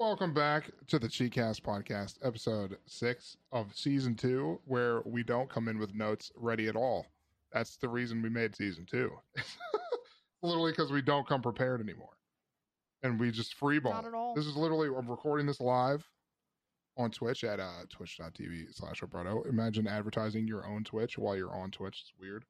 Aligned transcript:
Welcome 0.00 0.32
back 0.32 0.70
to 0.86 0.98
the 0.98 1.08
Cheatcast 1.08 1.60
podcast, 1.60 2.16
episode 2.22 2.78
six 2.86 3.36
of 3.52 3.76
season 3.76 4.14
two, 4.14 4.58
where 4.64 5.02
we 5.04 5.22
don't 5.22 5.50
come 5.50 5.68
in 5.68 5.78
with 5.78 5.94
notes 5.94 6.32
ready 6.36 6.68
at 6.68 6.74
all. 6.74 7.04
That's 7.52 7.76
the 7.76 7.90
reason 7.90 8.22
we 8.22 8.30
made 8.30 8.56
season 8.56 8.86
two. 8.90 9.10
literally 10.42 10.72
because 10.72 10.90
we 10.90 11.02
don't 11.02 11.28
come 11.28 11.42
prepared 11.42 11.82
anymore. 11.82 12.16
And 13.02 13.20
we 13.20 13.30
just 13.30 13.60
freeball. 13.60 13.90
Not 13.90 14.06
at 14.06 14.14
all. 14.14 14.34
This 14.34 14.46
is 14.46 14.56
literally, 14.56 14.88
I'm 14.88 15.06
recording 15.06 15.44
this 15.44 15.60
live 15.60 16.02
on 16.96 17.10
Twitch 17.10 17.44
at 17.44 17.60
uh, 17.60 17.82
twitch.tv 17.90 18.74
slash 18.74 19.02
Roberto. 19.02 19.42
Imagine 19.50 19.86
advertising 19.86 20.48
your 20.48 20.66
own 20.66 20.82
Twitch 20.82 21.18
while 21.18 21.36
you're 21.36 21.54
on 21.54 21.70
Twitch. 21.70 22.04
It's 22.04 22.12
weird. 22.18 22.46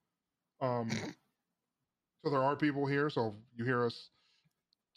Um, 0.61 0.89
so 2.25 2.31
there 2.31 2.43
are 2.43 2.55
people 2.55 2.87
here. 2.87 3.11
So 3.11 3.27
if 3.27 3.35
you 3.59 3.65
hear 3.65 3.85
us 3.85 4.11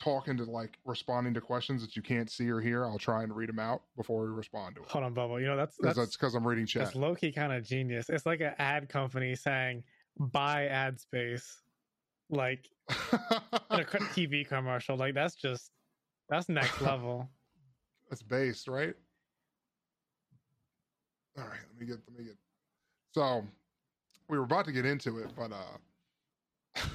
talking 0.03 0.35
to 0.35 0.43
like 0.43 0.77
responding 0.85 1.33
to 1.33 1.39
questions 1.39 1.81
that 1.81 1.95
you 1.95 2.01
can't 2.01 2.29
see 2.29 2.49
or 2.49 2.59
hear, 2.59 2.85
I'll 2.85 2.97
try 2.99 3.23
and 3.23 3.33
read 3.33 3.47
them 3.47 3.59
out 3.59 3.83
before 3.95 4.21
we 4.23 4.27
respond 4.27 4.75
to 4.75 4.81
it. 4.81 4.89
Hold 4.89 5.05
on, 5.05 5.13
Bubble. 5.13 5.39
You 5.39 5.47
know 5.47 5.55
that's 5.55 5.77
Because 5.77 5.95
that's 5.95 6.07
that's 6.07 6.17
because 6.17 6.35
I'm 6.35 6.45
reading 6.45 6.65
chat. 6.65 6.83
that's 6.85 6.95
low 6.95 7.15
key 7.15 7.31
kind 7.31 7.53
of 7.53 7.63
genius. 7.63 8.09
It's 8.09 8.25
like 8.25 8.41
an 8.41 8.53
ad 8.57 8.89
company 8.89 9.33
saying 9.35 9.83
buy 10.19 10.67
ad 10.67 10.99
space, 10.99 11.61
like 12.29 12.67
in 12.89 13.79
a 13.79 13.85
TV 14.13 14.45
commercial. 14.45 14.97
Like 14.97 15.13
that's 15.13 15.35
just 15.35 15.71
that's 16.29 16.49
next 16.49 16.81
level. 16.81 17.29
That's 18.09 18.21
based, 18.21 18.67
right? 18.67 18.93
All 21.37 21.45
right, 21.45 21.59
let 21.71 21.79
me 21.79 21.87
get 21.87 21.97
let 22.09 22.19
me 22.19 22.25
get. 22.25 22.35
So 23.13 23.45
we 24.27 24.37
were 24.37 24.43
about 24.43 24.65
to 24.65 24.73
get 24.73 24.85
into 24.85 25.19
it, 25.19 25.29
but 25.37 25.51
uh 25.53 26.81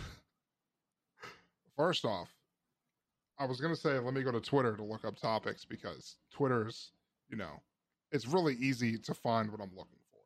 first 1.76 2.04
off, 2.04 2.28
I 3.38 3.46
was 3.46 3.60
gonna 3.60 3.76
say 3.76 3.98
let 3.98 4.14
me 4.14 4.22
go 4.22 4.32
to 4.32 4.40
Twitter 4.40 4.76
to 4.76 4.82
look 4.82 5.04
up 5.04 5.16
topics 5.16 5.64
because 5.64 6.16
Twitter's, 6.32 6.92
you 7.28 7.36
know, 7.36 7.62
it's 8.10 8.26
really 8.26 8.54
easy 8.54 8.98
to 8.98 9.14
find 9.14 9.50
what 9.50 9.60
I'm 9.60 9.70
looking 9.76 9.98
for. 10.10 10.20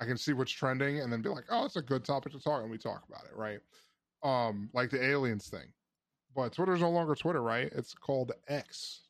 I 0.00 0.06
can 0.06 0.16
see 0.16 0.32
what's 0.32 0.50
trending 0.50 1.00
and 1.00 1.12
then 1.12 1.22
be 1.22 1.28
like, 1.28 1.44
oh, 1.50 1.64
it's 1.64 1.76
a 1.76 1.82
good 1.82 2.04
topic 2.04 2.32
to 2.32 2.40
talk, 2.40 2.62
and 2.62 2.70
we 2.70 2.78
talk 2.78 3.02
about 3.08 3.24
it, 3.24 3.36
right? 3.36 3.60
Um, 4.22 4.70
like 4.72 4.90
the 4.90 5.02
aliens 5.02 5.48
thing. 5.48 5.72
But 6.34 6.52
Twitter's 6.52 6.80
no 6.80 6.90
longer 6.90 7.14
Twitter, 7.14 7.42
right? 7.42 7.70
It's 7.72 7.94
called 7.94 8.32
X. 8.48 9.00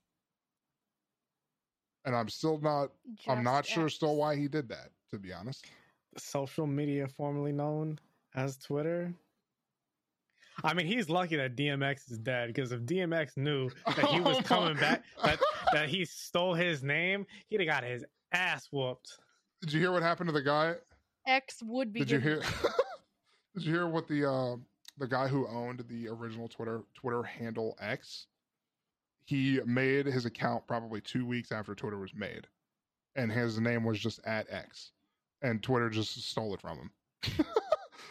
And 2.05 2.17
I'm 2.17 2.29
still 2.29 2.59
not 2.59 2.91
I'm 3.29 3.45
not 3.45 3.65
Just 3.65 3.75
sure 3.75 3.89
still 3.89 4.17
why 4.17 4.37
he 4.37 4.49
did 4.49 4.69
that, 4.71 4.91
to 5.11 5.19
be 5.19 5.33
honest. 5.33 5.67
Social 6.17 6.67
media 6.67 7.07
formerly 7.07 7.53
known 7.53 7.99
as 8.35 8.57
Twitter. 8.57 9.13
I 10.65 10.75
mean, 10.75 10.87
he's 10.87 11.09
lucky 11.09 11.37
that 11.37 11.57
DMX 11.57 12.11
is 12.11 12.19
dead 12.19 12.49
because 12.49 12.73
if 12.73 12.81
DMX 12.83 13.37
knew 13.37 13.71
that 13.87 14.07
he 14.07 14.21
was 14.21 14.37
Oh 14.41 14.43
coming 14.43 14.77
back, 14.77 15.05
that 15.25 15.39
that 15.73 15.89
he 15.89 16.05
stole 16.05 16.55
his 16.55 16.83
name, 16.83 17.27
he'd 17.49 17.61
have 17.61 17.69
got 17.69 17.85
his 17.85 18.05
ass 18.33 18.69
whooped. 18.71 19.19
Did 19.61 19.73
you 19.73 19.81
hear 19.81 19.93
what 19.93 20.03
happened 20.03 20.29
to 20.29 20.33
the 20.33 20.43
guy? 20.43 20.75
X 21.27 21.63
would 21.63 21.93
be. 21.93 22.01
Did 22.01 22.11
you 22.11 22.21
hear 22.21 22.43
Did 23.55 23.65
you 23.65 23.73
hear 23.73 23.87
what 23.87 24.09
the 24.09 24.31
uh 24.31 24.57
the 24.99 25.07
guy 25.07 25.29
who 25.29 25.47
owned 25.47 25.85
the 25.89 26.09
original 26.09 26.49
Twitter 26.49 26.83
Twitter 26.95 27.23
handle 27.23 27.77
X? 27.81 28.27
He 29.25 29.61
made 29.65 30.07
his 30.07 30.25
account 30.25 30.67
probably 30.67 31.01
2 31.01 31.25
weeks 31.25 31.53
after 31.53 31.75
Twitter 31.75 31.99
was 31.99 32.15
made. 32.15 32.49
And 33.15 33.31
his 33.31 33.61
name 33.61 33.85
was 33.85 34.01
just 34.01 34.19
at 34.27 34.47
X. 34.51 34.91
And 35.43 35.63
Twitter 35.63 35.89
just 35.89 36.21
stole 36.29 36.53
it 36.55 36.61
from 36.61 36.79
him. 36.79 37.47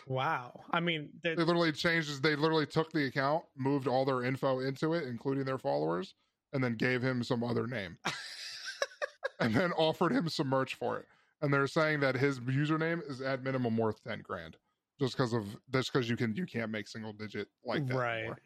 Wow. 0.07 0.61
I 0.71 0.79
mean, 0.79 1.09
they 1.23 1.35
literally 1.35 1.71
changed 1.71 2.09
his, 2.09 2.21
they 2.21 2.35
literally 2.35 2.65
took 2.65 2.91
the 2.91 3.05
account, 3.05 3.43
moved 3.57 3.87
all 3.87 4.05
their 4.05 4.23
info 4.23 4.59
into 4.59 4.93
it, 4.93 5.05
including 5.05 5.45
their 5.45 5.57
followers, 5.57 6.15
and 6.53 6.63
then 6.63 6.75
gave 6.75 7.01
him 7.01 7.23
some 7.23 7.43
other 7.43 7.67
name. 7.67 7.97
and 9.39 9.53
then 9.53 9.71
offered 9.73 10.11
him 10.11 10.29
some 10.29 10.47
merch 10.47 10.75
for 10.75 10.97
it. 10.97 11.05
And 11.41 11.53
they're 11.53 11.67
saying 11.67 12.01
that 12.01 12.15
his 12.15 12.39
username 12.41 13.01
is 13.09 13.21
at 13.21 13.43
minimum 13.43 13.77
worth 13.77 14.03
ten 14.03 14.21
grand. 14.21 14.57
Just 14.99 15.15
because 15.15 15.31
of 15.31 15.45
that's 15.69 15.89
because 15.89 16.09
you 16.09 16.17
can 16.17 16.35
you 16.35 16.45
can't 16.45 16.69
make 16.69 16.87
single 16.87 17.13
digit 17.13 17.47
like 17.63 17.87
that. 17.87 17.95
Right. 17.95 18.17
anymore. 18.19 18.37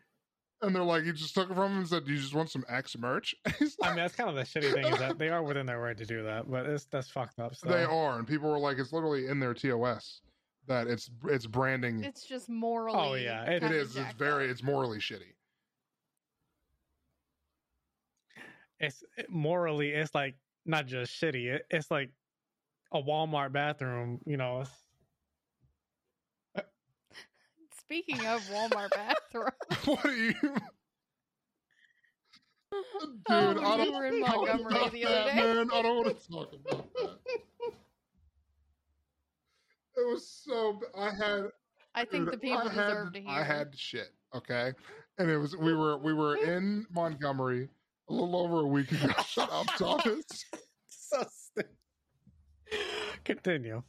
And 0.61 0.73
they're 0.73 0.83
like, 0.83 1.03
you 1.03 1.11
just 1.11 1.33
took 1.33 1.49
it 1.49 1.55
from 1.55 1.73
him 1.73 1.77
and 1.79 1.87
said, 1.87 2.03
you 2.07 2.15
just 2.15 2.33
want 2.33 2.49
some 2.49 2.63
X 2.69 2.95
merch? 2.97 3.35
He's 3.59 3.75
I 3.81 3.87
mean, 3.87 3.97
that's 3.97 4.15
kind 4.15 4.29
of 4.29 4.35
the 4.35 4.43
shitty 4.43 4.71
thing 4.73 4.85
is 4.85 4.99
that 4.99 5.17
they 5.17 5.27
are 5.27 5.43
within 5.43 5.65
their 5.65 5.79
right 5.79 5.97
to 5.97 6.05
do 6.05 6.23
that, 6.23 6.49
but 6.49 6.65
it's 6.65 6.85
that's 6.85 7.09
fucked 7.09 7.39
up. 7.39 7.55
So. 7.55 7.67
they 7.67 7.83
are. 7.83 8.17
And 8.17 8.25
people 8.27 8.49
were 8.49 8.59
like, 8.59 8.77
it's 8.77 8.93
literally 8.93 9.27
in 9.27 9.39
their 9.39 9.53
TOS 9.53 10.21
that 10.67 10.87
it's 10.87 11.09
it's 11.25 11.45
branding 11.45 12.03
It's 12.03 12.25
just 12.25 12.49
oh, 12.49 12.53
morally. 12.53 12.97
Oh, 12.97 13.13
yeah, 13.15 13.43
it 13.43 13.63
it. 13.63 13.71
It's 13.71 13.95
very 14.17 14.45
up. 14.45 14.51
it's 14.51 14.63
morally 14.63 14.99
shitty. 14.99 15.33
It's 18.79 19.03
it- 19.17 19.29
morally, 19.29 19.89
it's 19.91 20.13
like 20.15 20.35
not 20.65 20.85
just 20.87 21.11
shitty. 21.13 21.53
It, 21.53 21.65
it's 21.69 21.91
like 21.91 22.11
a 22.91 23.01
Walmart 23.01 23.51
bathroom. 23.51 24.19
You 24.25 24.37
know, 24.37 24.63
Speaking 27.79 28.19
of 28.25 28.41
Walmart 28.47 28.91
bathroom, 28.91 29.49
what 29.85 30.05
are 30.05 30.15
you 30.15 30.33
oh, 32.73 32.83
Dude, 33.01 33.17
Oh, 33.29 33.61
I 33.63 33.77
don't 33.77 33.93
were 33.93 34.05
in 34.05 34.21
talk 34.23 34.35
Montgomery 34.35 34.75
about 34.75 34.91
the 34.91 35.05
other 35.05 35.15
that, 35.15 35.35
day. 35.35 35.41
Man, 35.41 35.69
I 35.71 35.81
don't 35.81 35.97
want 35.97 36.19
to 36.19 36.29
talk 36.31 36.53
about 36.53 36.93
that. 36.95 37.19
It 39.95 40.07
was 40.07 40.27
so. 40.27 40.79
I 40.97 41.11
had. 41.11 41.45
I 41.95 42.05
think 42.05 42.31
the 42.31 42.37
people 42.37 42.57
I 42.57 42.69
had, 42.69 42.87
deserve 42.87 43.13
to 43.13 43.19
hear. 43.19 43.29
I 43.29 43.43
had 43.43 43.77
shit. 43.77 44.09
Okay, 44.35 44.71
and 45.17 45.29
it 45.29 45.37
was. 45.37 45.55
We 45.55 45.73
were. 45.73 45.97
We 45.97 46.13
were 46.13 46.37
in 46.37 46.85
Montgomery 46.91 47.69
a 48.09 48.13
little 48.13 48.35
over 48.35 48.61
a 48.61 48.67
week 48.67 48.91
ago. 48.91 49.13
Shut 49.27 49.49
up, 49.51 49.67
Thomas. 49.77 50.25
so 50.87 51.25
stupid. 51.29 51.71
Continue. 53.23 53.83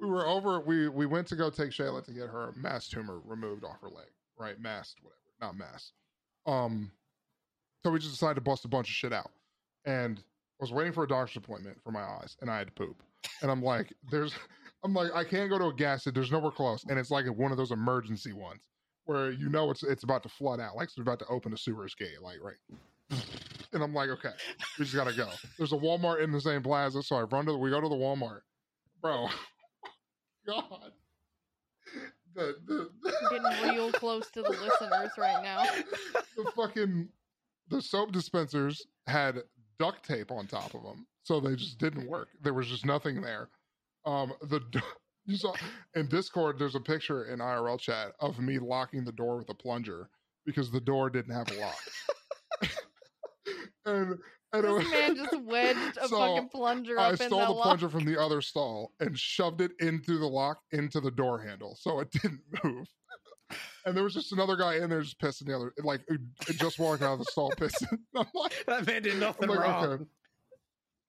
We 0.00 0.08
were 0.08 0.26
over. 0.26 0.60
We 0.60 0.88
we 0.88 1.06
went 1.06 1.26
to 1.28 1.36
go 1.36 1.50
take 1.50 1.70
Shayla 1.70 2.04
to 2.04 2.12
get 2.12 2.28
her 2.28 2.52
mass 2.56 2.88
tumor 2.88 3.20
removed 3.24 3.64
off 3.64 3.80
her 3.80 3.88
leg. 3.88 4.06
Right, 4.38 4.60
mass, 4.60 4.94
whatever, 5.02 5.18
not 5.40 5.56
mass. 5.56 5.92
Um, 6.46 6.92
so 7.84 7.90
we 7.90 7.98
just 7.98 8.12
decided 8.12 8.34
to 8.36 8.40
bust 8.40 8.64
a 8.64 8.68
bunch 8.68 8.88
of 8.88 8.94
shit 8.94 9.12
out, 9.12 9.30
and 9.84 10.18
I 10.18 10.22
was 10.60 10.72
waiting 10.72 10.92
for 10.92 11.04
a 11.04 11.08
doctor's 11.08 11.36
appointment 11.36 11.78
for 11.82 11.90
my 11.90 12.02
eyes, 12.02 12.36
and 12.40 12.50
I 12.50 12.58
had 12.58 12.68
to 12.68 12.72
poop. 12.72 13.02
And 13.42 13.50
I'm 13.50 13.62
like, 13.62 13.92
there's, 14.10 14.34
I'm 14.84 14.94
like, 14.94 15.12
I 15.14 15.24
can't 15.24 15.50
go 15.50 15.58
to 15.58 15.66
a 15.66 15.74
gas 15.74 16.02
station. 16.02 16.14
There's 16.14 16.32
nowhere 16.32 16.52
close, 16.52 16.84
and 16.88 16.98
it's 16.98 17.10
like 17.10 17.26
one 17.26 17.50
of 17.50 17.58
those 17.58 17.72
emergency 17.72 18.32
ones 18.32 18.60
where 19.08 19.30
you 19.30 19.48
know 19.48 19.70
it's 19.70 19.82
it's 19.82 20.04
about 20.04 20.22
to 20.22 20.28
flood 20.28 20.60
out, 20.60 20.76
like 20.76 20.84
it's 20.88 20.98
about 20.98 21.18
to 21.18 21.26
open 21.26 21.52
a 21.52 21.56
sewer's 21.56 21.94
gate, 21.94 22.22
like 22.22 22.38
right. 22.42 22.56
And 23.74 23.82
I'm 23.82 23.92
like, 23.92 24.08
okay, 24.08 24.30
we 24.78 24.86
just 24.86 24.96
gotta 24.96 25.14
go. 25.14 25.28
There's 25.58 25.74
a 25.74 25.76
Walmart 25.76 26.22
in 26.22 26.32
the 26.32 26.40
same 26.40 26.62
plaza, 26.62 27.02
so 27.02 27.16
I 27.16 27.22
run 27.22 27.44
to 27.44 27.52
the, 27.52 27.58
we 27.58 27.68
go 27.68 27.82
to 27.82 27.88
the 27.88 27.94
Walmart, 27.94 28.40
bro. 29.02 29.28
God, 30.46 30.92
the 32.34 32.56
the, 32.66 32.88
Getting 33.30 33.74
real 33.74 33.92
close 33.92 34.30
to 34.30 34.40
the 34.40 34.48
listeners 34.48 35.10
right 35.18 35.42
now. 35.42 35.64
the 36.34 36.50
fucking 36.56 37.10
the 37.68 37.82
soap 37.82 38.12
dispensers 38.12 38.86
had 39.06 39.42
duct 39.78 40.06
tape 40.06 40.30
on 40.30 40.46
top 40.46 40.74
of 40.74 40.82
them, 40.82 41.06
so 41.28 41.40
they 41.40 41.54
just 41.54 41.78
didn't 41.78 42.08
work. 42.08 42.28
There 42.42 42.54
was 42.54 42.66
just 42.66 42.86
nothing 42.86 43.20
there. 43.20 43.50
Um, 44.06 44.32
the 44.42 44.60
you 45.26 45.36
saw 45.36 45.52
in 45.94 46.08
Discord, 46.08 46.58
there's 46.58 46.74
a 46.74 46.80
picture 46.80 47.26
in 47.26 47.38
IRL 47.40 47.78
chat 47.78 48.12
of 48.18 48.38
me 48.38 48.58
locking 48.58 49.04
the 49.04 49.12
door 49.12 49.36
with 49.36 49.50
a 49.50 49.54
plunger 49.54 50.08
because 50.46 50.70
the 50.70 50.80
door 50.80 51.10
didn't 51.10 51.34
have 51.34 51.50
a 51.52 51.60
lock. 51.60 51.76
and 53.84 54.18
and 54.54 54.64
it 54.64 54.68
This 54.68 54.72
was- 54.84 54.90
man 54.90 55.16
just 55.16 55.42
wedged 55.42 55.98
a 56.00 56.08
So, 56.08 56.16
fucking 56.18 56.48
plunger 56.48 56.98
up 56.98 57.10
in 57.12 57.16
stole 57.18 57.38
that 57.40 57.46
the 57.48 57.52
lock. 57.52 57.64
plunger 57.64 57.88
from 57.90 58.06
the 58.06 58.18
other 58.18 58.40
stall 58.40 58.92
and 59.00 59.18
shoved 59.18 59.60
it 59.60 59.72
into 59.80 60.18
the 60.18 60.26
lock 60.26 60.60
into 60.72 61.00
the 61.00 61.10
door 61.10 61.38
handle, 61.42 61.76
so 61.78 62.00
it 62.00 62.10
didn't 62.10 62.40
move. 62.64 62.86
And 63.84 63.94
there 63.96 64.04
was 64.04 64.14
just 64.14 64.32
another 64.32 64.56
guy 64.56 64.76
in 64.76 64.88
there 64.90 65.00
just 65.02 65.18
pissing 65.20 65.46
the 65.46 65.56
other, 65.56 65.72
like 65.82 66.00
just 66.52 66.78
walking 66.78 67.06
out 67.06 67.14
of 67.14 67.18
the 67.20 67.24
stall 67.26 67.50
pissing. 67.52 67.98
I'm 68.16 68.26
like, 68.34 68.64
That 68.66 68.86
man 68.86 69.02
did 69.02 69.18
nothing 69.20 69.50
I'm 69.50 69.56
like, 69.56 69.64
wrong. 69.66 69.84
okay. 69.84 70.04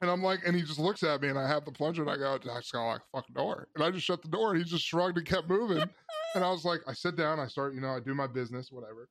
And 0.02 0.10
I'm 0.10 0.24
like, 0.24 0.40
and 0.46 0.56
he 0.56 0.62
just 0.62 0.80
looks 0.80 1.04
at 1.04 1.22
me, 1.22 1.28
and 1.28 1.38
I 1.38 1.48
have 1.48 1.66
the 1.66 1.72
plunger, 1.72 2.04
and 2.04 2.12
I 2.12 2.16
go, 2.16 2.34
I 2.34 2.38
just 2.60 2.72
got 2.72 2.88
like 2.88 3.02
fucking 3.12 3.36
door, 3.36 3.68
and 3.76 3.84
I 3.84 3.92
just 3.92 4.06
shut 4.06 4.22
the 4.22 4.30
door, 4.30 4.52
and 4.52 4.60
he 4.60 4.64
just 4.64 4.86
shrugged 4.86 5.18
and 5.18 5.28
kept 5.28 5.50
moving. 5.50 5.84
and 6.36 6.44
I 6.44 6.50
was 6.50 6.64
like, 6.64 6.82
I 6.88 6.94
sit 6.94 7.18
down, 7.18 7.40
I 7.40 7.48
start, 7.48 7.74
you 7.74 7.82
know, 7.82 7.90
I 7.90 8.00
do 8.00 8.14
my 8.14 8.28
business, 8.28 8.72
whatever. 8.72 9.10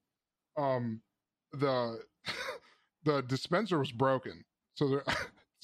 Um, 0.57 1.03
the 1.53 2.01
the 3.05 3.23
dispenser 3.23 3.79
was 3.79 3.93
broken, 3.93 4.45
so 4.75 4.89
there, 4.89 5.05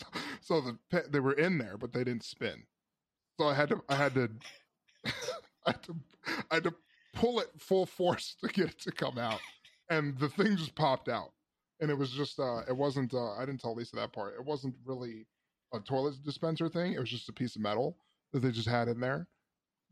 so 0.43 0.61
the 0.61 0.79
pe- 0.91 1.09
they 1.11 1.21
were 1.21 1.33
in 1.33 1.57
there, 1.57 1.79
but 1.79 1.93
they 1.93 2.05
didn't 2.05 2.25
spin. 2.25 2.63
So 3.41 3.49
I 3.49 3.55
had 3.55 3.71
to, 3.71 3.83
I 3.89 3.95
had 3.95 4.15
to, 4.15 4.29
I 5.07 5.11
had 5.71 5.83
to, 5.85 5.97
I 6.51 6.55
had 6.57 6.65
to 6.65 6.75
pull 7.15 7.41
it 7.41 7.49
full 7.59 7.87
force 7.87 8.37
to 8.43 8.49
get 8.49 8.69
it 8.71 8.79
to 8.81 8.93
come 8.93 9.17
out, 9.17 9.41
and 9.89 10.19
the 10.19 10.29
thing 10.29 10.57
just 10.59 10.75
popped 10.75 11.09
out 11.09 11.33
and 11.81 11.91
it 11.91 11.99
was 11.99 12.11
just 12.11 12.39
uh 12.39 12.61
it 12.69 12.77
wasn't 12.77 13.13
uh 13.15 13.33
i 13.33 13.41
didn't 13.45 13.61
tell 13.61 13.75
lisa 13.75 13.97
that 13.97 14.13
part 14.13 14.35
it 14.35 14.45
wasn't 14.45 14.75
really 14.85 15.27
a 15.73 15.81
toilet 15.81 16.15
dispenser 16.23 16.69
thing 16.69 16.93
it 16.93 17.01
was 17.01 17.11
just 17.11 17.29
a 17.29 17.33
piece 17.33 17.57
of 17.57 17.63
metal 17.63 17.97
that 18.33 18.41
they 18.41 18.51
just 18.51 18.69
had 18.69 18.89
in 18.89 19.01
there 19.01 19.27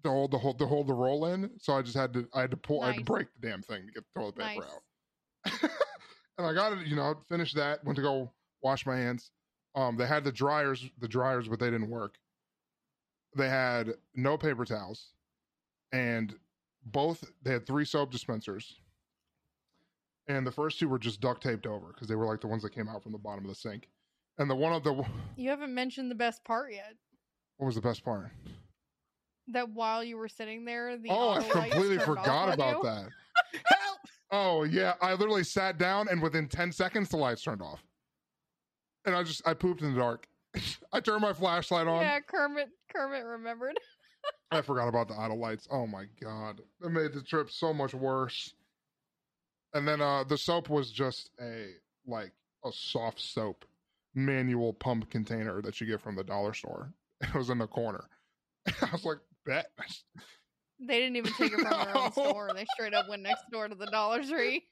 to 0.05 0.11
hold 0.11 0.31
the 0.31 0.39
hold 0.39 0.59
to 0.59 0.67
hold 0.67 0.87
the 0.87 0.95
roll 0.95 1.27
in 1.27 1.51
so 1.59 1.75
i 1.75 1.83
just 1.83 1.97
had 1.97 2.13
to 2.13 2.27
i 2.35 2.41
had 2.41 2.51
to 2.51 2.57
pull 2.57 2.83
i 2.83 2.89
had 2.89 2.99
to 2.99 3.05
break 3.05 3.29
the 3.41 3.49
damn 3.49 3.63
thing 3.63 3.87
to 3.87 3.93
get 3.93 4.05
the 4.15 4.21
toilet 4.21 4.37
paper 4.37 4.61
Nice. 4.61 4.71
out 4.71 4.83
and 6.39 6.47
I 6.47 6.53
got 6.53 6.73
it. 6.73 6.87
You 6.87 6.97
know, 6.97 7.15
finished 7.29 7.57
that. 7.57 7.85
Went 7.85 7.97
to 7.97 8.03
go 8.03 8.31
wash 8.63 8.87
my 8.87 8.97
hands. 8.97 9.31
Um, 9.75 9.97
they 9.97 10.07
had 10.07 10.25
the 10.25 10.33
dryers, 10.33 10.89
the 11.01 11.09
dryers, 11.09 11.49
but 11.49 11.59
they 11.59 11.71
didn't 11.71 11.89
work. 11.89 12.17
They 13.37 13.49
had 13.49 13.95
no 14.15 14.37
paper 14.37 14.65
towels, 14.65 15.13
and 15.93 16.35
both 16.87 17.25
they 17.43 17.53
had 17.53 17.67
three 17.67 17.85
soap 17.85 18.11
dispensers, 18.11 18.79
and 20.29 20.47
the 20.47 20.53
first 20.53 20.79
two 20.79 20.89
were 20.89 20.99
just 20.99 21.21
duct 21.21 21.43
taped 21.43 21.67
over 21.67 21.89
because 21.89 22.09
they 22.09 22.15
were 22.15 22.27
like 22.27 22.41
the 22.41 22.47
ones 22.47 22.63
that 22.63 22.75
came 22.75 22.89
out 22.89 23.03
from 23.03 23.13
the 23.13 23.19
bottom 23.19 23.45
of 23.45 23.49
the 23.49 23.55
sink. 23.55 23.89
And 24.39 24.49
the 24.49 24.55
one 24.55 24.73
of 24.73 24.83
the 24.83 25.05
You 25.37 25.51
haven't 25.51 25.75
mentioned 25.75 26.11
the 26.11 26.15
best 26.15 26.43
part 26.45 26.73
yet. 26.73 26.95
What 27.59 27.67
was 27.67 27.75
the 27.75 27.83
best 27.83 28.05
part? 28.05 28.31
That 29.49 29.71
while 29.71 30.03
you 30.03 30.17
were 30.17 30.29
sitting 30.29 30.65
there, 30.65 30.97
the 30.97 31.09
oh, 31.11 31.31
I 31.31 31.43
completely 31.43 31.99
forgot 31.99 32.53
about 32.53 32.83
that. 32.83 33.09
Oh 34.35 34.63
yeah, 34.63 34.95
I 35.03 35.13
literally 35.13 35.45
sat 35.45 35.77
down 35.77 36.09
and 36.11 36.23
within 36.23 36.49
ten 36.49 36.73
seconds 36.73 37.11
the 37.11 37.19
lights 37.19 37.43
turned 37.43 37.61
off, 37.61 37.85
and 39.05 39.15
I 39.15 39.23
just 39.23 39.47
I 39.47 39.53
pooped 39.53 39.83
in 39.83 39.93
the 39.93 40.01
dark. 40.01 40.27
I 40.93 41.01
turned 41.01 41.21
my 41.21 41.35
flashlight 41.35 41.87
on. 41.87 42.01
Yeah, 42.01 42.19
Kermit. 42.21 42.71
Kermit 42.91 43.27
remembered. 43.27 43.79
I 44.51 44.63
forgot 44.63 44.89
about 44.89 45.09
the 45.09 45.19
idle 45.19 45.39
lights. 45.39 45.69
Oh 45.71 45.87
my 45.87 46.07
god, 46.23 46.63
that 46.81 46.89
made 46.89 47.13
the 47.13 47.21
trip 47.21 47.51
so 47.51 47.75
much 47.75 47.93
worse. 47.93 48.55
And 49.75 49.87
then 49.89 50.01
uh 50.01 50.25
the 50.25 50.37
soap 50.39 50.69
was 50.69 50.91
just 50.91 51.31
a 51.41 51.69
like 52.07 52.33
a 52.65 52.71
soft 52.73 53.21
soap 53.21 53.65
manual 54.15 54.73
pump 54.75 55.11
container 55.11 55.63
that 55.63 55.81
you 55.81 55.87
get 55.87 56.01
from 56.01 56.17
the 56.17 56.25
dollar 56.25 56.53
store. 56.55 56.93
It 57.23 57.35
was 57.35 57.51
in 57.51 57.59
the 57.59 57.67
corner. 57.69 58.05
I 58.83 58.89
was 58.93 59.05
like, 59.05 59.19
bet. 59.47 59.67
They 60.81 60.99
didn't 60.99 61.15
even 61.17 61.33
take 61.35 61.53
it 61.53 61.61
from 61.61 61.65
their 61.71 61.97
own 61.97 62.05
No. 62.17 62.31
store. 62.31 62.51
They 62.53 62.67
straight 62.75 62.95
up 62.95 63.09
went 63.09 63.23
next 63.23 63.45
door 63.53 63.69
to 63.69 63.75
the 63.77 63.87
Dollar 63.87 64.25
Tree. 64.25 64.65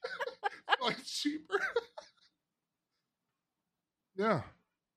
like 0.82 0.96
cheaper. 1.04 1.60
yeah. 4.16 4.42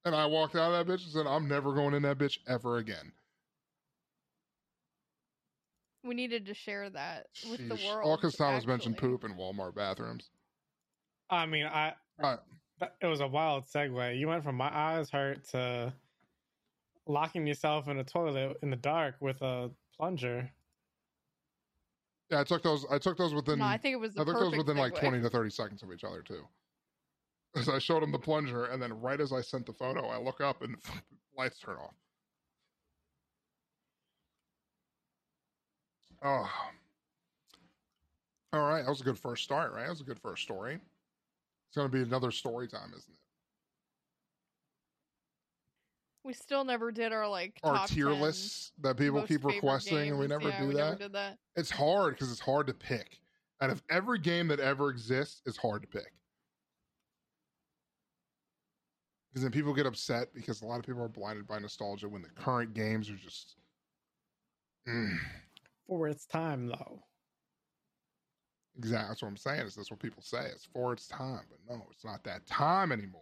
And 0.05 0.15
I 0.15 0.25
walked 0.25 0.55
out 0.55 0.73
of 0.73 0.85
that 0.87 0.91
bitch 0.91 1.03
and 1.03 1.11
said, 1.13 1.27
I'm 1.27 1.47
never 1.47 1.73
going 1.73 1.93
in 1.93 2.01
that 2.03 2.17
bitch 2.17 2.39
ever 2.47 2.77
again. 2.77 3.11
We 6.03 6.15
needed 6.15 6.45
to 6.47 6.53
share 6.53 6.89
that 6.89 7.27
with 7.49 7.67
the 7.67 7.75
world. 7.87 8.01
All 8.03 8.17
because 8.17 8.35
Thomas 8.35 8.65
mentioned 8.67 8.97
poop 8.97 9.23
in 9.23 9.35
Walmart 9.35 9.75
bathrooms. 9.75 10.29
I 11.29 11.45
mean, 11.45 11.65
I. 11.65 11.93
Right. 12.21 12.39
It 13.01 13.07
was 13.07 13.21
a 13.21 13.27
wild 13.27 13.65
segue. 13.65 14.17
You 14.19 14.27
went 14.27 14.43
from 14.43 14.55
my 14.55 14.69
eyes 14.75 15.09
hurt 15.09 15.45
to 15.49 15.93
locking 17.07 17.47
yourself 17.47 17.87
in 17.87 17.97
a 17.99 18.03
toilet 18.03 18.57
in 18.61 18.69
the 18.69 18.75
dark 18.75 19.15
with 19.21 19.41
a 19.41 19.71
plunger. 19.95 20.49
Yeah, 22.29 22.41
I 22.41 22.43
took 22.43 22.63
those. 22.63 22.85
I 22.89 22.97
took 22.97 23.17
those 23.17 23.33
within. 23.33 23.59
No, 23.59 23.65
I 23.65 23.77
think 23.77 23.93
it 23.93 23.99
was 23.99 24.13
the 24.13 24.21
I 24.21 24.25
took 24.25 24.33
those 24.33 24.43
perfect 24.51 24.57
within 24.57 24.77
like 24.77 24.95
20 24.95 25.21
to 25.21 25.29
30 25.29 25.49
seconds 25.49 25.83
of 25.83 25.91
each 25.93 26.03
other 26.03 26.21
too. 26.21 26.45
As 27.55 27.69
I 27.69 27.77
showed 27.79 28.01
him 28.01 28.11
the 28.11 28.19
plunger, 28.19 28.65
and 28.65 28.81
then 28.81 28.99
right 28.99 29.21
as 29.21 29.31
I 29.31 29.41
sent 29.41 29.67
the 29.67 29.73
photo, 29.73 30.07
I 30.07 30.17
look 30.17 30.41
up 30.41 30.61
and 30.63 30.75
lights 31.37 31.59
turn 31.59 31.75
off. 31.77 31.93
Oh. 36.23 36.49
All 38.53 38.61
right, 38.61 38.83
that 38.83 38.89
was 38.89 39.01
a 39.01 39.03
good 39.03 39.19
first 39.19 39.43
start, 39.43 39.73
right? 39.73 39.83
That 39.83 39.89
was 39.89 40.01
a 40.01 40.05
good 40.05 40.19
first 40.19 40.43
story. 40.43 40.75
It's 40.75 41.75
going 41.75 41.89
to 41.89 41.91
be 41.91 42.03
another 42.03 42.31
story 42.31 42.67
time, 42.67 42.89
isn't 42.89 43.11
it? 43.11 43.19
We 46.23 46.33
still 46.33 46.63
never 46.63 46.91
did 46.91 47.11
our 47.11 47.27
like 47.27 47.59
Our 47.63 47.85
tier 47.85 48.09
10 48.09 48.21
lists 48.21 48.71
that 48.81 48.95
people 48.95 49.23
keep 49.23 49.43
requesting, 49.43 50.09
and 50.09 50.19
we 50.19 50.27
never 50.27 50.49
Yeah, 50.49 50.61
do 50.61 50.67
we 50.67 50.75
that. 50.75 50.99
Never 50.99 51.09
that. 51.09 51.37
It's 51.55 51.69
hard 51.69 52.13
because 52.13 52.31
it's 52.31 52.39
hard 52.39 52.67
to 52.67 52.73
pick. 52.73 53.19
And 53.59 53.71
if 53.71 53.81
every 53.89 54.19
game 54.19 54.47
that 54.47 54.59
ever 54.59 54.89
exists 54.89 55.41
is 55.45 55.57
hard 55.57 55.81
to 55.81 55.87
pick. 55.87 56.13
Because 59.29 59.43
then 59.43 59.51
people 59.51 59.73
get 59.73 59.85
upset 59.85 60.27
because 60.33 60.61
a 60.61 60.65
lot 60.65 60.79
of 60.79 60.85
people 60.85 61.01
are 61.01 61.09
blinded 61.09 61.47
by 61.47 61.59
nostalgia 61.59 62.07
when 62.07 62.21
the 62.21 62.29
current 62.29 62.73
games 62.73 63.09
are 63.09 63.15
just. 63.15 63.55
Mm, 64.87 65.17
For 65.93 66.07
its 66.07 66.25
time, 66.25 66.65
though. 66.65 67.05
exactly. 68.75 69.09
That's 69.09 69.21
what 69.21 69.27
I'm 69.29 69.37
saying. 69.37 69.65
Is 69.67 69.75
that's 69.75 69.91
what 69.91 69.99
people 69.99 70.21
say? 70.23 70.45
It's 70.47 70.65
for 70.65 70.93
its 70.93 71.07
time, 71.07 71.45
but 71.49 71.59
no, 71.67 71.87
it's 71.91 72.05
not 72.05 72.23
that 72.23 72.45
time 72.45 72.91
anymore. 72.91 73.21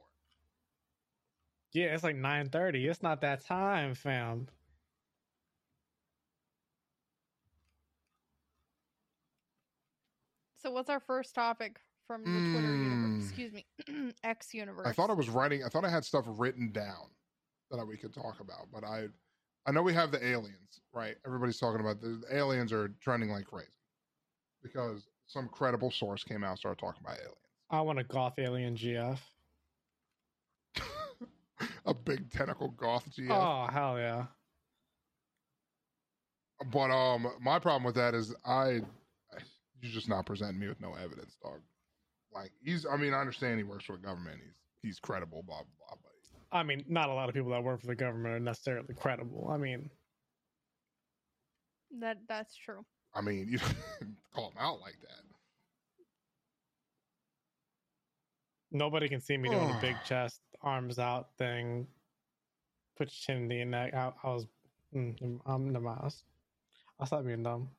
Yeah, 1.74 1.94
it's 1.94 2.04
like 2.04 2.16
nine 2.16 2.50
thirty. 2.50 2.88
It's 2.88 3.02
not 3.02 3.22
that 3.22 3.42
time, 3.42 3.94
fam. 3.96 4.48
So 10.58 10.72
what's 10.72 10.90
our 10.90 11.00
first 11.00 11.34
topic 11.36 11.82
from 12.08 12.34
the 12.34 12.42
Twitter 12.42 12.78
Mm. 12.78 12.84
universe? 12.84 13.14
Excuse 13.18 13.54
me, 13.54 13.68
X 14.24 14.54
universe. 14.54 14.88
I 14.88 14.94
thought 14.94 15.10
I 15.10 15.14
was 15.14 15.30
writing. 15.30 15.64
I 15.64 15.70
thought 15.70 15.86
I 15.86 15.90
had 15.90 16.06
stuff 16.06 16.26
written 16.28 16.72
down 16.72 17.16
that 17.72 17.86
we 17.86 17.98
could 17.98 18.14
talk 18.14 18.40
about, 18.40 18.72
but 18.72 18.84
I, 18.84 19.08
I 19.66 19.72
know 19.72 19.82
we 19.82 19.94
have 19.94 20.12
the 20.12 20.26
aliens, 20.26 20.82
right? 20.94 21.16
Everybody's 21.26 21.58
talking 21.58 21.82
about 21.82 22.02
the, 22.02 22.22
the 22.28 22.36
aliens 22.36 22.74
are 22.74 22.90
trending 23.02 23.30
like 23.30 23.46
crazy 23.46 23.68
because 24.64 25.08
some 25.28 25.48
credible 25.48 25.92
source 25.92 26.24
came 26.24 26.44
out 26.44 26.52
and 26.52 26.60
started 26.60 26.80
talking 26.80 27.02
about 27.04 27.18
aliens. 27.18 27.36
I 27.70 27.82
want 27.82 28.00
a 28.00 28.04
goth 28.04 28.38
alien 28.38 28.76
GF. 28.76 29.20
a 31.86 31.94
big 31.94 32.30
tentacle 32.32 32.70
goth 32.70 33.10
GF. 33.16 33.30
Oh 33.30 33.72
hell 33.72 33.98
yeah! 33.98 34.26
But 36.72 36.92
um, 36.92 37.28
my 37.42 37.60
problem 37.60 37.84
with 37.84 37.96
that 37.96 38.14
is 38.14 38.36
I, 38.46 38.82
you're 39.82 39.92
just 39.92 40.10
not 40.10 40.26
presenting 40.26 40.60
me 40.60 40.68
with 40.68 40.82
no 40.82 40.94
evidence, 40.94 41.38
dog. 41.42 41.62
Like 42.34 42.52
he's, 42.64 42.86
I 42.86 42.98
mean, 42.98 43.14
I 43.14 43.20
understand 43.20 43.58
he 43.58 43.64
works 43.64 43.86
for 43.86 43.96
the 43.96 44.02
government. 44.02 44.40
He's 44.44 44.56
he's 44.82 45.00
credible, 45.00 45.44
blah 45.44 45.58
blah 45.58 45.66
blah. 45.88 45.98
But 46.02 46.11
I 46.52 46.64
mean, 46.64 46.84
not 46.88 47.10
a 47.10 47.14
lot 47.14 47.30
of 47.30 47.36
people 47.36 47.52
that 47.52 47.64
work 47.64 47.80
for 47.80 47.88
the 47.88 47.96
government 47.96 48.36
are 48.36 48.40
necessarily 48.40 48.94
credible. 48.94 49.50
I 49.52 49.58
mean, 49.58 49.90
that 52.00 52.18
that's 52.28 52.56
true. 52.56 52.86
I 53.14 53.22
mean, 53.22 53.48
you 53.50 53.60
call 54.34 54.50
them 54.50 54.58
out 54.60 54.82
like 54.82 55.00
that. 55.02 55.32
nobody 58.72 59.10
can 59.10 59.22
see 59.22 59.38
me 59.38 59.50
doing 59.50 59.70
a 59.70 59.80
big 59.82 59.96
chest, 60.06 60.42
arms 60.62 60.98
out 60.98 61.30
thing. 61.38 61.88
Put 62.98 63.08
your 63.08 63.36
chin 63.36 63.44
in 63.44 63.48
the 63.50 63.66
neck. 63.66 63.94
I, 63.94 64.12
I 64.24 64.28
was, 64.28 64.48
mm, 64.96 65.40
I'm 65.46 65.74
the 65.74 65.80
mouse. 65.80 66.24
I 67.00 67.06
stopped 67.06 67.26
being 67.26 67.44
dumb. 67.44 67.70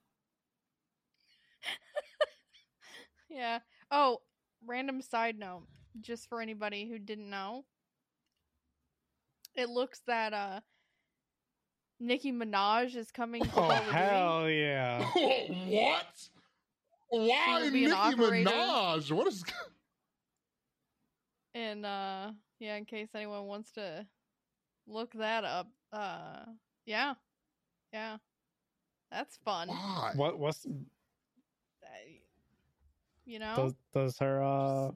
Yeah. 3.35 3.61
Oh, 3.91 4.21
random 4.67 5.01
side 5.01 5.39
note, 5.39 5.63
just 6.03 6.29
for 6.29 6.43
anybody 6.43 6.87
who 6.87 6.99
didn't 6.99 7.31
know. 7.31 7.65
It 9.55 9.69
looks 9.69 10.01
that 10.07 10.33
uh 10.33 10.61
Nicki 12.01 12.33
Minaj 12.33 12.97
is 12.97 13.11
coming 13.11 13.43
to 13.43 13.49
Oh 13.51 13.53
Call 13.53 13.71
of 13.73 13.85
hell 13.85 14.51
yeah! 14.51 15.05
what? 15.15 16.07
Why 17.11 17.61
will 17.63 17.71
be 17.71 17.87
Nicki. 17.87 17.93
Minaj? 17.95 19.13
What 19.13 19.29
is? 19.29 19.45
And 21.55 21.85
uh 21.85 22.33
yeah, 22.59 22.77
in 22.77 22.85
case 22.87 23.09
anyone 23.15 23.47
wants 23.47 23.73
to 23.73 24.07
look 24.87 25.13
that 25.15 25.45
up. 25.45 25.69
Uh 25.93 26.45
yeah. 26.87 27.15
Yeah. 27.93 28.17
That's 29.11 29.37
fun. 29.45 29.69
Why? 29.69 30.13
What 30.17 30.39
what's 30.39 30.67
I- 31.85 32.21
You 33.27 33.39
know? 33.39 33.55
does 33.55 33.75
does 33.93 34.19
her 34.19 34.43
uh 34.43 34.91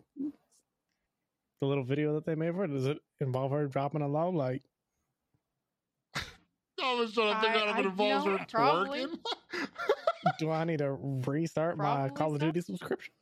the 1.61 1.67
little 1.67 1.85
video 1.85 2.15
that 2.15 2.25
they 2.25 2.35
made 2.35 2.53
for 2.53 2.61
her? 2.61 2.67
Does 2.67 2.87
it 2.87 2.99
involve 3.21 3.53
her 3.53 3.67
dropping 3.67 4.03
a 4.03 4.09
low? 4.09 4.31
Like, 4.31 4.63
I 6.15 6.95
was 6.95 7.13
trying 7.13 7.35
to 7.35 7.41
think 7.41 7.55
I- 7.57 7.61
out 7.61 7.69
if 7.69 7.77
I- 7.77 7.79
it 7.81 7.85
you 7.85 7.91
involves 7.91 8.27
know, 8.27 8.37
her 8.37 8.45
twerking. 8.47 9.19
do 10.39 10.51
I 10.51 10.65
need 10.65 10.79
to 10.79 10.97
restart 11.27 11.79
my 11.79 12.09
Call 12.11 12.35
of. 12.35 12.41
Duty 12.41 12.61
subscription? 12.61 13.13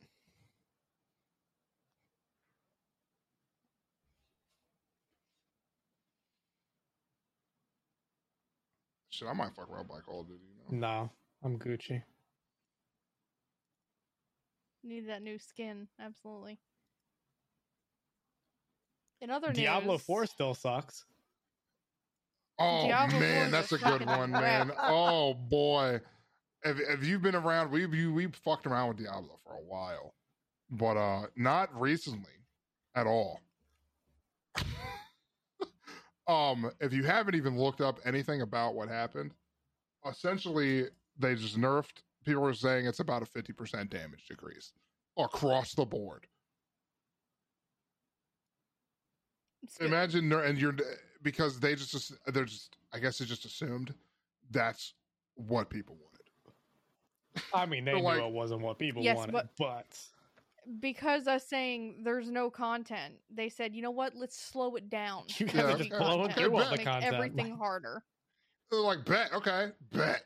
Shit, 9.09 9.27
I 9.27 9.33
might 9.33 9.53
fuck 9.55 9.69
around 9.69 9.87
by 9.87 9.99
Call 9.99 10.21
of 10.21 10.27
Duty. 10.27 10.43
You 10.71 10.77
know? 10.79 10.87
No, 10.87 11.11
I'm 11.43 11.57
Gucci. 11.57 12.03
Need 14.83 15.07
that 15.07 15.21
new 15.21 15.39
skin, 15.39 15.87
absolutely. 15.99 16.59
In 19.25 19.31
other 19.31 19.51
Diablo 19.51 19.93
news, 19.93 20.03
Four 20.03 20.27
still 20.27 20.53
sucks. 20.53 21.03
Oh 22.59 22.85
Diablo 22.85 23.19
man, 23.19 23.49
that's 23.49 23.71
a 23.71 23.79
good 23.79 24.05
one, 24.05 24.29
man. 24.31 24.71
Oh 24.77 25.33
boy, 25.33 25.99
if 26.61 26.79
if 26.79 27.03
you've 27.03 27.23
been 27.23 27.33
around, 27.33 27.71
we 27.71 27.87
we 27.87 28.05
we 28.05 28.27
fucked 28.27 28.67
around 28.67 28.89
with 28.89 28.97
Diablo 28.97 29.39
for 29.43 29.55
a 29.55 29.63
while, 29.63 30.13
but 30.69 30.95
uh, 30.95 31.23
not 31.35 31.73
recently 31.73 32.33
at 32.93 33.07
all. 33.07 33.41
um, 36.27 36.69
if 36.79 36.93
you 36.93 37.03
haven't 37.03 37.33
even 37.33 37.57
looked 37.57 37.81
up 37.81 37.99
anything 38.05 38.43
about 38.43 38.75
what 38.75 38.89
happened, 38.89 39.31
essentially 40.07 40.85
they 41.17 41.33
just 41.33 41.57
nerfed. 41.57 42.03
People 42.25 42.45
are 42.45 42.53
saying 42.53 42.85
it's 42.85 42.99
about 42.99 43.23
a 43.23 43.25
fifty 43.25 43.53
percent 43.53 43.89
damage 43.89 44.27
decrease 44.29 44.71
across 45.17 45.73
the 45.73 45.83
board. 45.83 46.27
It's 46.27 46.29
good. 46.29 46.31
Imagine, 49.79 50.29
ner- 50.29 50.43
and 50.43 50.57
you're 50.59 50.75
because 51.21 51.59
they 51.59 51.75
just 51.75 51.95
ass- 51.95 52.13
they're 52.27 52.45
just. 52.45 52.75
I 52.93 52.99
guess 52.99 53.17
they 53.17 53.25
just 53.25 53.45
assumed 53.45 53.93
that's 54.51 54.93
what 55.35 55.69
people 55.69 55.95
wanted. 55.95 57.43
I 57.53 57.65
mean, 57.65 57.83
they 57.85 57.91
So, 57.91 57.97
knew 57.97 58.03
like- 58.03 58.21
it 58.21 58.31
wasn't 58.31 58.61
what 58.61 58.79
people 58.79 59.03
Yes, 59.03 59.17
wanted, 59.17 59.31
but- 59.33 59.49
but 59.57 59.99
because 60.79 61.27
us 61.27 61.45
saying 61.45 62.01
there's 62.03 62.29
no 62.31 62.49
content, 62.49 63.15
they 63.29 63.49
said, 63.49 63.75
you 63.75 63.81
know 63.81 63.91
what? 63.91 64.15
Let's 64.15 64.37
slow 64.39 64.75
it 64.75 64.89
down. 64.89 65.23
You 65.37 65.45
guys 65.45 65.55
are 65.57 65.69
Every 65.71 65.89
just 65.89 65.99
blowing 65.99 66.31
through 66.31 66.55
all 66.57 66.63
the 66.71 66.77
make 66.77 66.85
content. 66.85 67.13
everything 67.13 67.55
harder. 67.57 68.03
They're 68.71 68.79
like, 68.79 69.05
bet, 69.05 69.31
okay, 69.33 69.71
bet. 69.91 70.23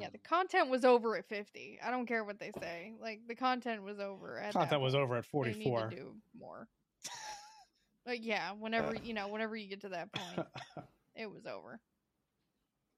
Yeah, 0.00 0.08
the 0.10 0.18
content 0.18 0.70
was 0.70 0.84
over 0.84 1.16
at 1.16 1.28
50. 1.28 1.78
I 1.84 1.90
don't 1.90 2.06
care 2.06 2.24
what 2.24 2.38
they 2.38 2.52
say. 2.58 2.94
Like 3.00 3.20
the 3.28 3.34
content 3.34 3.82
was 3.82 3.98
over 4.00 4.38
at 4.38 4.52
that 4.54 4.58
content 4.60 4.80
was 4.82 4.94
over 4.94 5.16
at 5.16 5.24
They 5.32 5.52
need 5.52 5.64
44. 5.64 5.90
to 5.90 5.96
do 5.96 6.14
more. 6.38 6.68
Like 8.06 8.24
yeah, 8.24 8.52
whenever 8.52 8.94
you 8.94 9.14
know, 9.14 9.28
whenever 9.28 9.56
you 9.56 9.68
get 9.68 9.80
to 9.82 9.88
that 9.90 10.12
point, 10.12 10.46
it 11.14 11.30
was 11.30 11.46
over. 11.46 11.80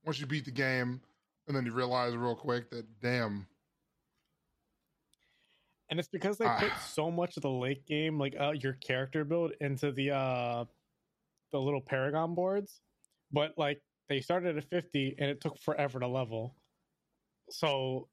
Once 0.05 0.21
you 0.21 0.27
beat 0.27 0.45
the 0.45 0.51
game, 0.51 1.01
and 1.47 1.57
then 1.57 1.65
you 1.67 1.73
realize 1.73 2.15
real 2.17 2.35
quick 2.37 2.71
that 2.71 3.01
damn, 3.01 3.47
and 5.89 5.99
it's 6.01 6.09
because 6.09 6.39
they 6.39 6.49
put 6.49 6.73
Ah. 6.75 6.77
so 6.77 7.11
much 7.11 7.37
of 7.37 7.43
the 7.43 7.51
late 7.51 7.87
game, 7.87 8.19
like 8.19 8.35
uh, 8.39 8.51
your 8.53 8.75
character 8.75 9.25
build, 9.25 9.53
into 9.61 9.93
the 9.93 10.11
uh 10.11 10.65
the 11.53 11.61
little 11.61 11.81
Paragon 11.81 12.35
boards, 12.35 12.81
but 13.31 13.57
like 13.57 13.83
they 14.09 14.21
started 14.21 14.57
at 14.57 14.65
50 14.65 15.17
and 15.19 15.31
it 15.31 15.41
took 15.41 15.59
forever 15.59 16.01
to 16.01 16.09
level, 16.09 16.57
so 17.51 18.09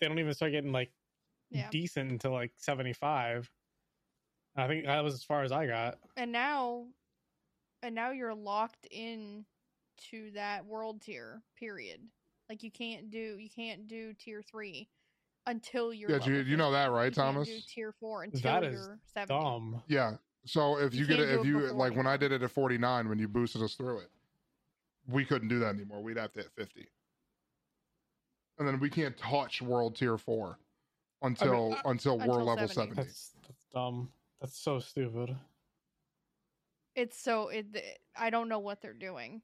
they 0.00 0.08
don't 0.08 0.18
even 0.18 0.34
start 0.34 0.52
getting 0.52 0.72
like 0.72 0.92
Yeah. 1.50 1.68
decent 1.70 2.10
until 2.10 2.32
like 2.32 2.52
75. 2.56 3.50
I 4.56 4.66
think 4.66 4.84
that 4.86 5.02
was 5.04 5.14
as 5.14 5.22
far 5.22 5.42
as 5.42 5.52
I 5.52 5.66
got. 5.66 5.98
And 6.16 6.32
now 6.32 6.86
and 7.82 7.94
now 7.94 8.10
you're 8.10 8.34
locked 8.34 8.86
in 8.90 9.44
to 10.10 10.30
that 10.34 10.64
world 10.66 11.00
tier, 11.02 11.42
period. 11.58 12.00
Like 12.48 12.62
you 12.62 12.70
can't 12.70 13.10
do 13.10 13.36
you 13.38 13.48
can't 13.50 13.86
do 13.86 14.12
tier 14.14 14.42
3 14.42 14.88
until 15.46 15.92
you're 15.92 16.10
yeah, 16.10 16.24
you, 16.26 16.34
you 16.40 16.56
know 16.56 16.72
that 16.72 16.90
right, 16.90 17.04
You 17.06 17.10
can't 17.12 17.34
Thomas? 17.34 17.48
do 17.48 17.58
tier 17.68 17.92
4 18.00 18.24
until 18.24 18.40
That 18.40 18.64
is 18.64 18.72
you're 18.74 18.98
70. 19.14 19.40
Dumb. 19.42 19.82
Yeah. 19.86 20.12
So 20.44 20.78
if 20.78 20.94
You 20.94 21.00
you, 21.00 21.06
get 21.06 21.20
it, 21.20 21.28
if 21.30 21.40
it 21.40 21.46
you 21.46 21.60
before 21.60 21.72
like 21.76 21.94
when 21.96 22.06
I 22.06 22.16
did 22.16 22.32
it 22.32 22.42
at 22.42 22.50
49 22.50 23.08
when 23.08 23.18
you 23.18 23.28
boosted 23.28 23.62
us 23.62 23.74
through 23.74 23.98
it, 23.98 24.10
we 25.06 25.24
couldn't 25.24 25.48
do 25.48 25.58
that 25.60 25.74
anymore. 25.74 26.02
We'd 26.02 26.16
have 26.16 26.32
to 26.32 26.40
hit 26.40 26.50
50. 26.56 26.86
And 28.58 28.66
then 28.66 28.80
we 28.80 28.90
can't 28.90 29.16
touch 29.16 29.62
world 29.62 29.94
tier 29.94 30.18
4 30.18 30.58
until 31.22 31.74
I- 31.74 31.82
until 31.90 32.16
we're 32.18 32.24
Until 32.24 32.44
level 32.44 32.68
70. 32.68 32.74
70. 32.94 32.94
That's 32.96 33.32
that's 33.46 33.64
dumb. 33.72 34.10
That's 34.40 34.58
so 34.58 34.78
stupid. 34.78 35.36
It's 36.94 37.18
so 37.18 37.48
it 37.48 37.66
I 38.16 38.30
don't 38.30 38.48
know 38.48 38.58
what 38.58 38.80
they're 38.80 38.92
doing. 38.92 39.42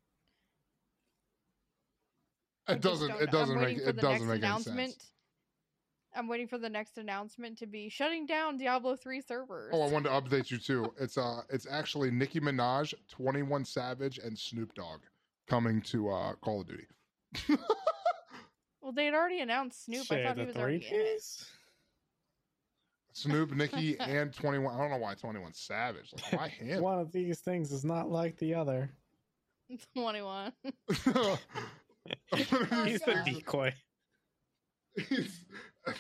It 2.69 2.81
doesn't 2.81 3.09
don't 3.09 3.23
it 3.23 3.31
doesn't 3.31 3.57
I'm 3.57 3.63
make 3.63 3.79
waiting 3.79 3.85
for 3.85 3.91
it 3.91 3.97
the 3.97 4.03
doesn't 4.03 4.29
next 4.29 4.43
make 4.43 4.77
any 4.77 4.87
sense. 4.87 5.11
I'm 6.17 6.29
waiting 6.29 6.47
for 6.47 6.59
the 6.59 6.69
next 6.69 6.97
announcement 6.97 7.59
to 7.59 7.67
be 7.67 7.89
shutting 7.89 8.25
down 8.25 8.57
Diablo 8.57 8.95
3 8.95 9.21
servers. 9.21 9.71
Oh, 9.75 9.83
I 9.83 9.91
wanted 9.91 10.11
to 10.11 10.15
update 10.15 10.51
you 10.51 10.59
too. 10.59 10.93
It's 11.01 11.19
uh 11.19 11.43
it's 11.51 11.67
actually 11.69 12.11
Nicki 12.11 12.41
Minaj, 12.41 12.95
21 13.09 13.65
Savage 13.65 14.19
and 14.19 14.39
Snoop 14.39 14.75
Dogg 14.75 15.01
coming 15.49 15.81
to 15.83 16.11
uh 16.11 16.35
Call 16.35 16.61
of 16.61 16.69
Duty. 16.69 16.87
well, 18.81 18.93
they 18.93 19.07
had 19.07 19.15
already 19.15 19.41
announced 19.41 19.85
Snoop. 19.87 20.07
I 20.11 20.25
thought 20.25 20.37
the 20.37 20.43
he 20.43 20.47
was 20.47 20.57
already 20.57 20.87
in 20.87 21.01
it. 21.01 21.23
Piece? 23.15 23.23
Snoop, 23.23 23.53
Nicki, 23.53 23.97
and 24.01 24.33
21. 24.35 24.75
I 24.75 24.79
don't 24.79 24.91
know 24.91 24.97
why 24.99 25.15
21 25.15 25.53
Savage. 25.55 26.13
Like, 26.33 26.41
why 26.41 26.49
him? 26.49 26.83
One 26.83 26.99
of 26.99 27.13
these 27.13 27.41
things 27.41 27.73
is 27.73 27.85
not 27.85 28.11
like 28.11 28.37
the 28.39 28.55
other. 28.55 28.91
21. 29.97 30.53
He's 32.35 32.49
the 33.01 33.23
decoy. 33.25 33.73
He's- 35.09 35.41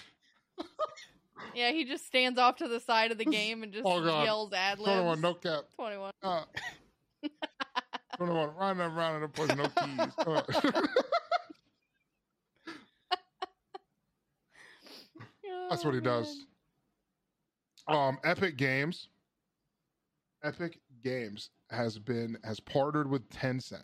yeah, 1.54 1.70
he 1.72 1.84
just 1.84 2.06
stands 2.06 2.38
off 2.38 2.56
to 2.56 2.68
the 2.68 2.78
side 2.80 3.10
of 3.10 3.18
the 3.18 3.24
game 3.24 3.62
and 3.62 3.72
just 3.72 3.84
Oh, 3.86 4.02
God. 4.04 4.24
yells 4.24 4.52
ad 4.52 4.78
21, 4.78 5.20
no 5.20 5.34
cap. 5.34 5.64
21. 5.76 6.12
Uh, 6.22 6.42
21, 8.16 8.54
round 8.54 8.80
and 8.80 8.96
round 8.96 9.24
and 9.24 9.32
push, 9.32 9.48
no 9.56 9.64
keys. 9.64 10.08
Uh, 10.18 10.42
that's 15.70 15.84
what 15.84 15.94
he 15.94 16.00
Oh, 16.00 16.04
does. 16.04 16.46
Man. 17.88 17.96
Um, 17.96 18.18
Epic 18.24 18.56
Games. 18.56 19.08
Epic 20.42 20.78
Games 21.02 21.50
has 21.70 21.98
been 21.98 22.36
has 22.44 22.60
partnered 22.60 23.08
with 23.08 23.28
Tencent. 23.30 23.82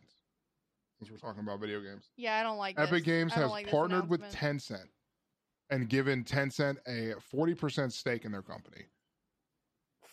Since 0.99 1.11
we're 1.11 1.17
talking 1.17 1.43
about 1.43 1.61
video 1.61 1.81
games, 1.81 2.11
Yeah, 2.17 2.39
I 2.39 2.43
don't 2.43 2.59
like 2.59 2.79
Epic 2.79 2.91
this. 2.91 3.03
Games 3.03 3.33
has 3.33 3.51
like 3.51 3.71
partnered 3.71 4.09
with 4.09 4.21
announcement. 4.21 4.61
Tencent 4.61 4.89
and 5.71 5.89
given 5.89 6.25
Tencent 6.25 6.77
a 6.87 7.19
forty 7.21 7.55
percent 7.55 7.93
stake 7.93 8.25
in 8.25 8.33
their 8.33 8.43
company. 8.43 8.85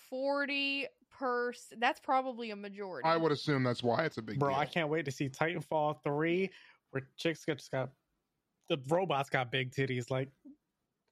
40 0.10 0.88
per. 1.12 1.54
That's 1.78 2.00
probably 2.00 2.52
a 2.52 2.56
majority. 2.56 3.08
I 3.08 3.18
would 3.18 3.32
assume 3.32 3.64
that's 3.64 3.84
why 3.84 4.06
it's 4.06 4.18
a 4.18 4.22
big 4.22 4.40
Bro, 4.40 4.52
deal. 4.52 4.60
I 4.60 4.66
can't 4.66 4.90
wait 4.90 5.06
to 5.06 5.12
see 5.12 5.30
Titanfall 5.30 6.02
3 6.04 6.50
where 6.92 7.08
chicks 7.18 7.44
got 7.44 7.58
just 7.58 7.72
got 7.72 7.90
the 8.70 8.78
robots 8.88 9.30
got 9.30 9.52
big 9.52 9.72
titties. 9.72 10.10
Like, 10.10 10.30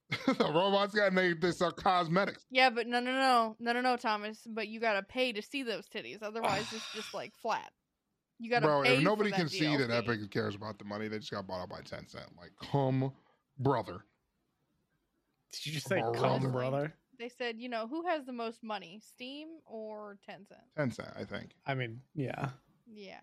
the 0.27 0.51
robots 0.53 0.93
got 0.93 1.13
they, 1.15 1.33
they 1.33 1.51
sell 1.51 1.71
cosmetics. 1.71 2.45
Yeah, 2.51 2.69
but 2.69 2.87
no, 2.87 2.99
no, 2.99 3.11
no, 3.11 3.55
no, 3.59 3.73
no, 3.73 3.81
no, 3.81 3.97
Thomas. 3.97 4.45
But 4.47 4.67
you 4.67 4.79
gotta 4.79 5.01
pay 5.01 5.33
to 5.33 5.41
see 5.41 5.63
those 5.63 5.87
titties. 5.87 6.21
Otherwise, 6.21 6.71
it's 6.73 6.93
just 6.93 7.13
like 7.13 7.33
flat. 7.41 7.71
You 8.37 8.51
gotta 8.51 8.67
Bro, 8.67 8.83
pay 8.83 8.97
if 8.97 9.03
nobody 9.03 9.29
for 9.31 9.37
can 9.37 9.45
that 9.45 9.51
see 9.51 9.75
that 9.77 9.89
Epic 9.89 10.29
cares 10.29 10.55
about 10.55 10.77
the 10.77 10.85
money, 10.85 11.07
they 11.07 11.19
just 11.19 11.31
got 11.31 11.47
bought 11.47 11.61
out 11.61 11.69
by 11.69 11.79
Tencent. 11.79 12.27
Like, 12.37 12.51
come, 12.61 13.11
brother. 13.57 14.01
did 15.51 15.65
you 15.65 15.71
just 15.71 15.87
say 15.87 16.01
Bro, 16.01 16.11
come, 16.13 16.41
brother. 16.41 16.49
brother? 16.49 16.93
They 17.17 17.29
said, 17.29 17.55
you 17.59 17.69
know, 17.69 17.87
who 17.87 18.05
has 18.07 18.25
the 18.25 18.33
most 18.33 18.61
money, 18.61 18.99
Steam 19.01 19.47
or 19.65 20.17
Tencent? 20.29 20.59
Tencent, 20.77 21.19
I 21.19 21.23
think. 21.23 21.51
I 21.65 21.73
mean, 21.73 22.01
yeah. 22.13 22.49
Yeah. 22.85 23.21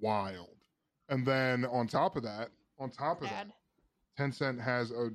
Wild. 0.00 0.56
And 1.10 1.26
then 1.26 1.66
on 1.66 1.86
top 1.86 2.16
of 2.16 2.22
that, 2.22 2.48
on 2.78 2.90
top 2.90 3.18
of 3.18 3.28
Bad. 3.28 3.48
that, 3.48 3.54
Tencent 4.18 4.60
has 4.60 4.90
a, 4.90 5.10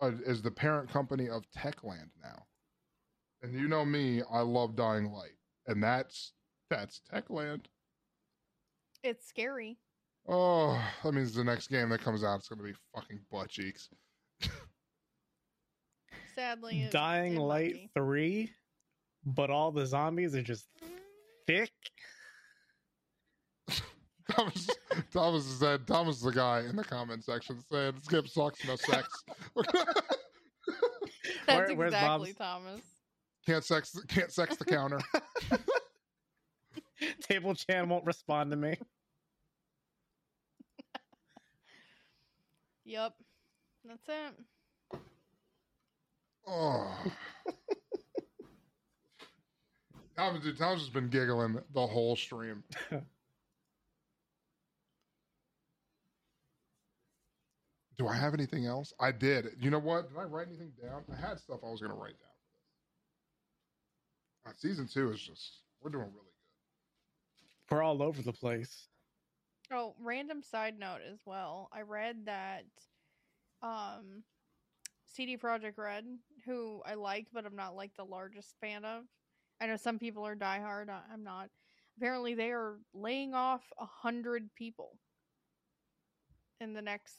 a 0.00 0.12
is 0.26 0.42
the 0.42 0.50
parent 0.50 0.90
company 0.90 1.28
of 1.28 1.44
Techland 1.56 2.10
now. 2.22 2.44
And 3.42 3.54
you 3.54 3.68
know 3.68 3.84
me, 3.84 4.22
I 4.30 4.40
love 4.40 4.76
Dying 4.76 5.10
Light, 5.12 5.36
and 5.66 5.82
that's 5.82 6.32
that's 6.70 7.00
Techland. 7.12 7.64
It's 9.02 9.26
scary. 9.26 9.78
Oh, 10.28 10.80
that 11.02 11.12
means 11.12 11.34
the 11.34 11.42
next 11.42 11.68
game 11.68 11.88
that 11.88 12.00
comes 12.00 12.22
out 12.22 12.40
is 12.40 12.48
going 12.48 12.58
to 12.60 12.64
be 12.64 12.78
fucking 12.94 13.20
butt 13.30 13.48
cheeks. 13.48 13.88
Sadly, 16.34 16.88
Dying 16.90 17.36
Light 17.36 17.74
be. 17.74 17.90
3, 17.94 18.50
but 19.26 19.50
all 19.50 19.72
the 19.72 19.84
zombies 19.84 20.34
are 20.34 20.42
just 20.42 20.68
thick. 21.46 21.72
Thomas, 24.34 24.68
Thomas 25.12 25.44
said 25.58 25.86
Thomas 25.86 26.16
is 26.16 26.22
the 26.22 26.32
guy 26.32 26.60
in 26.68 26.76
the 26.76 26.84
comment 26.84 27.24
section 27.24 27.58
saying 27.70 27.94
Skip 28.02 28.28
sucks, 28.28 28.66
no 28.66 28.76
sex. 28.76 29.08
That's 31.46 31.68
Where- 31.68 31.76
where's 31.76 31.92
exactly 31.92 32.32
Bob's? 32.32 32.38
Thomas. 32.38 32.80
can't 33.46 33.64
sex 33.64 33.96
can't 34.08 34.32
sex 34.32 34.56
the 34.56 34.64
counter. 34.64 35.00
Table 37.22 37.54
Chan 37.54 37.88
won't 37.88 38.04
respond 38.04 38.50
to 38.52 38.56
me. 38.56 38.76
Yep. 42.84 43.14
That's 43.84 44.08
it. 44.08 44.98
Oh. 46.46 46.96
Thomas, 50.16 50.42
dude, 50.42 50.58
Thomas 50.58 50.80
has 50.80 50.88
been 50.90 51.08
giggling 51.08 51.58
the 51.74 51.86
whole 51.86 52.16
stream. 52.16 52.62
Do 58.02 58.08
I 58.08 58.16
have 58.16 58.34
anything 58.34 58.66
else? 58.66 58.92
I 58.98 59.12
did. 59.12 59.46
You 59.60 59.70
know 59.70 59.78
what? 59.78 60.08
Did 60.08 60.18
I 60.18 60.24
write 60.24 60.48
anything 60.48 60.72
down? 60.82 61.04
I 61.12 61.14
had 61.14 61.38
stuff 61.38 61.60
I 61.64 61.70
was 61.70 61.78
going 61.78 61.92
to 61.92 61.96
write 61.96 62.18
down 62.18 62.34
for 64.44 64.50
this. 64.50 64.52
Uh, 64.52 64.52
season 64.58 64.88
two 64.92 65.12
is 65.12 65.20
just, 65.20 65.58
we're 65.80 65.90
doing 65.90 66.06
really 66.06 66.16
good. 66.16 67.76
We're 67.76 67.82
all 67.84 68.02
over 68.02 68.20
the 68.20 68.32
place. 68.32 68.88
Oh, 69.72 69.94
random 70.02 70.42
side 70.42 70.80
note 70.80 70.98
as 71.08 71.20
well. 71.24 71.68
I 71.72 71.82
read 71.82 72.26
that 72.26 72.64
um 73.62 74.24
CD 75.06 75.36
Projekt 75.36 75.78
Red, 75.78 76.04
who 76.44 76.82
I 76.84 76.94
like 76.94 77.28
but 77.32 77.46
I'm 77.46 77.54
not 77.54 77.76
like 77.76 77.92
the 77.96 78.04
largest 78.04 78.56
fan 78.60 78.84
of. 78.84 79.04
I 79.60 79.66
know 79.68 79.76
some 79.76 80.00
people 80.00 80.26
are 80.26 80.34
diehard. 80.34 80.88
I- 80.90 81.04
I'm 81.12 81.22
not. 81.22 81.50
Apparently, 81.98 82.34
they 82.34 82.50
are 82.50 82.78
laying 82.92 83.32
off 83.32 83.62
a 83.78 83.86
hundred 83.86 84.50
people 84.56 84.98
in 86.60 86.72
the 86.72 86.82
next 86.82 87.16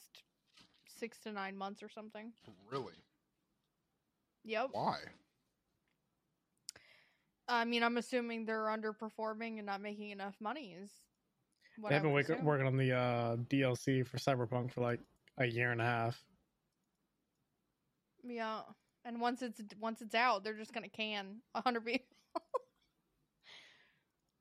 six 1.03 1.17
to 1.19 1.33
nine 1.33 1.57
months 1.57 1.83
or 1.83 1.89
something. 1.89 2.31
Really? 2.71 2.93
Yep. 4.45 4.69
Why? 4.71 4.99
I 7.49 7.65
mean, 7.65 7.83
I'm 7.83 7.97
assuming 7.97 8.45
they're 8.45 8.67
underperforming 8.67 9.57
and 9.57 9.65
not 9.65 9.81
making 9.81 10.11
enough 10.11 10.35
money. 10.39 10.77
Is 10.81 10.89
what 11.77 11.89
They've 11.89 11.99
I 11.99 12.03
been 12.03 12.13
would 12.13 12.41
working 12.41 12.67
on 12.67 12.77
the 12.77 12.93
uh, 12.93 13.35
DLC 13.35 14.07
for 14.07 14.15
Cyberpunk 14.15 14.71
for 14.71 14.79
like 14.79 15.01
a 15.37 15.45
year 15.45 15.73
and 15.73 15.81
a 15.81 15.83
half. 15.83 16.23
Yeah, 18.23 18.61
and 19.03 19.19
once 19.19 19.41
it's 19.41 19.61
once 19.81 20.01
it's 20.01 20.15
out, 20.15 20.45
they're 20.45 20.53
just 20.53 20.73
gonna 20.73 20.87
can 20.87 21.41
a 21.53 21.61
hundred 21.61 21.85
people. 21.85 22.05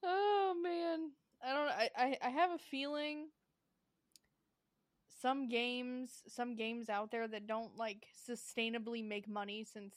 oh 0.04 0.54
man, 0.62 1.11
I 1.45 1.54
don't. 1.54 1.69
I, 1.69 1.90
I 1.99 2.19
I 2.28 2.31
have 2.31 2.52
a 2.52 2.59
feeling 2.59 3.26
some 5.23 5.49
games, 5.49 6.23
some 6.29 6.57
games 6.57 6.91
out 6.91 7.12
there 7.12 7.29
that 7.29 7.47
don't 7.47 7.76
like 7.79 8.07
sustainably 8.29 9.07
make 9.07 9.29
money 9.29 9.64
since 9.64 9.95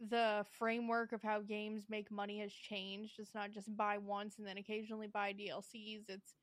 the 0.00 0.44
framework 0.58 1.12
of 1.12 1.22
how 1.22 1.40
games 1.40 1.84
make 1.88 2.10
money 2.10 2.40
has 2.40 2.52
changed. 2.52 3.14
It's 3.18 3.34
not 3.34 3.52
just 3.52 3.74
buy 3.76 3.98
once 3.98 4.38
and 4.38 4.46
then 4.46 4.58
occasionally 4.58 5.06
buy 5.08 5.32
DLCs. 5.32 6.08
It's 6.08 6.34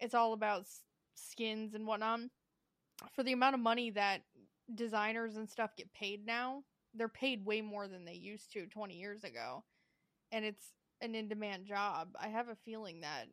it's 0.00 0.14
all 0.14 0.32
about 0.32 0.60
s- 0.60 0.82
skins 1.14 1.74
and 1.74 1.86
whatnot. 1.86 2.20
For 3.14 3.22
the 3.22 3.32
amount 3.32 3.54
of 3.54 3.60
money 3.60 3.90
that 3.90 4.22
designers 4.74 5.36
and 5.36 5.48
stuff 5.48 5.76
get 5.76 5.92
paid 5.92 6.26
now, 6.26 6.62
they're 6.94 7.08
paid 7.08 7.44
way 7.44 7.60
more 7.60 7.88
than 7.88 8.04
they 8.04 8.14
used 8.14 8.52
to 8.52 8.66
20 8.66 8.94
years 8.94 9.24
ago. 9.24 9.64
And 10.32 10.44
it's 10.44 10.72
an 11.00 11.14
in 11.14 11.28
demand 11.28 11.66
job. 11.66 12.08
I 12.20 12.28
have 12.28 12.48
a 12.48 12.56
feeling 12.64 13.00
that 13.00 13.26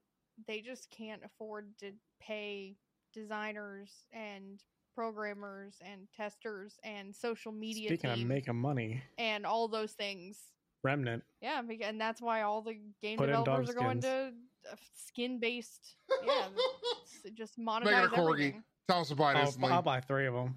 they 0.48 0.62
just 0.62 0.89
can't 0.92 1.22
afford 1.24 1.77
to 1.80 1.92
pay 2.22 2.75
designers 3.15 3.89
and 4.13 4.62
programmers 4.93 5.75
and 5.84 6.07
testers 6.15 6.77
and 6.84 7.15
social 7.15 7.51
media 7.51 7.89
Speaking 7.89 8.12
of 8.12 8.17
team 8.17 8.27
making 8.27 8.55
money, 8.55 9.01
and 9.17 9.45
all 9.45 9.67
those 9.67 9.93
things. 9.93 10.38
Remnant. 10.84 11.24
Yeah, 11.41 11.62
and 11.81 12.00
that's 12.00 12.22
why 12.22 12.43
all 12.43 12.62
the 12.62 12.77
game 13.01 13.17
Put 13.17 13.25
developers 13.25 13.69
are 13.72 13.74
going 13.74 14.01
skins. 14.01 14.34
to 14.72 14.77
skin 15.07 15.39
based. 15.39 15.95
Yeah, 16.24 16.43
just 17.34 17.57
Make 17.57 17.67
it 17.67 17.86
monetize 17.86 18.05
a 18.05 18.10
corgi. 18.10 18.19
everything. 18.34 18.63
Tell 18.88 19.00
us 19.01 19.07
to 19.07 19.15
buy 19.15 19.31
it 19.31 19.38
I'll. 19.38 19.65
I'll 19.74 19.81
buy 19.81 20.00
three 20.01 20.27
of 20.27 20.36
them. 20.36 20.55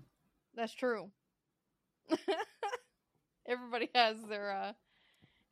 That's 0.55 0.75
true. 0.75 1.11
Everybody 3.49 3.89
has 3.95 4.17
their 4.29 4.51
uh 4.53 4.73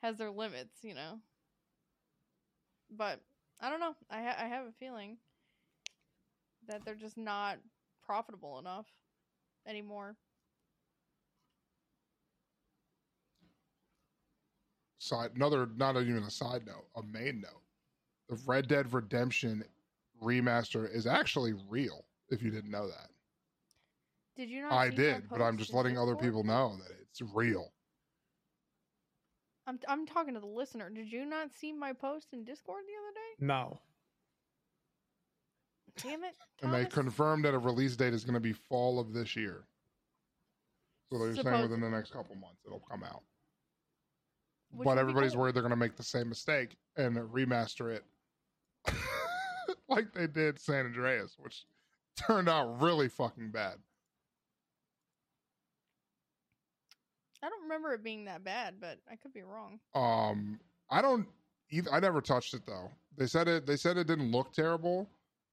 has 0.02 0.18
their 0.18 0.30
limits, 0.30 0.76
you 0.82 0.94
know. 0.94 1.18
But 2.90 3.20
I 3.60 3.70
don't 3.70 3.80
know. 3.80 3.94
I 4.10 4.22
ha- 4.22 4.36
I 4.38 4.46
have 4.48 4.66
a 4.66 4.72
feeling 4.78 5.16
that 6.68 6.84
they're 6.84 6.94
just 6.94 7.16
not 7.16 7.58
profitable 8.04 8.58
enough 8.58 8.86
anymore. 9.66 10.16
side 14.98 15.30
another 15.36 15.68
not 15.76 15.96
even 15.96 16.24
a 16.24 16.30
side 16.30 16.66
note 16.66 16.86
a 16.96 17.02
main 17.02 17.40
note 17.40 17.62
the 18.28 18.36
red 18.44 18.66
dead 18.66 18.92
redemption 18.92 19.62
remaster 20.20 20.92
is 20.92 21.06
actually 21.06 21.54
real 21.68 22.04
if 22.30 22.42
you 22.42 22.50
didn't 22.50 22.72
know 22.72 22.88
that 22.88 23.08
Did 24.36 24.50
you 24.50 24.62
not? 24.62 24.72
i 24.72 24.90
see 24.90 24.96
did 24.96 25.28
but 25.30 25.40
i'm 25.40 25.56
just 25.58 25.70
in 25.70 25.76
letting 25.76 25.96
other 25.96 26.16
people 26.16 26.42
know 26.42 26.76
that 26.82 26.96
it's 27.02 27.22
real 27.34 27.72
I'm 29.68 29.80
I'm 29.88 30.06
talking 30.06 30.34
to 30.34 30.40
the 30.40 30.46
listener. 30.46 30.88
Did 30.90 31.10
you 31.10 31.24
not 31.26 31.52
see 31.52 31.72
my 31.72 31.92
post 31.92 32.28
in 32.32 32.44
Discord 32.44 32.84
the 32.86 32.92
other 32.92 33.14
day? 33.14 33.44
No. 33.44 33.80
Damn 36.02 36.24
it! 36.24 36.34
and 36.62 36.72
they 36.72 36.80
Thomas. 36.84 36.94
confirmed 36.94 37.44
that 37.44 37.54
a 37.54 37.58
release 37.58 37.96
date 37.96 38.14
is 38.14 38.24
going 38.24 38.34
to 38.34 38.40
be 38.40 38.52
fall 38.52 38.98
of 38.98 39.12
this 39.12 39.36
year 39.36 39.64
so 41.10 41.18
they're 41.18 41.34
saying 41.36 41.62
within 41.62 41.80
the 41.80 41.88
next 41.90 42.12
couple 42.12 42.34
months 42.36 42.60
it'll 42.66 42.82
come 42.90 43.02
out 43.04 43.22
Which 44.70 44.84
but 44.84 44.94
be 44.94 45.00
everybody's 45.00 45.32
cool. 45.32 45.42
worried 45.42 45.54
they're 45.54 45.62
going 45.62 45.70
to 45.70 45.76
make 45.76 45.96
the 45.96 46.02
same 46.02 46.28
mistake 46.28 46.76
and 46.96 47.16
remaster 47.16 47.94
it 47.94 48.04
like 49.88 50.12
they 50.12 50.26
did 50.26 50.58
san 50.58 50.86
andreas 50.86 51.36
which 51.38 51.64
turned 52.16 52.48
out 52.48 52.80
really 52.82 53.08
fucking 53.08 53.50
bad 53.50 53.76
I 57.42 57.48
don't 57.48 57.62
remember 57.62 57.92
it 57.92 58.02
being 58.02 58.24
that 58.24 58.42
bad, 58.42 58.76
but 58.80 58.98
I 59.10 59.14
could 59.14 59.32
be 59.32 59.42
wrong. 59.42 59.78
Um, 59.94 60.58
I 60.90 61.00
don't 61.00 61.28
either. 61.70 61.92
I 61.92 62.00
never 62.00 62.20
touched 62.20 62.54
it 62.54 62.62
though. 62.66 62.90
They 63.16 63.26
said 63.26 63.46
it. 63.46 63.66
They 63.66 63.76
said 63.76 63.96
it 63.98 64.06
didn't 64.08 64.32
look 64.32 64.52
terrible, 64.52 65.08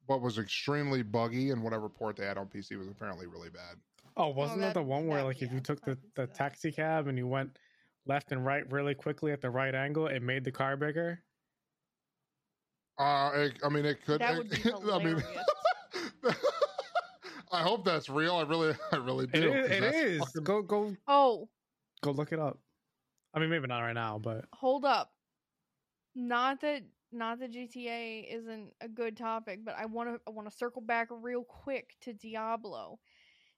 but 0.08 0.22
was 0.22 0.38
extremely 0.38 1.02
buggy, 1.04 1.52
and 1.52 1.64
whatever 1.64 1.90
port 1.90 2.16
they 2.18 2.26
had 2.26 2.38
on 2.38 2.48
PC 2.48 2.78
was 2.78 2.88
apparently 2.88 3.26
really 3.28 3.50
bad. 3.50 3.78
Oh, 4.18 4.30
wasn't 4.30 4.60
that, 4.62 4.68
that- 4.68 4.74
the 4.76 4.84
one 4.84 5.08
where 5.08 5.20
that- 5.20 5.26
like 5.26 5.42
if 5.42 5.52
you 5.52 5.60
took 5.60 5.84
the, 5.86 5.98
the 6.16 6.28
so. 6.28 6.34
taxi 6.34 6.72
cab 6.72 7.08
and 7.08 7.18
you 7.18 7.28
went 7.28 7.58
left 8.06 8.32
and 8.32 8.46
right 8.46 8.70
really 8.72 8.94
quickly 8.94 9.32
at 9.32 9.42
the 9.42 9.50
right 9.50 9.74
angle, 9.74 10.08
it 10.08 10.22
made 10.22 10.44
the 10.44 10.52
car 10.52 10.76
bigger? 10.78 11.24
Uh, 13.00 13.32
it, 13.34 13.54
I 13.64 13.70
mean, 13.70 13.86
it 13.86 14.06
could. 14.06 14.22
That 14.22 14.38
would 14.38 14.50
be 14.52 14.58
I 14.72 15.00
mean, 15.00 15.16
hilarious. 15.16 15.24
I 17.52 17.62
hope 17.62 17.86
that's 17.86 18.10
real. 18.10 18.36
I 18.36 18.44
really, 18.44 18.76
I 18.92 18.96
really 18.98 19.28
do. 19.28 19.52
is. 19.52 19.62
'cause 19.68 19.78
It 19.78 19.82
that's 19.82 19.96
is. 19.98 20.20
fucking- 20.20 20.44
Go 20.44 20.62
go 20.62 20.96
Oh, 21.08 21.50
go 22.02 22.12
look 22.12 22.32
it 22.32 22.40
up. 22.40 22.60
I 23.34 23.40
mean, 23.40 23.50
maybe 23.50 23.68
not 23.68 23.80
right 23.80 23.94
now, 23.94 24.20
but 24.20 24.46
hold 24.54 24.86
up. 24.86 25.12
Not 26.16 26.62
that 26.62 26.84
not 27.14 27.40
that 27.40 27.52
GTA 27.52 28.28
isn't 28.32 28.74
a 28.82 28.88
good 28.88 29.18
topic, 29.18 29.60
but 29.64 29.76
I 29.78 29.86
want 29.86 30.10
to 30.10 30.22
I 30.28 30.32
want 30.32 30.50
to 30.50 30.56
circle 30.56 30.82
back 30.82 31.08
real 31.12 31.44
quick 31.44 31.96
to 32.02 32.14
Diablo. 32.14 33.00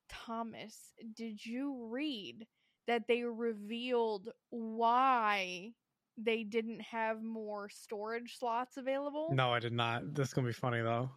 Thomas, 0.10 0.94
did 1.16 1.44
you 1.46 1.88
read 1.90 2.46
that 2.88 3.08
they 3.08 3.24
revealed 3.24 4.30
why 4.50 5.74
they 6.18 6.44
didn't 6.44 6.82
have 6.82 7.24
more 7.24 7.70
storage 7.70 8.38
slots 8.38 8.78
available? 8.78 9.34
no, 9.34 9.52
I 9.52 9.60
did 9.60 9.74
not. 9.74 10.14
This 10.14 10.30
is 10.30 10.34
gonna 10.34 10.48
be 10.48 10.54
funny 10.54 10.82
though. 10.82 11.10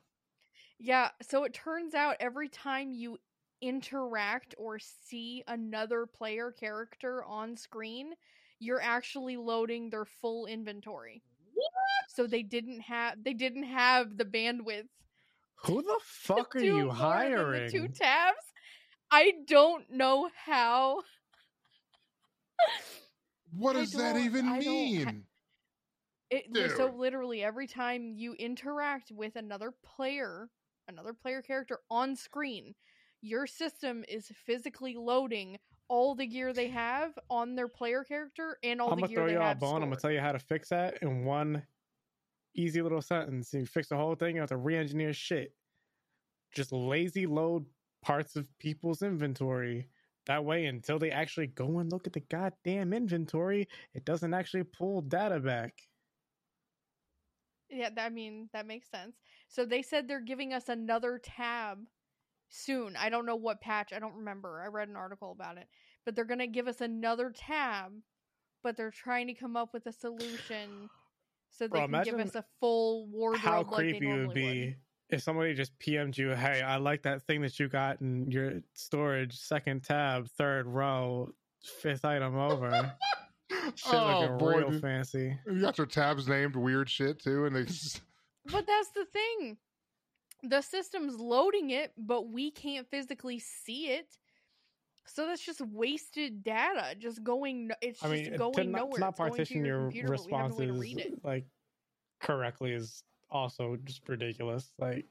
Yeah, 0.78 1.10
so 1.22 1.44
it 1.44 1.52
turns 1.52 1.94
out 1.94 2.16
every 2.20 2.48
time 2.48 2.92
you 2.92 3.18
interact 3.60 4.54
or 4.56 4.78
see 4.78 5.42
another 5.48 6.06
player 6.06 6.52
character 6.52 7.24
on 7.24 7.56
screen, 7.56 8.14
you're 8.60 8.80
actually 8.80 9.36
loading 9.36 9.90
their 9.90 10.04
full 10.04 10.46
inventory. 10.46 11.22
So 12.08 12.26
they 12.26 12.42
didn't 12.42 12.80
have 12.80 13.22
they 13.22 13.34
didn't 13.34 13.64
have 13.64 14.16
the 14.16 14.24
bandwidth 14.24 14.88
Who 15.64 15.82
the 15.82 15.98
fuck 16.02 16.56
are 16.56 16.58
do 16.58 16.66
you 16.66 16.72
more 16.86 16.86
the 16.86 16.92
hiring? 16.94 17.70
two 17.70 17.88
tabs. 17.88 18.36
I 19.10 19.32
don't 19.46 19.90
know 19.90 20.30
how. 20.44 21.02
What 23.56 23.74
does 23.74 23.92
that 23.92 24.16
even 24.16 24.46
I 24.46 24.60
don't 24.60 24.64
ha- 24.64 25.12
mean? 25.12 25.24
It, 26.30 26.76
so 26.76 26.86
literally 26.94 27.42
every 27.42 27.66
time 27.66 28.12
you 28.14 28.34
interact 28.34 29.10
with 29.10 29.36
another 29.36 29.72
player, 29.82 30.50
another 30.86 31.14
player 31.14 31.40
character 31.40 31.78
on 31.90 32.16
screen, 32.16 32.74
your 33.22 33.46
system 33.46 34.04
is 34.08 34.30
physically 34.44 34.94
loading 34.94 35.58
all 35.88 36.14
the 36.14 36.26
gear 36.26 36.52
they 36.52 36.68
have 36.68 37.18
on 37.30 37.54
their 37.54 37.68
player 37.68 38.04
character 38.04 38.58
and 38.62 38.80
all 38.80 38.90
I'm 38.90 38.96
the 38.96 39.02
gonna 39.02 39.08
gear 39.08 39.16
throw 39.18 39.26
they 39.26 39.32
you 39.32 39.38
a 39.38 39.42
have. 39.42 39.58
bone. 39.60 39.82
I'm 39.82 39.88
gonna 39.88 40.00
tell 40.00 40.10
you 40.10 40.20
how 40.20 40.32
to 40.32 40.38
fix 40.38 40.68
that 40.68 41.02
in 41.02 41.24
one 41.24 41.62
easy 42.54 42.82
little 42.82 43.02
sentence. 43.02 43.52
You 43.54 43.66
fix 43.66 43.88
the 43.88 43.96
whole 43.96 44.14
thing. 44.14 44.34
You 44.34 44.40
have 44.42 44.50
to 44.50 44.56
re-engineer 44.56 45.12
shit. 45.12 45.54
Just 46.54 46.72
lazy 46.72 47.26
load 47.26 47.64
parts 48.02 48.36
of 48.36 48.46
people's 48.58 49.02
inventory. 49.02 49.88
That 50.26 50.44
way, 50.44 50.66
until 50.66 50.98
they 50.98 51.10
actually 51.10 51.46
go 51.46 51.78
and 51.78 51.90
look 51.90 52.06
at 52.06 52.12
the 52.12 52.20
goddamn 52.20 52.92
inventory, 52.92 53.66
it 53.94 54.04
doesn't 54.04 54.34
actually 54.34 54.64
pull 54.64 55.00
data 55.00 55.40
back. 55.40 55.80
Yeah, 57.70 57.90
I 57.96 58.08
mean 58.10 58.48
that 58.52 58.66
makes 58.66 58.90
sense. 58.90 59.16
So 59.48 59.64
they 59.64 59.82
said 59.82 60.06
they're 60.06 60.20
giving 60.20 60.52
us 60.52 60.68
another 60.68 61.18
tab 61.22 61.78
soon. 62.48 62.96
I 62.96 63.08
don't 63.08 63.26
know 63.26 63.36
what 63.36 63.60
patch. 63.60 63.92
I 63.92 63.98
don't 63.98 64.14
remember. 64.14 64.62
I 64.64 64.68
read 64.68 64.88
an 64.88 64.96
article 64.96 65.32
about 65.32 65.58
it, 65.58 65.68
but 66.04 66.14
they're 66.14 66.24
gonna 66.24 66.46
give 66.46 66.68
us 66.68 66.80
another 66.80 67.32
tab. 67.36 67.92
But 68.62 68.76
they're 68.76 68.90
trying 68.90 69.28
to 69.28 69.34
come 69.34 69.56
up 69.56 69.72
with 69.72 69.86
a 69.86 69.92
solution 69.92 70.90
so 71.50 71.66
they 71.66 71.86
Bro, 71.86 71.88
can 71.88 72.04
give 72.04 72.18
us 72.18 72.34
a 72.34 72.44
full 72.60 73.06
wardrobe. 73.08 73.40
How 73.40 73.62
like 73.62 73.74
creepy 73.74 74.06
it 74.06 74.10
would 74.10 74.16
normally 74.18 74.34
be 74.34 74.76
if 75.10 75.22
somebody 75.22 75.54
just 75.54 75.78
PM'd 75.78 76.18
you, 76.18 76.30
"Hey, 76.30 76.60
I 76.60 76.76
like 76.76 77.02
that 77.02 77.22
thing 77.22 77.40
that 77.42 77.58
you 77.58 77.68
got 77.68 78.00
in 78.00 78.30
your 78.30 78.60
storage, 78.74 79.38
second 79.38 79.84
tab, 79.84 80.28
third 80.28 80.66
row, 80.66 81.32
fifth 81.80 82.04
item 82.04 82.36
over." 82.36 82.96
Shit 83.74 83.94
oh 83.94 84.20
looking 84.20 84.38
boy, 84.38 84.56
real 84.58 84.70
dude. 84.70 84.82
fancy. 84.82 85.38
you 85.46 85.60
got 85.62 85.78
your 85.78 85.86
tabs 85.86 86.28
named 86.28 86.54
weird 86.54 86.88
shit 86.88 87.18
too, 87.18 87.46
and 87.46 87.56
they 87.56 87.64
just, 87.64 88.02
But 88.46 88.66
that's 88.66 88.90
the 88.90 89.06
thing. 89.06 89.56
The 90.42 90.60
system's 90.60 91.18
loading 91.18 91.70
it, 91.70 91.92
but 91.96 92.28
we 92.28 92.50
can't 92.50 92.88
physically 92.88 93.38
see 93.38 93.88
it. 93.88 94.16
So 95.06 95.26
that's 95.26 95.44
just 95.44 95.60
wasted 95.60 96.44
data, 96.44 96.94
just 96.98 97.24
going. 97.24 97.70
It's 97.80 98.02
I 98.04 98.24
just 98.24 98.38
going 98.38 98.52
to 98.54 98.64
not, 98.64 98.78
nowhere. 98.80 98.94
to 98.94 99.00
not 99.00 99.16
partition 99.16 99.64
your 99.64 99.82
computer, 99.84 100.08
we 100.08 100.32
have 100.32 100.50
no 100.50 100.56
responses 100.66 101.06
like 101.24 101.46
correctly 102.20 102.72
is 102.72 103.02
also 103.30 103.76
just 103.84 104.06
ridiculous. 104.08 104.70
Like, 104.78 105.06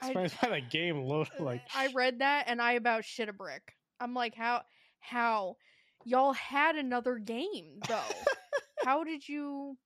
I- 0.00 0.08
especially 0.08 0.38
by 0.42 0.60
the 0.60 0.66
game 0.66 1.02
load, 1.02 1.28
like 1.40 1.62
I 1.74 1.88
read 1.94 2.18
that 2.18 2.44
and 2.46 2.60
I 2.60 2.72
about 2.72 3.04
shit 3.04 3.28
a 3.28 3.32
brick. 3.32 3.74
I'm 4.00 4.12
like, 4.12 4.34
how, 4.34 4.62
how 5.00 5.56
y'all 6.04 6.34
had 6.34 6.76
another 6.76 7.16
game 7.16 7.80
though. 7.88 8.00
How 8.84 9.02
did 9.02 9.28
you, 9.28 9.76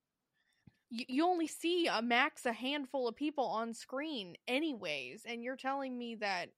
you? 0.90 1.05
You 1.09 1.26
only 1.26 1.46
see 1.46 1.87
a 1.87 2.03
max 2.03 2.46
a 2.46 2.53
handful 2.53 3.09
of 3.09 3.16
people 3.16 3.44
on 3.44 3.72
screen, 3.72 4.37
anyways, 4.46 5.22
and 5.24 5.42
you're 5.42 5.57
telling 5.57 5.96
me 5.96 6.16
that 6.16 6.50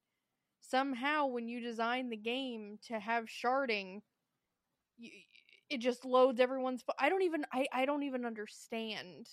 somehow 0.61 1.27
when 1.27 1.49
you 1.49 1.61
design 1.61 2.11
the 2.11 2.17
game 2.17 2.79
to 2.89 2.99
have 2.99 3.27
sharding, 3.27 4.01
you, 4.97 5.11
it 5.71 5.79
just 5.79 6.05
loads 6.05 6.41
everyone's. 6.41 6.83
I 6.99 7.09
don't 7.09 7.23
even. 7.23 7.45
I 7.53 7.67
I 7.73 7.85
don't 7.85 8.03
even 8.03 8.25
understand 8.25 9.29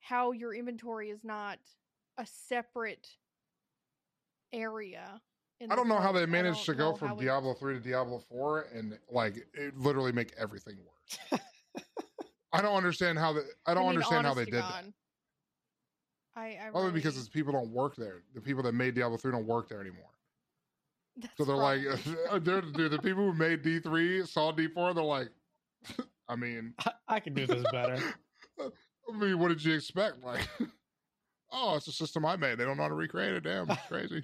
how 0.00 0.32
your 0.32 0.54
inventory 0.54 1.10
is 1.10 1.24
not 1.24 1.58
a 2.18 2.26
separate 2.26 3.08
area. 4.52 5.20
I 5.70 5.74
don't 5.74 5.88
know 5.88 5.98
how 5.98 6.12
they 6.12 6.26
managed 6.26 6.66
to 6.66 6.74
go 6.74 6.94
from 6.94 7.16
Diablo 7.16 7.54
3 7.54 7.74
to 7.74 7.80
Diablo 7.80 8.18
4 8.18 8.66
and 8.74 8.98
like 9.10 9.46
it 9.54 9.76
literally 9.76 10.12
make 10.12 10.32
everything 10.38 10.76
worse. 10.76 11.40
I 12.52 12.62
don't 12.62 12.74
understand 12.76 13.18
how 13.18 13.32
the 13.32 13.44
I 13.66 13.74
don't 13.74 13.84
mean, 13.84 13.96
understand 13.96 14.26
how 14.26 14.34
they 14.34 14.44
did 14.44 14.54
God. 14.54 14.84
that. 14.84 14.92
I, 16.40 16.58
I 16.66 16.70
Only 16.74 16.92
because 16.92 17.14
really- 17.14 17.20
it's 17.20 17.28
people 17.28 17.52
don't 17.52 17.70
work 17.70 17.96
there. 17.96 18.22
The 18.34 18.40
people 18.40 18.62
that 18.64 18.72
made 18.74 18.94
Diablo 18.94 19.16
3 19.16 19.32
don't 19.32 19.46
work 19.46 19.68
there 19.68 19.80
anymore. 19.80 20.10
that's 21.16 21.32
So 21.38 21.44
they're 21.44 21.56
like, 21.56 21.80
uh, 22.30 22.38
they're, 22.38 22.60
dude, 22.60 22.92
the 22.92 22.98
people 22.98 23.30
who 23.30 23.32
made 23.32 23.62
D3 23.62 24.26
saw 24.28 24.52
D4, 24.52 24.94
they're 24.94 25.02
like, 25.04 25.28
I 26.28 26.36
mean, 26.36 26.74
I, 26.80 26.92
I 27.08 27.20
can 27.20 27.34
do 27.34 27.46
this 27.46 27.64
better. 27.72 27.98
I 28.60 29.16
mean, 29.16 29.38
what 29.38 29.48
did 29.48 29.64
you 29.64 29.74
expect? 29.74 30.22
Like, 30.24 30.46
oh, 31.52 31.76
it's 31.76 31.88
a 31.88 31.92
system 31.92 32.24
I 32.26 32.36
made. 32.36 32.58
They 32.58 32.64
don't 32.64 32.76
know 32.76 32.82
how 32.84 32.88
to 32.90 32.94
recreate 32.94 33.32
it. 33.34 33.44
Damn, 33.44 33.70
it's 33.70 33.86
crazy. 33.88 34.22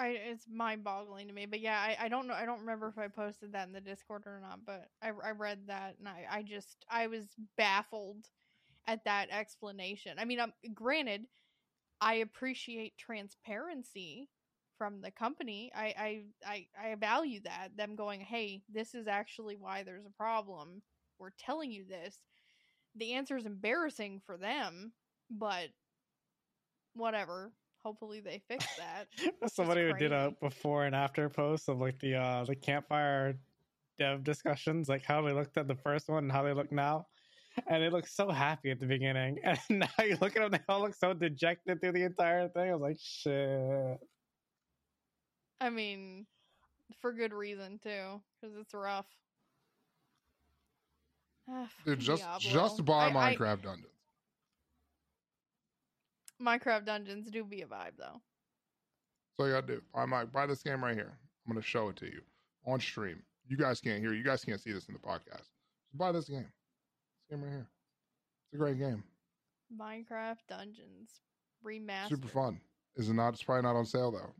I 0.00 0.08
it's 0.08 0.46
mind 0.52 0.84
boggling 0.84 1.28
to 1.28 1.34
me. 1.34 1.46
But 1.46 1.60
yeah, 1.60 1.78
I, 1.78 2.06
I 2.06 2.08
don't 2.08 2.26
know. 2.26 2.34
I 2.34 2.46
don't 2.46 2.60
remember 2.60 2.88
if 2.88 2.98
I 2.98 3.08
posted 3.08 3.52
that 3.52 3.66
in 3.68 3.72
the 3.74 3.80
Discord 3.80 4.24
or 4.26 4.40
not. 4.42 4.60
But 4.66 4.88
I 5.02 5.08
I 5.08 5.30
read 5.32 5.60
that 5.66 5.96
and 5.98 6.08
I 6.08 6.26
I 6.30 6.42
just 6.42 6.84
I 6.90 7.06
was 7.08 7.26
baffled 7.56 8.26
at 8.86 9.04
that 9.04 9.28
explanation. 9.30 10.18
I 10.18 10.24
mean, 10.24 10.40
I'm 10.40 10.52
granted, 10.74 11.26
I 12.00 12.14
appreciate 12.16 12.98
transparency 12.98 14.28
from 14.78 15.02
the 15.02 15.10
company. 15.10 15.72
I 15.74 15.94
I 16.46 16.66
I, 16.80 16.90
I 16.92 16.94
value 16.96 17.40
that 17.44 17.76
them 17.76 17.96
going, 17.96 18.20
hey, 18.20 18.62
this 18.72 18.94
is 18.94 19.08
actually 19.08 19.56
why 19.56 19.82
there's 19.82 20.06
a 20.06 20.10
problem. 20.10 20.82
We're 21.18 21.30
telling 21.38 21.72
you 21.72 21.84
this. 21.88 22.16
The 22.96 23.14
answer 23.14 23.36
is 23.36 23.46
embarrassing 23.46 24.22
for 24.26 24.36
them, 24.36 24.92
but 25.30 25.68
whatever. 26.94 27.52
Hopefully 27.84 28.20
they 28.20 28.42
fix 28.46 28.66
that. 28.76 29.06
Somebody 29.52 29.82
who 29.82 29.94
did 29.94 30.12
a 30.12 30.34
before 30.40 30.84
and 30.84 30.94
after 30.94 31.28
post 31.28 31.68
of 31.68 31.80
like 31.80 31.98
the 31.98 32.14
uh 32.14 32.44
the 32.44 32.54
campfire 32.54 33.38
dev 33.98 34.22
discussions, 34.22 34.88
like 34.88 35.04
how 35.04 35.22
they 35.22 35.32
looked 35.32 35.56
at 35.56 35.66
the 35.66 35.74
first 35.74 36.08
one 36.08 36.24
and 36.24 36.32
how 36.32 36.42
they 36.42 36.52
look 36.52 36.70
now. 36.72 37.06
And 37.66 37.82
they 37.82 37.90
look 37.90 38.06
so 38.06 38.30
happy 38.30 38.70
at 38.70 38.78
the 38.80 38.86
beginning. 38.86 39.38
And 39.44 39.58
now 39.80 40.04
you 40.04 40.16
look 40.20 40.36
at 40.36 40.42
them, 40.42 40.50
they 40.52 40.60
all 40.68 40.80
look 40.80 40.94
so 40.94 41.12
dejected 41.12 41.80
through 41.80 41.92
the 41.92 42.04
entire 42.04 42.48
thing. 42.48 42.70
I 42.70 42.72
was 42.74 42.82
like, 42.82 42.98
shit. 43.00 43.98
I 45.60 45.68
mean, 45.68 46.26
for 47.00 47.12
good 47.12 47.32
reason 47.32 47.78
too, 47.82 48.20
because 48.40 48.56
it's 48.56 48.72
rough. 48.74 49.06
Dude, 51.86 51.98
just 51.98 52.22
Diablo. 52.22 52.50
just 52.50 52.84
buy 52.84 53.08
I- 53.08 53.30
I- 53.30 53.34
Minecraft 53.36 53.62
Dungeons. 53.62 53.86
Minecraft 56.40 56.84
Dungeons 56.86 57.30
do 57.30 57.44
be 57.44 57.62
a 57.62 57.66
vibe 57.66 57.96
though. 57.98 58.20
So 59.36 59.46
you 59.46 59.52
gotta 59.52 59.66
do. 59.66 59.82
Buy 59.94 60.06
my 60.06 60.24
buy 60.24 60.46
this 60.46 60.62
game 60.62 60.82
right 60.82 60.94
here. 60.94 61.18
I'm 61.46 61.52
gonna 61.52 61.62
show 61.62 61.88
it 61.88 61.96
to 61.96 62.06
you 62.06 62.20
on 62.66 62.80
stream. 62.80 63.22
You 63.48 63.56
guys 63.56 63.80
can't 63.80 64.00
hear. 64.00 64.12
You 64.12 64.24
guys 64.24 64.44
can't 64.44 64.60
see 64.60 64.72
this 64.72 64.86
in 64.86 64.94
the 64.94 65.00
podcast. 65.00 65.48
Just 65.88 65.98
buy 65.98 66.12
this 66.12 66.28
game. 66.28 66.46
This 67.28 67.36
game 67.36 67.42
right 67.42 67.50
here. 67.50 67.68
It's 68.46 68.54
a 68.54 68.58
great 68.58 68.78
game. 68.78 69.02
Minecraft 69.78 70.38
Dungeons 70.48 71.20
remastered. 71.64 72.08
Super 72.08 72.28
fun. 72.28 72.60
Is 72.96 73.08
it 73.08 73.14
not? 73.14 73.34
It's 73.34 73.42
probably 73.42 73.62
not 73.62 73.76
on 73.76 73.86
sale 73.86 74.10
though. 74.10 74.34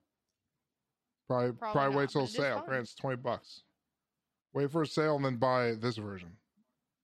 Probably 1.28 1.52
Probably 1.52 1.72
probably, 1.72 1.96
wait 1.96 2.10
till 2.10 2.26
sale. 2.26 2.64
Grant's 2.66 2.94
twenty 2.94 3.16
bucks. 3.16 3.62
Wait 4.52 4.70
for 4.70 4.82
a 4.82 4.86
sale 4.86 5.16
and 5.16 5.24
then 5.24 5.36
buy 5.36 5.74
this 5.74 5.96
version. 5.96 6.30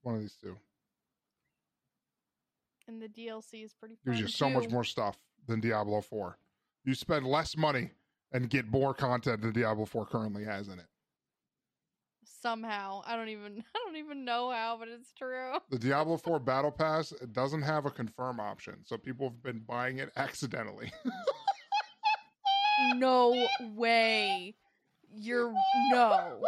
One 0.02 0.16
of 0.16 0.20
these 0.20 0.37
two. 0.42 0.56
And 2.88 3.03
the 3.03 3.09
DLC 3.09 3.64
is 3.64 3.75
pretty 3.75 3.96
fun 4.05 4.14
just 4.14 4.20
you 4.20 4.29
so 4.29 4.51
much 4.51 4.70
more 4.70 4.85
stuff 4.85 5.16
than 5.49 5.61
Diablo 5.61 6.01
4. 6.01 6.38
You 6.85 6.94
spend 6.94 7.27
less 7.27 7.57
money 7.57 7.90
and 8.33 8.49
get 8.49 8.68
more 8.70 8.94
content 8.94 9.42
than 9.42 9.53
Diablo 9.53 9.87
4 9.87 10.07
currently 10.07 10.44
has 10.44 10.68
in 10.68 10.79
it. 10.79 10.87
Somehow, 12.25 13.03
I 13.07 13.16
don't 13.16 13.29
even 13.29 13.64
I 13.75 13.79
don't 13.85 13.96
even 13.96 14.25
know 14.25 14.51
how, 14.51 14.77
but 14.79 14.88
it's 14.88 15.12
true. 15.12 15.55
The 15.70 15.79
Diablo 15.79 16.16
4 16.16 16.38
Battle 16.38 16.70
Pass 16.70 17.12
it 17.12 17.33
doesn't 17.33 17.62
have 17.62 17.87
a 17.87 17.90
confirm 17.90 18.38
option, 18.38 18.77
so 18.85 18.96
people 18.96 19.29
have 19.29 19.42
been 19.42 19.61
buying 19.66 19.99
it 19.99 20.11
accidentally. 20.16 20.92
no 22.94 23.46
way. 23.75 24.55
You're 25.12 25.53
no. 25.90 26.40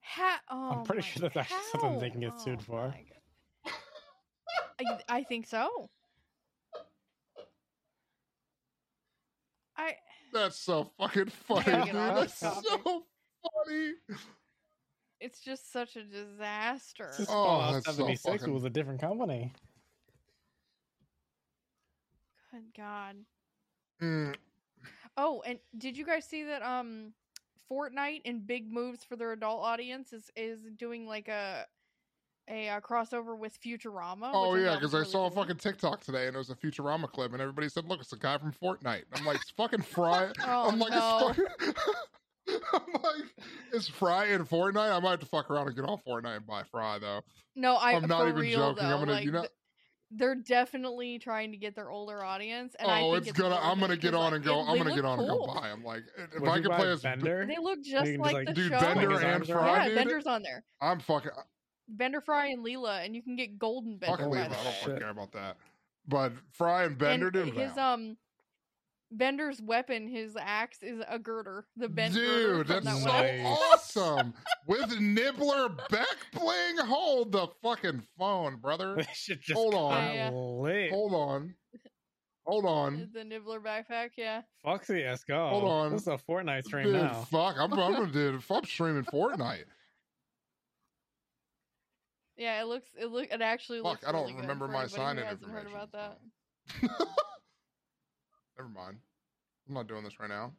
Ha- 0.00 0.40
oh 0.50 0.70
I'm 0.70 0.84
pretty 0.84 1.02
sure 1.02 1.22
that's 1.22 1.36
actually 1.36 1.58
something 1.72 1.98
they 1.98 2.10
can 2.10 2.20
get 2.20 2.30
how? 2.30 2.38
sued 2.38 2.58
Oh 2.60 2.64
for. 2.64 2.94
My 4.80 4.90
God. 4.90 5.02
I, 5.08 5.16
I 5.18 5.22
think 5.24 5.46
so. 5.46 5.90
I 9.76 9.94
That's 10.32 10.58
so 10.58 10.90
fucking 10.98 11.26
funny, 11.26 11.64
dude. 11.86 11.94
That's 11.94 12.38
so 12.38 12.52
funny. 12.54 13.92
it's 15.20 15.40
just 15.40 15.72
such 15.72 15.96
a 15.96 16.04
disaster. 16.04 17.08
This 17.10 17.20
is 17.20 17.26
Oh, 17.28 17.32
Fallout 17.44 17.72
that's 17.74 17.86
so 17.86 17.92
76 17.92 18.22
fucking- 18.40 18.54
was 18.54 18.64
a 18.64 18.70
different 18.70 19.00
company. 19.00 19.52
Good 22.52 22.62
God. 22.76 23.16
Mm, 24.00 24.34
Oh, 25.16 25.42
and 25.46 25.58
did 25.78 25.96
you 25.96 26.04
guys 26.04 26.24
see 26.24 26.44
that 26.44 26.62
um 26.62 27.12
Fortnite 27.70 28.22
and 28.24 28.46
Big 28.46 28.70
Moves 28.72 29.02
for 29.04 29.16
their 29.16 29.32
adult 29.32 29.62
audience 29.64 30.12
is 30.12 30.30
is 30.36 30.60
doing 30.76 31.06
like 31.06 31.28
a 31.28 31.66
a, 32.48 32.68
uh 32.68 32.80
crossover 32.80 33.38
with 33.38 33.60
Futurama? 33.60 34.30
Oh 34.32 34.52
which 34.52 34.62
yeah, 34.62 34.74
thought 34.74 34.82
was 34.82 34.90
because 34.90 34.94
I 34.94 34.98
really 34.98 35.10
saw 35.10 35.26
a 35.26 35.30
fucking 35.30 35.56
TikTok 35.56 36.00
today 36.00 36.26
and 36.26 36.34
it 36.34 36.38
was 36.38 36.50
a 36.50 36.54
Futurama 36.54 37.10
clip 37.10 37.32
and 37.32 37.40
everybody 37.40 37.68
said, 37.68 37.86
"Look, 37.86 38.00
it's 38.00 38.12
a 38.12 38.18
guy 38.18 38.38
from 38.38 38.52
Fortnite." 38.52 39.04
I'm 39.14 39.24
like, 39.24 39.36
"It's 39.36 39.50
fucking 39.50 39.82
Fry." 39.94 40.30
Oh, 40.46 40.68
I'm 40.70 40.78
like, 40.78 40.92
no. 40.92 41.28
it's 41.28 41.38
fucking... 41.38 41.74
I'm 42.72 43.02
like, 43.02 43.46
"Is 43.72 43.88
Fry 43.88 44.26
in 44.26 44.44
Fortnite?" 44.44 44.94
I 44.94 45.00
might 45.00 45.10
have 45.12 45.20
to 45.20 45.26
fuck 45.26 45.50
around 45.50 45.68
and 45.68 45.76
get 45.76 45.84
off 45.84 46.04
Fortnite 46.04 46.36
and 46.36 46.46
buy 46.46 46.62
Fry 46.64 46.98
though. 46.98 47.22
No, 47.56 47.76
I 47.76 47.92
I'm 47.92 48.06
not 48.06 48.28
even 48.28 48.40
real, 48.40 48.58
joking. 48.58 48.88
Though, 48.88 48.94
I'm 48.94 48.98
gonna, 49.00 49.12
like, 49.12 49.24
you 49.24 49.32
know, 49.32 49.40
th- 49.40 49.52
they're 50.10 50.34
definitely 50.34 51.18
trying 51.18 51.50
to 51.52 51.56
get 51.56 51.74
their 51.74 51.90
older 51.90 52.22
audience, 52.24 52.74
and 52.78 52.90
I 52.90 53.02
oh, 53.02 53.14
think 53.14 53.28
it's 53.28 53.38
gonna. 53.38 53.58
I'm 53.60 53.80
gonna 53.80 53.96
get 53.96 54.14
on 54.14 54.32
like, 54.32 54.34
and 54.34 54.44
go. 54.44 54.60
I'm 54.60 54.76
gonna 54.76 54.90
get 54.90 55.04
look 55.04 55.04
on 55.04 55.18
and 55.20 55.28
go 55.28 55.46
buy. 55.46 55.70
I'm 55.70 55.84
like, 55.84 56.02
if 56.16 56.40
Would 56.40 56.48
I 56.48 56.56
you 56.56 56.62
can 56.62 56.72
play 56.72 56.90
as 56.90 57.02
Bender? 57.02 57.46
They 57.46 57.56
look 57.58 57.82
just 57.82 58.04
can 58.04 58.14
just, 58.14 58.18
like 58.20 58.34
like, 58.34 58.46
the 58.48 58.54
dude, 58.54 58.72
show. 58.72 58.80
Bender 58.80 59.20
and 59.20 59.46
Fry, 59.46 59.76
yeah, 59.76 59.84
dude. 59.86 59.96
Bender's 59.96 60.26
on 60.26 60.42
there. 60.42 60.64
I'm 60.80 61.00
fucking 61.00 61.30
Bender, 61.88 62.20
Fry, 62.20 62.48
and 62.48 62.64
Leela, 62.64 63.04
and 63.04 63.14
you 63.14 63.22
can 63.22 63.36
get 63.36 63.58
Golden 63.58 63.98
fuck 63.98 64.18
Bender. 64.18 64.30
by 64.30 64.42
Leave. 64.42 64.52
I 64.52 64.54
don't 64.54 64.64
way. 64.64 64.72
Shit. 64.84 64.98
care 64.98 65.10
about 65.10 65.32
that. 65.32 65.56
But 66.06 66.32
Fry 66.52 66.84
and 66.84 66.98
Bender, 66.98 67.26
and 67.26 67.32
dude, 67.32 67.54
his 67.54 67.76
wow. 67.76 67.94
um 67.94 68.16
Bender's 69.10 69.62
weapon, 69.62 70.08
his 70.08 70.36
axe 70.38 70.82
is 70.82 71.02
a 71.08 71.18
girder. 71.18 71.66
The 71.76 71.88
Bender. 71.88 72.18
Dude, 72.18 72.66
that's 72.66 72.84
that 72.84 72.96
so 72.96 73.10
weapon. 73.10 73.42
Nice. 73.42 73.58
awesome. 73.72 74.34
With 74.66 75.00
Nibbler 75.00 75.68
back 75.90 76.16
playing. 76.32 76.78
Hold 76.78 77.32
the 77.32 77.48
fucking 77.62 78.02
phone, 78.18 78.56
brother. 78.56 78.96
Just 79.14 79.52
Hold 79.52 79.74
on. 79.74 80.02
Yeah, 80.02 80.14
yeah. 80.14 80.30
lit. 80.30 80.90
Hold 80.90 81.14
on. 81.14 81.54
Hold 82.46 82.66
on. 82.66 83.08
The 83.14 83.24
Nibbler 83.24 83.60
backpack, 83.60 84.10
yeah. 84.18 84.42
Foxy, 84.62 85.02
let's 85.04 85.24
go. 85.24 85.48
Hold 85.48 85.64
on. 85.64 85.92
This 85.92 86.02
is 86.02 86.08
a 86.08 86.18
Fortnite 86.28 86.64
stream 86.64 86.84
Dude, 86.84 86.94
now. 86.96 87.26
fuck. 87.30 87.56
I'm, 87.58 87.72
I'm 87.72 87.92
gonna 87.94 88.12
do 88.12 88.34
if 88.34 88.50
I'm 88.50 88.64
streaming 88.64 89.04
Fortnite. 89.04 89.64
Yeah, 92.36 92.60
it 92.60 92.66
looks 92.66 92.88
it 92.98 93.06
look 93.10 93.28
it 93.30 93.40
actually 93.40 93.78
Fuck, 93.78 93.90
looks 93.92 94.06
I 94.06 94.12
don't 94.12 94.22
really 94.22 94.40
remember 94.40 94.66
my 94.68 94.80
anybody 94.82 94.90
who 94.90 94.96
sign-in 94.96 95.24
hasn't 95.24 95.50
heard 95.50 95.66
information, 95.66 95.88
about 95.92 95.92
that. 95.92 96.18
Never 98.58 98.68
mind. 98.68 98.98
I'm 99.68 99.74
not 99.74 99.86
doing 99.88 100.04
this 100.04 100.18
right 100.20 100.28
now. 100.28 100.52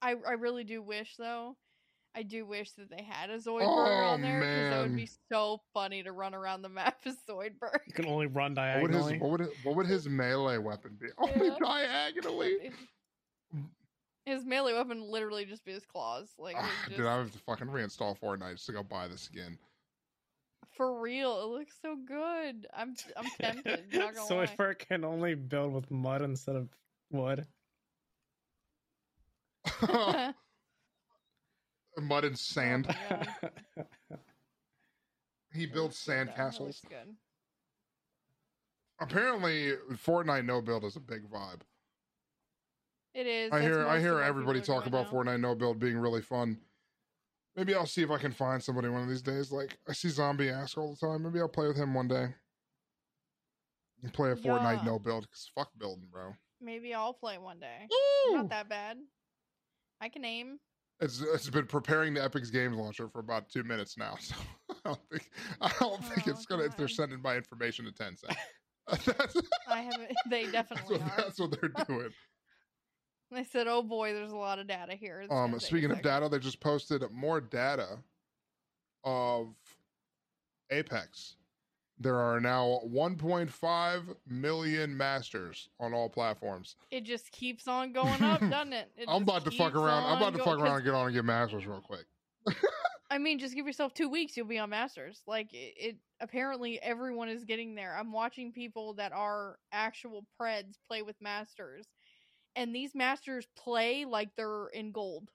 I 0.00 0.10
I 0.26 0.32
really 0.32 0.64
do 0.64 0.82
wish 0.82 1.16
though. 1.16 1.56
I 2.14 2.22
do 2.22 2.44
wish 2.44 2.72
that 2.72 2.90
they 2.90 3.02
had 3.02 3.30
a 3.30 3.38
Zoidberg 3.38 3.62
Oh, 3.62 4.04
on 4.12 4.20
there 4.20 4.40
because 4.40 4.70
that 4.70 4.82
would 4.82 4.96
be 4.96 5.08
so 5.30 5.62
funny 5.72 6.02
to 6.02 6.12
run 6.12 6.34
around 6.34 6.60
the 6.60 6.68
map 6.68 6.98
as 7.06 7.16
Zoidberg. 7.28 7.78
You 7.86 7.94
can 7.94 8.04
only 8.06 8.26
run 8.26 8.54
What 8.54 8.82
would 8.82 8.90
his 8.92 9.06
diagonally. 9.06 9.18
what 9.18 9.30
would, 9.30 9.40
his, 9.40 9.50
what 9.64 9.76
would 9.76 9.86
his 9.86 10.08
melee 10.08 10.58
weapon 10.58 10.98
be? 11.00 11.06
Only 11.18 11.46
Yeah. 11.48 11.56
diagonally. 11.58 12.70
His 14.26 14.44
melee 14.44 14.74
weapon 14.74 15.00
literally 15.10 15.46
just 15.46 15.64
be 15.64 15.72
his 15.72 15.86
claws. 15.86 16.28
Like 16.38 16.56
Ah, 16.58 16.70
it's 16.86 16.96
Dude, 16.98 17.06
I 17.06 17.16
have 17.16 17.32
to 17.32 17.38
fucking 17.38 17.68
reinstall 17.68 18.18
Fortnite 18.20 18.52
just 18.52 18.66
to 18.66 18.72
go 18.72 18.82
buy 18.82 19.08
the 19.08 19.16
skin. 19.16 19.56
For 20.72 21.00
real, 21.00 21.40
it 21.42 21.58
looks 21.58 21.74
so 21.80 21.96
good. 21.96 22.66
I'm 22.74 22.94
I'm 23.16 23.26
tempted. 23.40 23.84
so 24.26 24.36
lie. 24.36 24.46
Zoidberg 24.46 24.78
can 24.78 25.04
only 25.04 25.34
build 25.34 25.72
with 25.72 25.90
mud 25.90 26.22
instead 26.22 26.56
of 26.56 26.68
wood. 27.10 27.46
Mud 31.98 32.24
and 32.24 32.32
oh 32.32 32.36
sand. 32.36 32.96
Oh. 33.10 33.84
He 35.52 35.66
builds 35.66 35.98
sand 35.98 36.30
though. 36.30 36.34
Castles. 36.34 36.80
looks 36.82 36.94
good. 37.04 37.14
Apparently, 38.98 39.74
Fortnite 39.92 40.46
no 40.46 40.62
build 40.62 40.84
is 40.84 40.96
a 40.96 41.00
big 41.00 41.28
vibe. 41.30 41.60
It 43.14 43.26
is. 43.26 43.52
I 43.52 43.58
That's 43.58 43.74
hear 43.74 43.86
I 43.86 44.00
hear 44.00 44.20
everybody 44.20 44.60
talk 44.60 44.84
doing 44.84 44.94
about 44.94 45.12
now. 45.12 45.18
Fortnite 45.18 45.40
no 45.40 45.54
build 45.54 45.78
being 45.78 45.98
really 45.98 46.22
fun. 46.22 46.58
Maybe 47.56 47.74
I'll 47.74 47.86
see 47.86 48.02
if 48.02 48.10
I 48.10 48.18
can 48.18 48.32
find 48.32 48.62
somebody 48.62 48.88
one 48.88 49.02
of 49.02 49.08
these 49.08 49.22
days. 49.22 49.52
Like 49.52 49.78
I 49.88 49.92
see 49.92 50.08
Zombie 50.08 50.48
ask 50.50 50.76
all 50.78 50.94
the 50.98 51.06
time. 51.06 51.22
Maybe 51.22 51.38
I'll 51.40 51.48
play 51.48 51.68
with 51.68 51.76
him 51.76 51.92
one 51.94 52.08
day. 52.08 52.28
And 54.02 54.12
play 54.12 54.30
a 54.32 54.36
Fortnite 54.36 54.78
Yeah. 54.78 54.84
no 54.84 54.98
build 54.98 55.22
because 55.28 55.50
fuck 55.54 55.70
building, 55.78 56.08
bro. 56.10 56.34
Maybe 56.60 56.94
I'll 56.94 57.12
play 57.12 57.38
one 57.38 57.60
day. 57.60 57.86
Woo! 57.90 58.36
Not 58.36 58.48
that 58.50 58.68
bad. 58.68 58.98
I 60.00 60.08
can 60.08 60.24
aim. 60.24 60.58
It's 61.00 61.20
it's 61.20 61.50
been 61.50 61.66
preparing 61.66 62.14
the 62.14 62.20
Epic's 62.22 62.50
Games 62.50 62.76
launcher 62.76 63.08
for 63.08 63.18
about 63.20 63.48
two 63.48 63.64
minutes 63.64 63.96
now. 63.96 64.16
So 64.30 64.34
I 64.84 64.88
don't 64.88 65.00
think 65.10 65.30
I 65.60 65.72
don't 65.78 66.04
think 66.04 66.26
Oh, 66.26 66.30
it's 66.30 66.46
gonna. 66.46 66.62
If 66.64 66.76
they're 66.76 66.88
sending 66.88 67.20
my 67.22 67.36
information 67.36 67.84
to 67.84 67.92
Tencent, 67.92 68.34
that's, 69.04 69.36
I 69.68 69.82
haven't. 69.82 70.10
They 70.28 70.46
that's 70.46 70.52
definitely 70.70 70.98
what 70.98 71.02
are. 71.12 71.22
that's 71.22 71.38
what 71.38 71.50
they're 71.60 71.70
doing. 71.86 72.10
They 73.34 73.44
said, 73.44 73.66
"Oh 73.66 73.82
boy, 73.82 74.12
there's 74.12 74.32
a 74.32 74.36
lot 74.36 74.58
of 74.58 74.66
data 74.66 74.94
here." 74.94 75.20
It's 75.22 75.30
Um, 75.32 75.36
gonna 75.50 75.52
take 75.54 75.62
a 75.62 75.66
speaking 75.66 75.90
of 75.90 76.02
data, 76.02 76.28
they 76.28 76.38
just 76.38 76.60
posted 76.60 77.02
more 77.10 77.40
data 77.40 77.98
of 79.04 79.54
Apex. 80.70 81.36
There 81.98 82.16
are 82.16 82.40
now 82.40 82.80
1.5 82.86 84.16
million 84.26 84.96
masters 84.96 85.68
on 85.78 85.94
all 85.94 86.08
platforms. 86.08 86.74
it 86.90 87.04
just 87.04 87.30
keeps 87.30 87.68
on 87.68 87.92
going 87.92 88.22
up, 88.22 88.40
doesn't 88.50 88.72
it? 88.72 88.90
It 88.96 89.04
I'm 89.08 89.22
about 89.22 89.44
to 89.44 89.50
fuck 89.52 89.74
around. 89.74 90.04
I'm 90.04 90.16
about 90.16 90.34
to 90.34 90.42
fuck 90.42 90.58
around 90.58 90.76
and 90.76 90.84
get 90.84 90.94
on 90.94 91.06
and 91.06 91.14
get 91.14 91.24
masters 91.24 91.66
real 91.66 91.80
quick. 91.80 92.06
I 93.10 93.18
mean, 93.18 93.38
just 93.38 93.54
give 93.54 93.66
yourself 93.66 93.92
two 93.92 94.08
weeks, 94.08 94.36
you'll 94.38 94.46
be 94.46 94.58
on 94.58 94.70
Masters. 94.70 95.20
Like 95.26 95.52
it, 95.52 95.74
it 95.76 95.96
apparently 96.20 96.80
everyone 96.80 97.28
is 97.28 97.44
getting 97.44 97.74
there. 97.74 97.94
I'm 97.94 98.10
watching 98.10 98.52
people 98.52 98.94
that 98.94 99.12
are 99.12 99.58
actual 99.70 100.24
Preds 100.40 100.78
play 100.88 101.02
with 101.02 101.16
Masters, 101.20 101.86
and 102.56 102.74
these 102.74 102.94
Masters 102.94 103.46
play 103.56 104.04
like 104.04 104.30
they're 104.36 104.68
in 104.68 104.92
gold. 104.92 105.30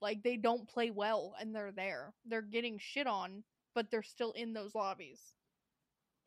Like 0.00 0.22
they 0.22 0.36
don't 0.36 0.68
play 0.68 0.90
well, 0.90 1.34
and 1.40 1.54
they're 1.54 1.72
there. 1.72 2.12
They're 2.26 2.42
getting 2.42 2.78
shit 2.78 3.06
on, 3.06 3.42
but 3.74 3.90
they're 3.90 4.02
still 4.02 4.32
in 4.32 4.52
those 4.52 4.74
lobbies. 4.74 5.20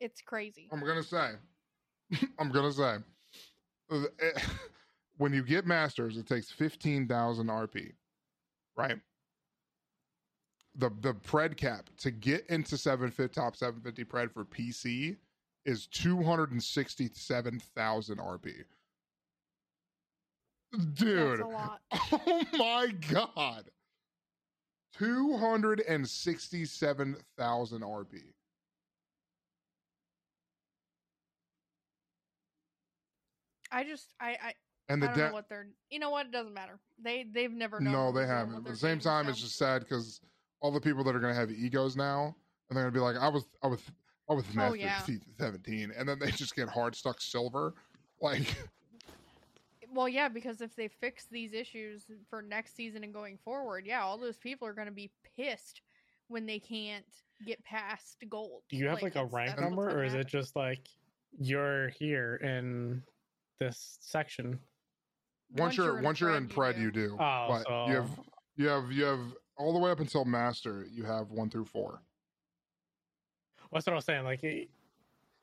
It's 0.00 0.20
crazy. 0.20 0.68
I'm 0.72 0.80
gonna 0.80 1.02
say, 1.02 1.32
I'm 2.38 2.50
gonna 2.50 2.72
say, 2.72 2.96
uh, 3.90 4.04
eh, 4.20 4.40
when 5.18 5.32
you 5.32 5.42
get 5.42 5.66
masters, 5.66 6.16
it 6.16 6.26
takes 6.26 6.50
15,000 6.50 7.46
RP, 7.46 7.92
right? 8.76 8.98
The 10.74 10.90
the 11.00 11.14
pred 11.14 11.56
cap 11.56 11.90
to 11.98 12.10
get 12.10 12.46
into 12.48 12.76
750 12.76 13.34
top 13.34 13.56
750 13.56 14.04
pred 14.04 14.32
for 14.32 14.44
PC 14.44 15.16
is 15.64 15.86
267,000 15.88 18.18
RP. 18.18 18.64
Dude, 20.94 21.38
That's 21.38 21.40
a 21.40 21.46
lot. 21.46 21.80
oh 22.12 22.42
my 22.58 22.88
god. 23.10 23.70
267,000 24.98 27.80
RP. 27.82 28.20
I 33.70 33.84
just 33.84 34.14
I 34.20 34.30
I, 34.42 34.54
And 34.88 35.04
I 35.04 35.06
the 35.06 35.12
don't 35.12 35.18
da- 35.18 35.26
know 35.28 35.32
what 35.34 35.48
they're. 35.48 35.66
You 35.90 35.98
know 35.98 36.10
what? 36.10 36.26
It 36.26 36.32
doesn't 36.32 36.54
matter. 36.54 36.78
They 37.02 37.26
they've 37.32 37.52
never 37.52 37.80
known. 37.80 37.92
No, 37.92 38.12
they 38.12 38.26
haven't. 38.26 38.62
But 38.62 38.70
at 38.70 38.74
the 38.74 38.80
same 38.80 38.98
time, 38.98 39.28
it's 39.28 39.40
just 39.40 39.56
sad 39.56 39.80
because 39.82 40.20
all 40.60 40.72
the 40.72 40.80
people 40.80 41.04
that 41.04 41.14
are 41.14 41.20
going 41.20 41.34
to 41.34 41.38
have 41.38 41.50
egos 41.50 41.96
now, 41.96 42.34
and 42.68 42.76
they're 42.76 42.84
going 42.84 42.94
to 42.94 42.98
be 42.98 43.02
like, 43.02 43.16
I 43.16 43.28
was, 43.28 43.44
I 43.62 43.68
was, 43.68 43.80
I 44.28 44.32
was 44.34 44.44
Master 44.54 44.72
Oh, 44.72 44.74
yeah. 44.74 45.00
17, 45.38 45.92
and 45.96 46.08
then 46.08 46.18
they 46.18 46.32
just 46.32 46.56
get 46.56 46.68
hard 46.68 46.96
stuck 46.96 47.20
silver. 47.20 47.74
Like, 48.20 48.56
Well, 49.98 50.08
yeah, 50.08 50.28
because 50.28 50.60
if 50.60 50.76
they 50.76 50.86
fix 50.86 51.26
these 51.28 51.52
issues 51.52 52.04
for 52.30 52.40
next 52.40 52.76
season 52.76 53.02
and 53.02 53.12
going 53.12 53.36
forward, 53.36 53.84
yeah, 53.84 54.00
all 54.00 54.16
those 54.16 54.36
people 54.36 54.68
are 54.68 54.72
going 54.72 54.86
to 54.86 54.92
be 54.92 55.10
pissed 55.36 55.80
when 56.28 56.46
they 56.46 56.60
can't 56.60 57.04
get 57.44 57.64
past 57.64 58.18
gold. 58.28 58.62
Do 58.70 58.76
you 58.76 58.86
have 58.86 59.02
like, 59.02 59.16
a 59.16 59.24
rank 59.24 59.58
number, 59.58 59.88
gonna 59.88 59.98
or 59.98 60.04
is 60.04 60.14
it 60.14 60.28
just 60.28 60.54
like 60.54 60.86
you're 61.36 61.88
here 61.88 62.36
in 62.36 63.02
this 63.58 63.98
section? 64.00 64.60
once, 65.56 65.76
you're, 65.76 65.98
in 65.98 66.04
once 66.04 66.20
you're 66.20 66.36
in 66.36 66.46
Pred, 66.46 66.74
Pred, 66.74 66.80
you 66.80 66.92
do. 66.92 67.16
Oh, 67.18 67.46
but 67.48 67.64
so 67.66 67.86
you 67.88 67.94
have, 67.96 68.10
you 68.54 68.68
have, 68.68 68.92
you 68.92 69.02
have 69.02 69.34
all 69.56 69.72
the 69.72 69.80
way 69.80 69.90
up 69.90 69.98
until 69.98 70.24
Master. 70.24 70.86
You 70.88 71.02
have 71.06 71.32
one 71.32 71.50
through 71.50 71.64
four. 71.64 72.02
that's 73.72 73.84
what 73.84 73.94
I 73.94 73.96
was 73.96 74.04
saying. 74.04 74.22
Like, 74.22 74.44
it- 74.44 74.70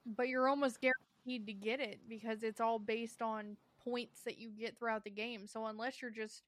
But 0.05 0.29
you're 0.29 0.47
almost 0.47 0.79
guaranteed 0.79 1.45
to 1.45 1.51
get 1.51 1.81
it 1.81 1.99
because 2.07 2.41
it's 2.41 2.61
all 2.61 2.79
based 2.79 3.21
on 3.21 3.57
points 3.85 4.21
that 4.25 4.37
you 4.37 4.49
get 4.49 4.77
throughout 4.77 5.03
the 5.03 5.11
game. 5.11 5.47
So 5.47 5.67
unless 5.67 6.01
you're 6.01 6.11
just 6.11 6.41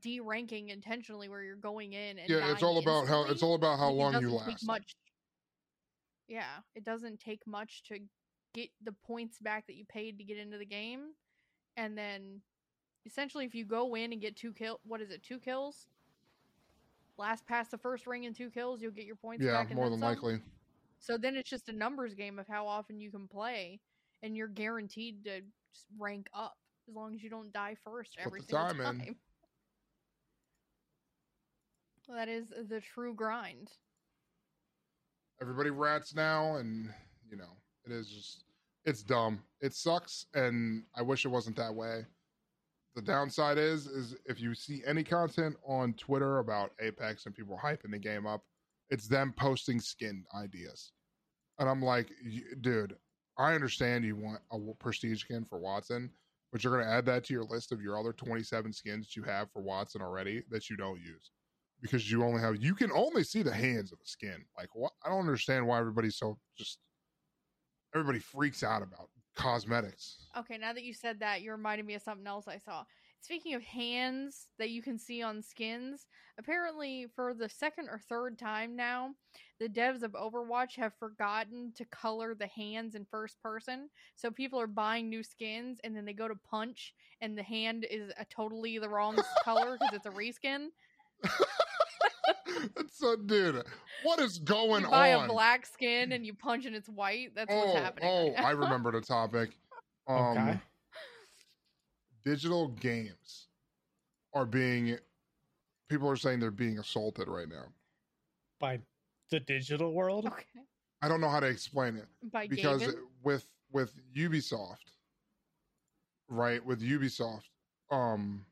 de-ranking 0.00 0.68
intentionally, 0.68 1.28
where 1.28 1.42
you're 1.42 1.56
going 1.56 1.94
in 1.94 2.18
and 2.18 2.28
Yeah, 2.28 2.52
it's 2.52 2.62
all 2.62 2.78
about 2.78 3.06
how 3.06 3.24
it's 3.24 3.42
all 3.42 3.54
about 3.54 3.78
how 3.78 3.90
long 3.90 4.20
you 4.20 4.30
last. 4.32 4.66
Much. 4.66 4.94
Yeah, 6.26 6.58
it 6.74 6.84
doesn't 6.84 7.20
take 7.20 7.46
much 7.46 7.82
to 7.84 8.00
get 8.52 8.68
the 8.82 8.92
points 8.92 9.38
back 9.38 9.66
that 9.66 9.76
you 9.76 9.84
paid 9.86 10.18
to 10.18 10.24
get 10.24 10.36
into 10.36 10.58
the 10.58 10.66
game, 10.66 11.12
and 11.76 11.96
then 11.96 12.42
essentially, 13.06 13.46
if 13.46 13.54
you 13.54 13.64
go 13.64 13.94
in 13.94 14.12
and 14.12 14.20
get 14.20 14.36
two 14.36 14.52
kill, 14.52 14.80
what 14.84 15.00
is 15.00 15.10
it, 15.10 15.22
two 15.22 15.38
kills? 15.38 15.86
Last 17.16 17.46
past 17.46 17.70
the 17.70 17.78
first 17.78 18.06
ring 18.06 18.26
and 18.26 18.36
two 18.36 18.50
kills, 18.50 18.82
you'll 18.82 18.92
get 18.92 19.06
your 19.06 19.16
points 19.16 19.44
Yeah, 19.44 19.52
back. 19.52 19.68
and 19.68 19.76
more 19.76 19.88
than 19.88 19.98
some. 20.00 20.08
likely. 20.08 20.40
So 20.98 21.16
then 21.16 21.34
it's 21.34 21.48
just 21.48 21.68
a 21.68 21.72
numbers 21.72 22.14
game 22.14 22.38
of 22.38 22.46
how 22.46 22.66
often 22.66 23.00
you 23.00 23.10
can 23.10 23.26
play, 23.26 23.80
and 24.22 24.36
you're 24.36 24.48
guaranteed 24.48 25.24
to 25.24 25.40
just 25.72 25.86
rank 25.98 26.26
up 26.34 26.56
as 26.88 26.94
long 26.94 27.14
as 27.14 27.22
you 27.22 27.30
don't 27.30 27.52
die 27.52 27.76
first 27.84 28.16
Put 28.16 28.26
every 28.26 28.40
single 28.40 28.66
time 28.68 28.78
time. 28.78 29.16
That 32.08 32.28
is 32.28 32.48
the 32.70 32.80
true 32.80 33.12
grind. 33.14 33.68
everybody 35.42 35.68
rats 35.70 36.14
now 36.14 36.56
and 36.56 36.88
you 37.30 37.36
know 37.36 37.52
it 37.84 37.92
is 37.92 38.08
just 38.08 38.44
it's 38.86 39.02
dumb 39.02 39.40
it 39.60 39.74
sucks 39.74 40.24
and 40.34 40.84
i 40.96 41.02
wish 41.02 41.24
it 41.26 41.28
wasn't 41.28 41.54
that 41.56 41.74
way 41.74 42.06
the 42.96 43.02
downside 43.02 43.58
is 43.58 43.86
is 43.86 44.16
if 44.24 44.40
you 44.40 44.54
see 44.54 44.82
any 44.86 45.04
content 45.04 45.54
on 45.66 45.92
twitter 45.94 46.38
about 46.38 46.70
apex 46.80 47.26
and 47.26 47.34
people 47.34 47.58
hyping 47.62 47.90
the 47.90 47.98
game 47.98 48.26
up 48.26 48.42
it's 48.90 49.06
them 49.06 49.32
posting 49.36 49.78
skin 49.78 50.24
ideas 50.34 50.92
and 51.58 51.68
i'm 51.68 51.82
like 51.82 52.08
dude 52.62 52.96
i 53.38 53.54
understand 53.54 54.04
you 54.04 54.16
want 54.16 54.40
a 54.52 54.58
prestige 54.78 55.20
skin 55.20 55.44
for 55.48 55.58
wattson 55.58 56.10
but 56.50 56.64
you're 56.64 56.72
going 56.72 56.84
to 56.84 56.90
add 56.90 57.04
that 57.04 57.24
to 57.24 57.34
your 57.34 57.44
list 57.44 57.72
of 57.72 57.82
your 57.82 57.98
other 57.98 58.12
27 58.12 58.72
skins 58.72 59.06
that 59.06 59.16
you 59.16 59.22
have 59.22 59.50
for 59.52 59.62
wattson 59.62 60.00
already 60.00 60.42
that 60.50 60.70
you 60.70 60.76
don't 60.76 61.00
use 61.00 61.30
because 61.80 62.10
you 62.10 62.24
only 62.24 62.40
have 62.40 62.56
you 62.62 62.74
can 62.74 62.90
only 62.92 63.22
see 63.22 63.42
the 63.42 63.52
hands 63.52 63.92
of 63.92 63.98
a 64.02 64.06
skin. 64.06 64.44
Like 64.56 64.74
what? 64.74 64.92
I 65.04 65.08
don't 65.08 65.20
understand 65.20 65.66
why 65.66 65.78
everybody's 65.78 66.16
so 66.16 66.38
just 66.56 66.78
everybody 67.94 68.18
freaks 68.18 68.62
out 68.62 68.82
about 68.82 69.08
cosmetics. 69.36 70.26
Okay, 70.36 70.58
now 70.58 70.72
that 70.72 70.82
you 70.82 70.92
said 70.92 71.20
that, 71.20 71.42
you 71.42 71.52
reminded 71.52 71.86
me 71.86 71.94
of 71.94 72.02
something 72.02 72.26
else 72.26 72.48
I 72.48 72.58
saw. 72.58 72.84
Speaking 73.20 73.54
of 73.54 73.62
hands 73.62 74.48
that 74.58 74.70
you 74.70 74.80
can 74.80 74.98
see 74.98 75.22
on 75.22 75.42
skins, 75.42 76.06
apparently 76.38 77.06
for 77.14 77.34
the 77.34 77.48
second 77.48 77.88
or 77.88 77.98
third 77.98 78.38
time 78.38 78.76
now, 78.76 79.10
the 79.58 79.68
devs 79.68 80.02
of 80.02 80.12
Overwatch 80.12 80.76
have 80.76 80.94
forgotten 80.94 81.72
to 81.76 81.84
color 81.86 82.34
the 82.34 82.46
hands 82.46 82.94
in 82.94 83.04
first 83.10 83.42
person. 83.42 83.90
So 84.14 84.30
people 84.30 84.60
are 84.60 84.68
buying 84.68 85.08
new 85.08 85.22
skins 85.22 85.80
and 85.82 85.96
then 85.96 86.04
they 86.04 86.12
go 86.12 86.28
to 86.28 86.36
punch 86.48 86.94
and 87.20 87.36
the 87.36 87.42
hand 87.42 87.86
is 87.90 88.12
a 88.18 88.24
totally 88.26 88.78
the 88.78 88.88
wrong 88.88 89.18
color 89.44 89.76
because 89.78 89.94
it's 89.94 90.06
a 90.06 90.10
reskin. 90.10 90.68
so, 92.92 93.16
dude, 93.16 93.64
what 94.04 94.20
is 94.20 94.38
going 94.38 94.84
you 94.84 94.90
buy 94.90 95.14
on? 95.14 95.24
a 95.24 95.28
black 95.28 95.66
skin 95.66 96.12
and 96.12 96.24
you 96.24 96.34
punch 96.34 96.66
and 96.66 96.76
it's 96.76 96.88
white. 96.88 97.34
That's 97.34 97.52
oh, 97.52 97.58
what's 97.58 97.78
happening. 97.78 98.10
oh, 98.10 98.32
right. 98.32 98.44
I 98.44 98.50
remember 98.52 98.92
the 98.92 99.00
topic. 99.00 99.50
Um, 100.10 100.38
Okay. 100.38 100.58
Digital 102.28 102.68
games 102.68 103.48
are 104.34 104.44
being. 104.44 104.98
People 105.88 106.10
are 106.10 106.16
saying 106.16 106.40
they're 106.40 106.50
being 106.50 106.78
assaulted 106.78 107.26
right 107.26 107.48
now. 107.48 107.64
by 108.60 108.78
the 109.30 109.40
digital 109.40 109.94
world. 109.94 110.26
Okay. 110.26 110.44
I 111.00 111.08
don't 111.08 111.22
know 111.22 111.30
how 111.30 111.40
to 111.40 111.46
explain 111.46 111.96
it. 111.96 112.06
By 112.30 112.46
because 112.46 112.82
Gaben? 112.82 112.94
with 113.22 113.46
with 113.72 113.98
Ubisoft, 114.14 114.92
right? 116.28 116.62
With 116.62 116.82
Ubisoft, 116.82 117.44
um, 117.90 118.44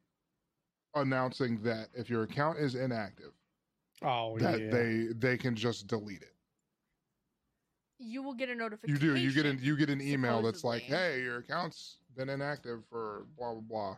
announcing 0.95 1.61
that 1.63 1.89
if 1.93 2.09
your 2.09 2.23
account 2.23 2.59
is 2.59 2.77
inactive, 2.77 3.33
Oh 4.01 4.39
that 4.39 4.59
yeah. 4.59 4.71
they 4.71 5.07
they 5.13 5.37
can 5.37 5.55
just 5.55 5.87
delete 5.87 6.23
it. 6.23 6.35
you 7.99 8.23
will 8.23 8.35
get 8.35 8.49
a 8.49 8.55
notification. 8.55 8.95
You 9.03 9.15
do. 9.15 9.21
You 9.21 9.33
get 9.33 9.45
an 9.45 9.59
you 9.61 9.77
get 9.77 9.91
an 9.91 10.01
email 10.01 10.41
that's 10.41 10.65
like, 10.65 10.83
"Hey, 10.83 11.21
your 11.23 11.39
account's 11.39 11.99
been 12.17 12.29
inactive 12.29 12.85
for 12.91 13.27
blah 13.37 13.53
blah 13.53 13.61
blah." 13.61 13.97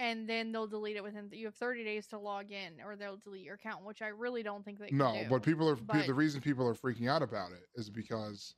and 0.00 0.28
then 0.28 0.52
they'll 0.52 0.66
delete 0.66 0.96
it 0.96 1.02
within. 1.02 1.28
You 1.32 1.46
have 1.46 1.56
30 1.56 1.82
days 1.84 2.06
to 2.08 2.18
log 2.18 2.52
in, 2.52 2.80
or 2.84 2.94
they'll 2.94 3.16
delete 3.16 3.44
your 3.44 3.56
account, 3.56 3.84
which 3.84 4.00
I 4.00 4.08
really 4.08 4.42
don't 4.42 4.64
think 4.64 4.78
they. 4.78 4.90
No, 4.92 5.12
can 5.12 5.24
do. 5.24 5.30
but 5.30 5.42
people 5.42 5.68
are 5.68 5.76
But- 5.76 6.06
the 6.06 6.14
reason 6.14 6.40
people 6.40 6.66
are 6.68 6.74
freaking 6.74 7.08
out 7.10 7.22
about 7.22 7.52
it 7.52 7.68
is 7.74 7.90
because 7.90 8.54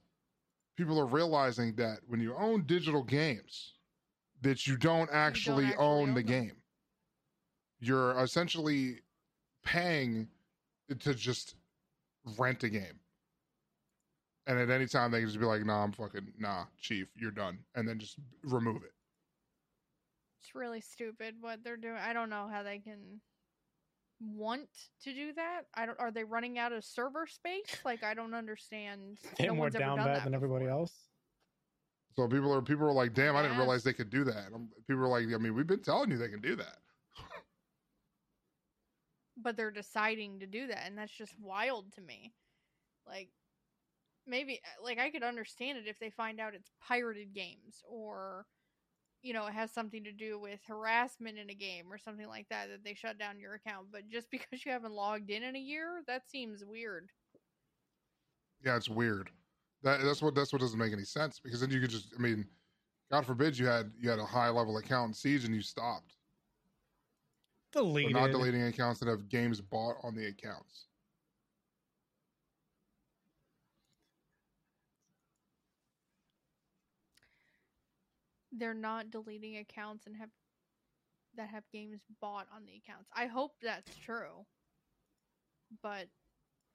people 0.76 0.98
are 1.00 1.06
realizing 1.06 1.74
that 1.76 2.00
when 2.06 2.20
you 2.20 2.34
own 2.34 2.64
digital 2.66 3.02
games, 3.02 3.74
that 4.42 4.66
you 4.66 4.76
don't 4.76 5.10
actually, 5.10 5.66
actually 5.66 5.78
own 5.78 6.08
own 6.10 6.14
the 6.14 6.22
game. 6.22 6.62
You're 7.78 8.18
essentially 8.22 9.00
paying 9.62 10.28
to 10.98 11.14
just 11.14 11.54
rent 12.36 12.62
a 12.64 12.68
game. 12.68 13.00
And 14.46 14.58
at 14.58 14.70
any 14.70 14.86
time 14.86 15.10
they 15.10 15.20
can 15.20 15.28
just 15.28 15.38
be 15.38 15.46
like, 15.46 15.64
nah, 15.64 15.84
I'm 15.84 15.92
fucking 15.92 16.32
nah, 16.38 16.64
chief, 16.80 17.08
you're 17.16 17.30
done. 17.30 17.58
And 17.74 17.86
then 17.86 17.98
just 17.98 18.16
remove 18.42 18.82
it. 18.82 18.92
It's 20.42 20.54
really 20.54 20.80
stupid 20.80 21.36
what 21.40 21.62
they're 21.62 21.76
doing. 21.76 21.96
I 21.96 22.12
don't 22.12 22.30
know 22.30 22.48
how 22.50 22.62
they 22.62 22.78
can 22.78 23.20
want 24.20 24.68
to 25.02 25.14
do 25.14 25.32
that. 25.34 25.62
I 25.74 25.86
don't. 25.86 25.98
Are 25.98 26.10
they 26.10 26.24
running 26.24 26.58
out 26.58 26.72
of 26.72 26.84
server 26.84 27.26
space? 27.26 27.78
Like 27.84 28.02
I 28.02 28.14
don't 28.14 28.34
understand. 28.34 29.18
They're 29.38 29.48
no 29.48 29.54
more 29.54 29.64
one's 29.64 29.74
ever 29.76 29.84
down 29.84 29.96
done 29.98 30.06
bad 30.06 30.16
that 30.16 30.24
than 30.24 30.34
everybody 30.34 30.66
else. 30.66 30.94
So 32.16 32.26
people 32.28 32.52
are 32.52 32.62
people 32.62 32.86
are 32.86 32.92
like, 32.92 33.14
damn, 33.14 33.36
I 33.36 33.42
didn't 33.42 33.58
realize 33.58 33.82
they 33.82 33.92
could 33.92 34.10
do 34.10 34.24
that. 34.24 34.50
And 34.52 34.68
people 34.86 35.02
are 35.02 35.08
like, 35.08 35.26
I 35.32 35.38
mean, 35.38 35.54
we've 35.54 35.66
been 35.66 35.82
telling 35.82 36.10
you 36.10 36.18
they 36.18 36.28
can 36.28 36.40
do 36.40 36.56
that. 36.56 36.78
But 39.42 39.56
they're 39.56 39.70
deciding 39.70 40.40
to 40.40 40.46
do 40.46 40.66
that, 40.66 40.84
and 40.84 40.98
that's 40.98 41.12
just 41.12 41.32
wild 41.40 41.92
to 41.94 42.02
me. 42.02 42.34
Like 43.06 43.30
maybe 44.30 44.60
uh, 44.64 44.84
like 44.84 44.98
I 44.98 45.10
could 45.10 45.22
understand 45.22 45.78
it 45.78 45.86
if 45.86 45.98
they 45.98 46.10
find 46.10 46.40
out 46.40 46.54
it's 46.54 46.70
pirated 46.80 47.34
games 47.34 47.82
or 47.88 48.46
you 49.22 49.34
know, 49.34 49.46
it 49.46 49.52
has 49.52 49.70
something 49.70 50.02
to 50.04 50.12
do 50.12 50.38
with 50.38 50.60
harassment 50.66 51.38
in 51.38 51.50
a 51.50 51.54
game 51.54 51.92
or 51.92 51.98
something 51.98 52.26
like 52.26 52.48
that 52.48 52.68
that 52.70 52.84
they 52.84 52.94
shut 52.94 53.18
down 53.18 53.38
your 53.38 53.54
account. 53.54 53.88
But 53.92 54.08
just 54.08 54.30
because 54.30 54.64
you 54.64 54.72
haven't 54.72 54.92
logged 54.92 55.30
in 55.30 55.42
in 55.42 55.56
a 55.56 55.60
year, 55.60 56.02
that 56.06 56.30
seems 56.30 56.64
weird. 56.64 57.10
Yeah, 58.64 58.76
it's 58.76 58.88
weird. 58.88 59.30
That 59.82 60.00
that's 60.02 60.20
what 60.20 60.34
that's 60.34 60.52
what 60.52 60.60
doesn't 60.60 60.78
make 60.78 60.92
any 60.92 61.04
sense 61.04 61.40
because 61.40 61.60
then 61.60 61.70
you 61.70 61.80
could 61.80 61.90
just 61.90 62.08
I 62.18 62.20
mean, 62.20 62.46
God 63.10 63.24
forbid 63.24 63.58
you 63.58 63.66
had 63.66 63.90
you 63.98 64.10
had 64.10 64.18
a 64.18 64.24
high 64.24 64.50
level 64.50 64.76
account 64.76 65.08
in 65.08 65.14
Siege 65.14 65.44
and 65.44 65.54
you 65.54 65.62
stopped. 65.62 66.16
But 67.72 67.80
Deleted. 67.80 68.12
not 68.12 68.30
deleting 68.30 68.62
accounts 68.64 69.00
that 69.00 69.08
have 69.08 69.28
games 69.28 69.60
bought 69.60 69.96
on 70.02 70.14
the 70.14 70.26
accounts. 70.26 70.86
They're 78.60 78.74
not 78.74 79.10
deleting 79.10 79.56
accounts 79.56 80.06
and 80.06 80.14
have 80.16 80.28
that 81.36 81.48
have 81.48 81.64
games 81.72 82.00
bought 82.20 82.46
on 82.54 82.64
the 82.64 82.72
accounts. 82.76 83.08
I 83.14 83.26
hope 83.26 83.52
that's 83.62 83.96
true. 83.96 84.44
But 85.82 86.06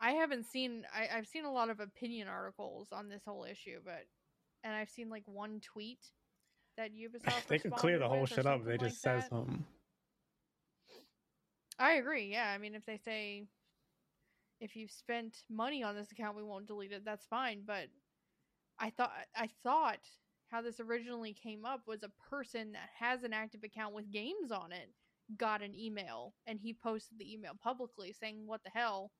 I 0.01 0.11
haven't 0.11 0.45
seen 0.45 0.85
I, 0.93 1.17
I've 1.17 1.27
seen 1.27 1.45
a 1.45 1.51
lot 1.51 1.69
of 1.69 1.79
opinion 1.79 2.27
articles 2.27 2.89
on 2.91 3.07
this 3.07 3.21
whole 3.25 3.45
issue, 3.45 3.79
but 3.83 4.05
and 4.63 4.73
I've 4.73 4.89
seen 4.89 5.09
like 5.09 5.23
one 5.25 5.61
tweet 5.61 5.99
that 6.77 6.91
Ubisoft 6.95 7.47
they 7.47 7.59
could 7.59 7.73
clear 7.73 7.99
the 7.99 8.09
whole 8.09 8.25
shit 8.25 8.45
up. 8.45 8.65
They 8.65 8.71
like 8.71 8.81
just 8.81 9.01
said 9.01 9.21
that. 9.21 9.29
something. 9.29 9.63
I 11.77 11.93
agree. 11.93 12.31
Yeah, 12.31 12.51
I 12.53 12.57
mean, 12.57 12.73
if 12.73 12.85
they 12.85 12.97
say 12.97 13.43
if 14.61 14.75
you've 14.75 14.91
spent 14.91 15.43
money 15.49 15.83
on 15.83 15.95
this 15.95 16.11
account, 16.11 16.37
we 16.37 16.43
won't 16.43 16.67
delete 16.67 16.93
it. 16.93 17.03
That's 17.03 17.25
fine. 17.25 17.63
But 17.65 17.87
I 18.79 18.89
thought 18.89 19.11
I 19.35 19.49
thought 19.63 19.99
how 20.49 20.61
this 20.61 20.79
originally 20.79 21.33
came 21.33 21.65
up 21.65 21.81
was 21.87 22.03
a 22.03 22.11
person 22.29 22.71
that 22.73 22.89
has 22.97 23.23
an 23.23 23.33
active 23.33 23.63
account 23.63 23.93
with 23.93 24.11
games 24.11 24.51
on 24.51 24.71
it 24.71 24.93
got 25.37 25.61
an 25.61 25.73
email 25.75 26.33
and 26.45 26.59
he 26.59 26.73
posted 26.73 27.17
the 27.17 27.33
email 27.33 27.53
publicly 27.61 28.13
saying, 28.13 28.45
"What 28.45 28.63
the 28.63 28.69
hell." 28.69 29.11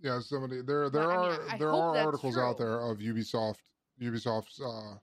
Yeah, 0.00 0.20
somebody 0.20 0.60
there 0.60 0.90
there 0.90 1.04
But, 1.04 1.10
I 1.10 1.22
mean, 1.22 1.40
are 1.40 1.48
I 1.50 1.58
there 1.58 1.72
are 1.72 1.96
articles 1.96 2.36
out 2.36 2.58
there 2.58 2.80
of 2.80 2.98
Ubisoft 2.98 3.60
Ubisoft's 4.00 4.60
uh 4.60 4.98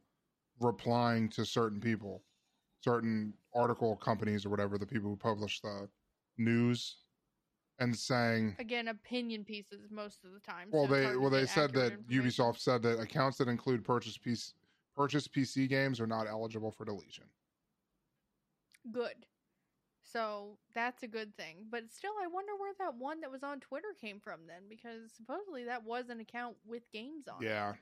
replying 0.59 1.27
to 1.29 1.45
certain 1.45 1.79
people, 1.79 2.23
certain 2.83 3.33
article 3.55 3.95
companies 3.97 4.45
or 4.45 4.49
whatever, 4.49 4.77
the 4.77 4.85
people 4.85 5.09
who 5.09 5.15
publish 5.15 5.59
the 5.61 5.89
news 6.37 6.97
and 7.79 7.95
saying 7.95 8.55
Again, 8.59 8.89
opinion 8.89 9.43
pieces 9.43 9.89
most 9.89 10.23
of 10.23 10.33
the 10.33 10.39
time. 10.39 10.69
Well, 10.71 10.87
so 10.87 10.93
they 10.93 11.15
well 11.15 11.29
they 11.31 11.47
said 11.47 11.73
that. 11.73 12.07
Ubisoft 12.07 12.59
said 12.59 12.83
that 12.83 12.99
accounts 12.99 13.37
that 13.39 13.47
include 13.47 13.83
purchase 13.83 14.17
piece 14.17 14.53
purchase 14.95 15.27
PC 15.27 15.67
games 15.69 15.99
are 15.99 16.07
not 16.07 16.27
eligible 16.27 16.71
for 16.71 16.85
deletion. 16.85 17.25
good. 18.91 19.25
So 20.03 20.57
that's 20.75 21.03
a 21.03 21.07
good 21.07 21.37
thing. 21.37 21.67
But 21.69 21.89
still, 21.91 22.11
I 22.21 22.27
wonder 22.27 22.51
where 22.57 22.73
that 22.79 22.95
one 22.97 23.21
that 23.21 23.31
was 23.31 23.43
on 23.43 23.59
Twitter 23.61 23.89
came 23.99 24.19
from 24.19 24.41
then, 24.47 24.63
because 24.67 25.11
supposedly 25.15 25.63
that 25.65 25.85
was 25.85 26.09
an 26.09 26.19
account 26.19 26.57
with 26.65 26.83
games 26.91 27.27
on 27.29 27.41
it. 27.43 27.47
Yeah, 27.47 27.73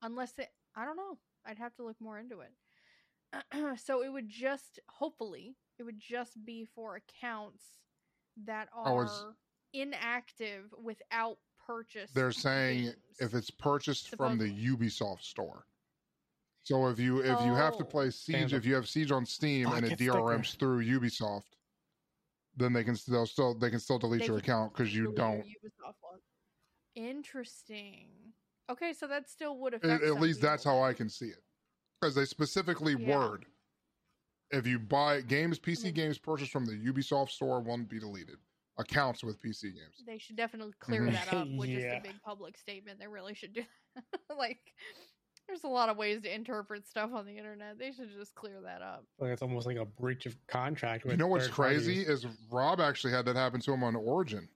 Unless 0.00 0.38
it, 0.38 0.48
I 0.76 0.84
don't 0.86 0.96
know. 0.96 1.18
I'd 1.44 1.58
have 1.58 1.74
to 1.74 1.84
look 1.84 2.00
more 2.00 2.18
into 2.18 2.40
it. 2.40 3.78
so 3.84 4.02
it 4.02 4.10
would 4.10 4.28
just, 4.28 4.78
hopefully, 4.88 5.56
it 5.78 5.82
would 5.82 5.98
just 6.00 6.42
be 6.46 6.64
for 6.74 6.96
accounts 6.96 7.64
that 8.46 8.68
are 8.72 8.94
was- 8.94 9.24
inactive 9.74 10.72
without 10.82 11.36
purchase. 11.66 12.10
they're 12.12 12.32
saying 12.32 12.84
games. 12.84 12.96
if 13.20 13.34
it's 13.34 13.50
purchased 13.50 14.16
from 14.16 14.38
the 14.38 14.46
Ubisoft 14.50 15.22
store. 15.22 15.66
So 16.68 16.86
if 16.88 16.98
you 17.00 17.20
if 17.20 17.40
you 17.46 17.54
have 17.54 17.78
to 17.78 17.84
Oh. 17.84 17.86
play 17.86 18.10
Siege, 18.10 18.52
if 18.52 18.66
you 18.66 18.74
have 18.74 18.86
Siege 18.86 19.10
on 19.10 19.24
Steam 19.24 19.68
Fuck, 19.68 19.76
and 19.78 19.86
it 19.86 19.92
it's 19.92 20.02
sticker. 20.02 20.18
DRMs 20.18 20.54
through 20.58 20.84
Ubisoft, 20.84 21.56
then 22.58 22.74
they 22.74 22.84
can 22.84 22.94
still 22.94 23.24
still 23.24 23.54
they 23.54 23.70
can 23.70 23.80
still 23.80 23.98
delete 23.98 24.20
They 24.20 24.26
your 24.26 24.36
account 24.36 24.74
because 24.74 24.94
you 24.94 25.14
don't. 25.14 25.46
Interesting. 26.94 28.34
Okay, 28.70 28.92
so 28.92 29.06
that 29.06 29.30
still 29.30 29.56
would 29.60 29.72
At, 29.72 29.82
affect. 29.82 30.02
at 30.02 30.08
some 30.10 30.20
least 30.20 30.42
that's 30.42 30.62
how. 30.62 30.82
I 30.82 30.92
can 30.92 31.08
see 31.08 31.28
it, 31.28 31.42
because 31.98 32.14
they 32.14 32.26
specifically 32.26 32.96
Yeah. 32.98 33.16
word 33.16 33.46
if 34.50 34.66
you 34.66 34.78
buy 34.78 35.22
games 35.22 35.58
PC 35.58 35.84
mean- 35.84 35.94
mm-hmm. 35.94 36.02
games 36.02 36.18
purchased 36.18 36.52
from 36.52 36.66
the 36.66 36.72
Ubisoft 36.74 37.30
store 37.30 37.60
won't 37.60 37.88
be 37.88 37.98
deleted. 37.98 38.36
Accounts 38.76 39.24
with 39.24 39.40
PC 39.40 39.72
games. 39.74 40.04
They 40.06 40.18
should 40.18 40.36
definitely 40.36 40.74
clear 40.80 41.10
that 41.10 41.32
up 41.32 41.48
with 41.48 41.68
Yeah. 41.70 41.94
just 41.96 42.06
a 42.06 42.12
big 42.12 42.22
public 42.22 42.58
statement. 42.58 43.00
They 43.00 43.08
really 43.08 43.34
should 43.34 43.54
do. 43.54 43.64
like, 44.38 44.60
there's 45.48 45.64
a 45.64 45.68
lot 45.68 45.88
of 45.88 45.96
ways 45.96 46.22
to 46.22 46.32
interpret 46.32 46.86
stuff 46.86 47.10
on 47.12 47.24
the 47.26 47.36
internet. 47.36 47.78
They 47.78 47.90
should 47.90 48.12
just 48.12 48.34
clear 48.34 48.60
that 48.62 48.82
up. 48.82 49.04
Like 49.18 49.30
it's 49.30 49.42
almost 49.42 49.66
like 49.66 49.78
a 49.78 49.84
breach 49.84 50.26
of 50.26 50.36
contract. 50.46 51.04
With 51.04 51.12
You 51.12 51.16
know 51.18 51.26
what's 51.26 51.48
crazy 51.48 52.04
parties. 52.04 52.24
is 52.24 52.26
Rob 52.50 52.80
actually 52.80 53.12
had 53.12 53.24
that 53.24 53.34
happen 53.34 53.60
to 53.62 53.72
him 53.72 53.82
on 53.82 53.96
Origin. 53.96 54.48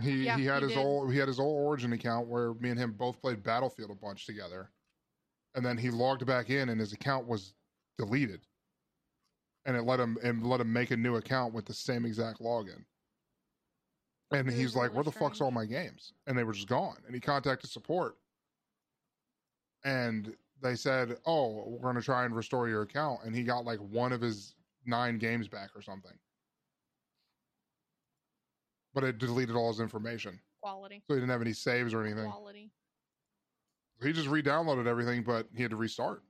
He 0.00 0.24
Yeah, 0.26 0.36
he 0.36 0.44
had 0.44 0.62
he 0.62 0.68
his 0.68 0.76
did. 0.76 0.84
old 0.84 1.10
he 1.10 1.18
had 1.18 1.26
his 1.26 1.40
old 1.40 1.58
Origin 1.58 1.92
account 1.94 2.28
where 2.28 2.52
me 2.54 2.68
and 2.70 2.78
him 2.78 2.92
both 2.92 3.20
played 3.20 3.42
Battlefield 3.42 3.90
a 3.90 3.94
bunch 3.94 4.26
together, 4.26 4.70
and 5.54 5.64
then 5.64 5.78
he 5.78 5.90
logged 5.90 6.26
back 6.26 6.50
in 6.50 6.68
and 6.68 6.78
his 6.78 6.92
account 6.92 7.26
was 7.26 7.54
deleted, 7.96 8.46
and 9.64 9.74
it 9.74 9.84
let 9.84 9.98
him 9.98 10.18
and 10.22 10.46
let 10.46 10.60
him 10.60 10.70
make 10.70 10.90
a 10.90 10.96
new 10.96 11.16
account 11.16 11.54
with 11.54 11.64
the 11.64 11.72
same 11.74 12.04
exact 12.04 12.40
login. 12.40 12.84
And 14.32 14.50
he's 14.50 14.74
like, 14.76 14.90
really 14.90 14.96
"Where 14.96 15.04
the 15.04 15.12
fuck's 15.12 15.40
all 15.40 15.50
my 15.50 15.64
games?" 15.64 16.12
And 16.26 16.36
they 16.36 16.44
were 16.44 16.52
just 16.52 16.68
gone. 16.68 16.98
And 17.06 17.14
he 17.14 17.20
contacted 17.20 17.70
support, 17.70 18.16
and 19.86 20.34
they 20.60 20.74
said, 20.74 21.16
"Oh, 21.24 21.64
we're 21.68 21.78
going 21.78 21.94
to 21.94 22.02
try 22.02 22.24
and 22.24 22.34
restore 22.34 22.68
your 22.68 22.82
account." 22.82 23.20
And 23.24 23.34
he 23.34 23.44
got 23.44 23.64
like 23.64 23.78
one 23.78 24.12
of 24.12 24.20
his 24.20 24.54
nine 24.84 25.16
games 25.16 25.48
back 25.48 25.70
or 25.74 25.80
something, 25.80 26.12
but 28.92 29.04
it 29.04 29.18
deleted 29.18 29.54
all 29.54 29.68
his 29.68 29.80
information, 29.80 30.38
Quality. 30.60 31.02
so 31.06 31.14
he 31.14 31.20
didn't 31.20 31.30
have 31.30 31.40
any 31.40 31.52
saves 31.52 31.94
or 31.94 32.04
anything. 32.04 32.28
Quality. 32.28 32.70
He 34.02 34.12
just 34.12 34.28
re-downloaded 34.28 34.86
everything, 34.86 35.22
but 35.22 35.46
he 35.54 35.62
had 35.62 35.70
to 35.70 35.76
restart. 35.76 36.22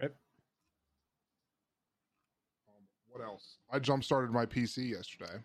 Rip. 0.00 0.16
Um, 2.68 2.84
what 3.08 3.24
else? 3.24 3.56
I 3.72 3.80
jump 3.80 4.04
started 4.04 4.30
my 4.30 4.46
PC 4.46 4.90
yesterday. 4.90 5.40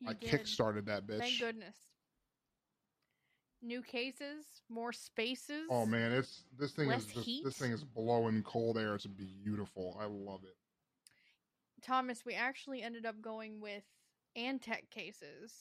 You 0.00 0.08
I 0.08 0.12
did. 0.14 0.30
kick-started 0.30 0.86
that 0.86 1.06
bitch. 1.06 1.18
Thank 1.18 1.40
goodness. 1.40 1.76
New 3.60 3.82
cases, 3.82 4.44
more 4.68 4.92
spaces. 4.92 5.66
Oh 5.68 5.84
man, 5.84 6.12
it's 6.12 6.44
this 6.56 6.72
thing 6.72 6.90
is 6.90 7.04
just 7.06 7.26
heat? 7.26 7.44
this 7.44 7.56
thing 7.56 7.72
is 7.72 7.82
blowing 7.82 8.42
cold 8.44 8.78
air. 8.78 8.94
It's 8.94 9.06
beautiful. 9.06 9.96
I 10.00 10.04
love 10.04 10.44
it. 10.44 10.54
Thomas, 11.82 12.24
we 12.24 12.34
actually 12.34 12.82
ended 12.82 13.04
up 13.04 13.20
going 13.20 13.60
with 13.60 13.82
Antec 14.36 14.90
cases, 14.90 15.52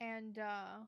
and 0.00 0.38
uh, 0.38 0.78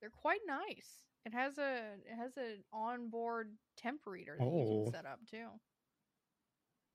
they're 0.00 0.10
quite 0.10 0.40
nice. 0.46 1.04
It 1.24 1.32
has 1.32 1.58
a 1.58 1.94
it 2.04 2.16
has 2.16 2.36
an 2.36 2.64
onboard 2.72 3.52
temp 3.76 4.00
reader 4.04 4.36
that 4.38 4.44
you 4.44 4.50
Oh. 4.50 4.82
can 4.84 4.92
set 4.92 5.06
up 5.06 5.20
too. 5.30 5.46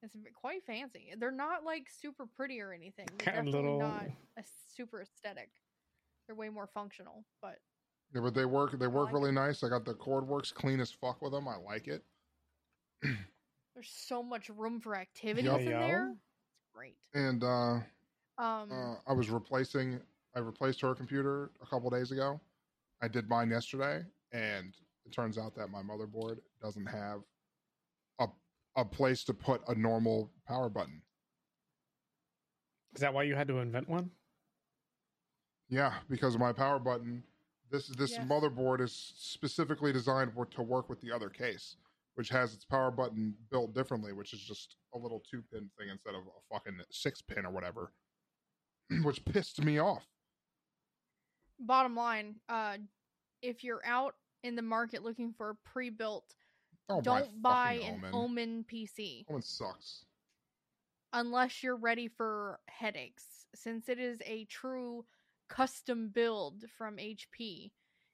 It's 0.04 0.16
quite 0.34 0.64
fancy. 0.66 1.14
They're 1.18 1.32
not 1.32 1.64
like 1.64 1.88
super 1.90 2.26
pretty 2.26 2.60
or 2.60 2.74
anything. 2.74 3.06
They're 3.18 3.34
Kinda 3.34 3.52
definitely 3.52 3.62
little- 3.62 3.80
not 3.80 4.06
a 4.36 4.44
super 4.76 5.02
aesthetic. 5.02 5.52
They're 6.32 6.38
way 6.38 6.48
more 6.48 6.68
functional, 6.68 7.26
but 7.42 7.58
Yeah, 8.16 8.22
but 8.22 8.34
they 8.34 8.46
work. 8.46 8.80
They 8.80 8.88
work 8.88 9.08
like 9.08 9.14
really 9.14 9.34
nice. 9.34 9.64
I 9.64 9.68
got 9.68 9.84
the 9.84 9.94
cord 9.94 10.26
works 10.26 10.50
clean 10.50 10.80
as 10.80 10.90
fuck 10.90 11.22
with 11.22 11.34
them. 11.34 11.46
I 11.46 11.58
like 11.58 11.90
it. 11.90 12.06
There's 13.02 13.92
so 13.94 14.24
much 14.24 14.48
room 14.48 14.80
for 14.80 14.96
activities 14.96 15.52
Yup. 15.52 15.60
in 15.60 15.66
there. 15.66 16.12
It's 16.12 16.70
great. 16.74 16.96
And 17.14 17.44
uh, 17.44 17.80
Um, 18.38 18.72
uh, 18.72 18.96
I 19.06 19.12
was 19.12 19.30
replacing. 19.30 20.00
I 20.34 20.40
replaced 20.40 20.80
her 20.80 20.96
computer 20.96 21.52
a 21.62 21.66
couple 21.66 21.90
days 21.90 22.12
ago. 22.12 22.40
I 23.02 23.10
did 23.10 23.28
mine 23.28 23.50
yesterday, 23.50 24.02
and 24.32 24.74
it 25.06 25.12
turns 25.12 25.38
out 25.38 25.54
that 25.56 25.68
my 25.68 25.82
motherboard 25.82 26.38
doesn't 26.62 26.86
have 26.86 27.24
a 28.20 28.28
a 28.78 28.86
place 28.86 29.26
to 29.26 29.34
put 29.34 29.68
a 29.68 29.76
normal 29.76 30.32
power 30.48 30.70
button. 30.70 31.02
Is 32.96 33.02
that 33.02 33.14
why 33.14 33.24
you 33.24 33.36
had 33.36 33.50
to 33.50 33.58
invent 33.58 33.90
one? 33.90 34.12
Yeah, 35.72 35.94
because 36.10 36.36
of 36.36 36.42
my 36.42 36.52
power 36.52 36.78
button, 36.80 37.24
this 37.72 37.88
this 37.88 38.12
Yes. 38.12 38.28
motherboard 38.28 38.82
is 38.82 38.92
specifically 38.94 39.94
designed 39.94 40.34
for, 40.34 40.46
to 40.48 40.62
work 40.62 40.90
with 40.90 41.00
the 41.00 41.12
other 41.12 41.30
case, 41.30 41.78
which 42.16 42.28
has 42.30 42.54
its 42.54 42.66
power 42.66 42.92
button 42.92 43.34
built 43.50 43.74
differently, 43.74 44.12
which 44.12 44.34
is 44.34 44.42
just 44.42 44.76
a 44.94 44.98
little 44.98 45.22
two 45.22 45.42
pin 45.42 45.72
thing 45.80 45.88
instead 45.90 46.14
of 46.14 46.24
a 46.28 46.54
fucking 46.54 46.78
six 46.92 47.22
pin 47.22 47.46
or 47.46 47.52
whatever, 47.52 47.94
which 49.04 49.24
pissed 49.24 49.64
me 49.64 49.80
off. 49.80 50.06
bottom 51.58 51.96
line, 51.96 52.36
uh, 52.50 52.78
if 53.42 53.64
you're 53.64 53.86
out 53.86 54.16
in 54.44 54.56
the 54.58 54.62
market 54.62 55.04
looking 55.04 55.32
for 55.32 55.52
a 55.52 55.56
pre-built, 55.56 56.36
Don't, 56.90 57.04
don't 57.04 57.42
buy 57.42 57.74
an 57.76 57.94
Omen. 57.94 58.14
Omen 58.14 58.66
PC 58.70 59.26
Omen 59.30 59.42
sucks. 59.42 60.04
unless 61.14 61.64
you're 61.64 61.78
ready 61.78 62.10
for 62.10 62.60
headaches. 62.68 63.46
Since 63.56 63.88
it 63.88 64.00
is 64.00 64.20
a 64.26 64.44
true 64.46 65.06
custom 65.56 66.10
build 66.10 66.64
from 66.78 66.98
HP, 66.98 67.72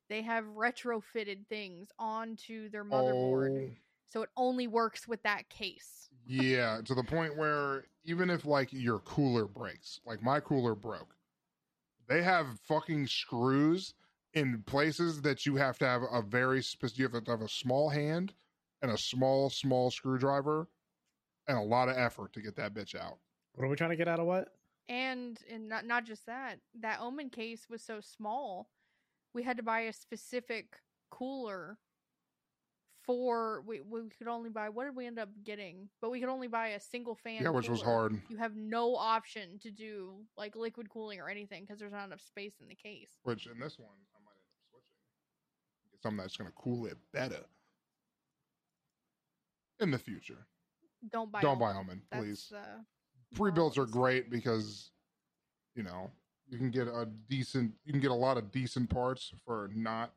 they 0.09 0.21
have 0.21 0.45
retrofitted 0.45 1.47
things 1.47 1.89
onto 1.99 2.69
their 2.69 2.85
motherboard, 2.85 3.69
Oh, 3.69 3.75
so 4.07 4.21
it 4.23 4.29
only 4.37 4.67
works 4.67 5.07
with 5.07 5.21
that 5.23 5.49
case. 5.49 6.09
yeah, 6.25 6.79
to 6.85 6.95
the 6.95 7.03
point 7.03 7.37
where 7.37 7.85
even 8.05 8.29
if 8.29 8.45
like 8.45 8.71
your 8.71 8.99
cooler 8.99 9.45
breaks, 9.45 9.99
like 10.05 10.21
my 10.21 10.39
cooler 10.39 10.75
broke, 10.75 11.15
they 12.07 12.23
have 12.23 12.59
fucking 12.61 13.07
screws 13.07 13.93
in 14.33 14.63
places 14.65 15.21
that 15.23 15.45
you 15.45 15.55
have 15.57 15.77
to 15.79 15.85
have 15.85 16.01
a 16.11 16.21
very 16.21 16.61
specific. 16.63 16.99
You 16.99 17.09
have 17.09 17.23
to 17.25 17.31
have 17.31 17.41
a 17.41 17.49
small 17.49 17.89
hand 17.89 18.33
and 18.81 18.91
a 18.91 18.97
small, 18.97 19.49
small 19.49 19.91
screwdriver, 19.91 20.67
and 21.47 21.57
a 21.57 21.61
lot 21.61 21.89
of 21.89 21.97
effort 21.97 22.31
to 22.33 22.41
get 22.41 22.55
that 22.55 22.73
bitch 22.73 22.95
out. 22.95 23.17
What 23.53 23.65
are 23.65 23.69
we 23.69 23.75
trying 23.75 23.89
to 23.89 23.95
get 23.95 24.07
out 24.07 24.19
of 24.19 24.25
what? 24.27 24.56
And 24.89 25.39
and 25.51 25.67
not 25.67 25.85
not 25.85 26.05
just 26.05 26.25
that, 26.27 26.59
that 26.79 26.99
Omen 27.01 27.29
case 27.29 27.67
was 27.69 27.81
so 27.81 27.99
small, 27.99 28.69
we 29.33 29.43
had 29.43 29.57
to 29.57 29.63
buy 29.63 29.81
a 29.81 29.93
specific 29.93 30.77
cooler 31.09 31.77
for 33.03 33.61
we 33.65 33.81
we 33.81 34.01
could 34.17 34.27
only 34.27 34.49
buy 34.49 34.69
what 34.69 34.85
did 34.85 34.95
we 34.95 35.05
end 35.05 35.17
up 35.17 35.29
getting? 35.43 35.89
But 36.01 36.11
we 36.11 36.19
could 36.19 36.29
only 36.29 36.47
buy 36.47 36.69
a 36.69 36.79
single 36.79 37.15
fan. 37.15 37.41
yeah, 37.41 37.49
which 37.49 37.69
was 37.69 37.81
hard. 37.81 38.21
You 38.29 38.37
have 38.37 38.55
no 38.55 38.95
option 38.95 39.59
to 39.59 39.71
do 39.71 40.15
like 40.37 40.55
liquid 40.55 40.89
cooling 40.89 41.19
or 41.19 41.29
anything 41.29 41.63
because 41.63 41.79
there's 41.79 41.93
not 41.93 42.05
enough 42.05 42.21
space 42.21 42.55
in 42.61 42.67
the 42.67 42.75
case. 42.75 43.09
Which 43.23 43.47
in 43.47 43.59
this 43.59 43.79
one, 43.79 43.89
I 44.13 44.19
might 44.23 44.31
end 44.35 44.51
up 44.51 44.61
switching. 44.69 45.91
Get 45.91 46.01
something 46.01 46.17
that's 46.17 46.37
going 46.37 46.49
to 46.49 46.55
cool 46.57 46.85
it 46.85 46.97
better 47.13 47.45
in 49.79 49.91
the 49.91 49.99
future. 49.99 50.45
Don't 51.11 51.31
buy. 51.31 51.41
Don't 51.41 51.59
buy 51.59 51.73
Omen. 51.73 52.01
Please. 52.11 52.51
Uh, 52.53 52.81
pre-builds 53.35 53.77
are 53.77 53.81
moral 53.81 53.85
of 53.85 53.91
the 53.91 53.97
great 53.97 54.29
because 54.29 54.91
you 55.75 55.83
know 55.83 56.09
you 56.49 56.57
can 56.57 56.71
get 56.71 56.87
a 56.87 57.07
decent 57.29 57.71
you 57.85 57.91
can 57.91 58.01
get 58.01 58.11
a 58.11 58.15
lot 58.15 58.37
of 58.37 58.51
decent 58.51 58.89
parts 58.89 59.31
for 59.45 59.69
not 59.75 60.13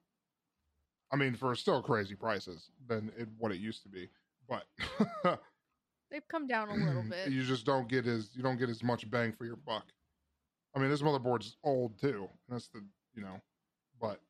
i 1.13 1.17
mean 1.17 1.35
for 1.35 1.55
still 1.55 1.83
crazy 1.83 2.15
prices 2.15 2.71
than 2.89 3.11
it, 3.19 3.29
what 3.39 3.53
it 3.53 3.59
used 3.59 3.83
to 3.83 3.89
be 3.89 4.09
but. 4.49 4.65
They've 6.11 6.27
come 6.27 6.49
down 6.49 6.71
a 6.71 6.75
little 6.75 7.05
bit. 7.09 7.31
you 7.31 7.45
just 7.45 7.65
don't 7.65 7.87
get 7.87 8.05
as 8.09 8.31
you 8.35 8.43
don't 8.43 8.59
get 8.59 8.69
as 8.69 8.83
much 8.83 9.09
bang 9.09 9.31
for 9.31 9.45
your 9.45 9.55
buck 9.55 9.85
i 10.75 10.81
mean 10.81 10.91
this 10.91 11.03
motherboard's 11.03 11.57
old 11.63 12.01
too 12.01 12.29
and 12.49 12.57
that's 12.57 12.67
the 12.69 12.83
you 13.15 13.23
know 13.23 13.41
but 14.01 14.21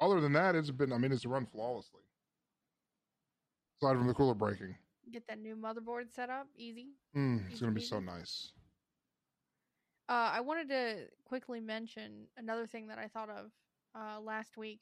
other 0.00 0.20
than 0.20 0.32
that 0.32 0.56
it's 0.56 0.72
been 0.72 0.92
i 0.92 0.98
mean 0.98 1.12
it's 1.12 1.24
run 1.24 1.46
flawlessly 1.46 2.00
aside 3.80 3.96
from 3.96 4.08
the 4.08 4.14
cooler 4.14 4.34
breaking 4.34 4.74
Get 5.12 5.26
that 5.28 5.38
new 5.38 5.56
motherboard 5.56 6.10
set 6.12 6.30
up 6.30 6.48
easy. 6.56 6.88
mm, 7.16 7.40
it's 7.46 7.54
Easy 7.56 7.60
gonna 7.60 7.72
be 7.72 7.80
so 7.80 8.00
nice 8.00 8.52
Uh, 10.08 10.30
I 10.32 10.40
wanted 10.40 10.68
to 10.70 11.06
quickly 11.24 11.60
mention 11.60 12.26
another 12.36 12.66
thing 12.66 12.88
that 12.88 12.98
I 12.98 13.08
thought 13.08 13.30
of 13.30 13.50
uh, 13.94 14.20
last 14.20 14.56
week. 14.56 14.80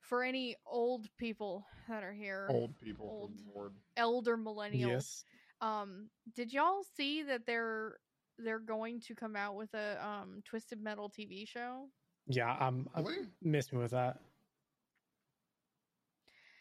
For 0.00 0.22
any 0.22 0.54
old 0.64 1.08
people 1.18 1.66
that 1.88 2.02
are 2.04 2.12
here, 2.12 2.46
old 2.50 2.78
people 2.78 3.08
Old. 3.10 3.36
good 3.36 3.46
lord. 3.54 3.72
elder 3.96 4.36
millennials, 4.36 4.78
Yes. 4.88 5.24
um, 5.60 6.10
did 6.34 6.52
y'all 6.52 6.84
see 6.96 7.22
that 7.24 7.44
they're 7.46 7.96
they're 8.38 8.58
going 8.60 9.00
to 9.00 9.14
come 9.14 9.34
out 9.34 9.56
with 9.56 9.72
a 9.74 9.98
um, 10.06 10.42
Twisted 10.44 10.80
Metal 10.80 11.10
TV 11.10 11.48
show? 11.48 11.88
Yeah, 12.28 12.54
I'm, 12.60 12.86
I'm 12.94 13.04
Really? 13.04 13.26
miss 13.42 13.72
me 13.72 13.78
with 13.78 13.92
that. 13.92 14.20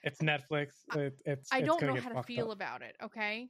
It's 0.06 0.20
Netflix. 0.20 0.68
It, 0.95 1.20
it's. 1.26 1.49
I 1.51 1.62
don't 1.62 1.82
gonna 1.82 1.95
know 1.95 2.01
how 2.01 2.10
to 2.10 2.24
feel 2.24 2.51
up. 2.51 2.53
about 2.53 2.82
it. 2.84 2.95
Okay, 3.03 3.49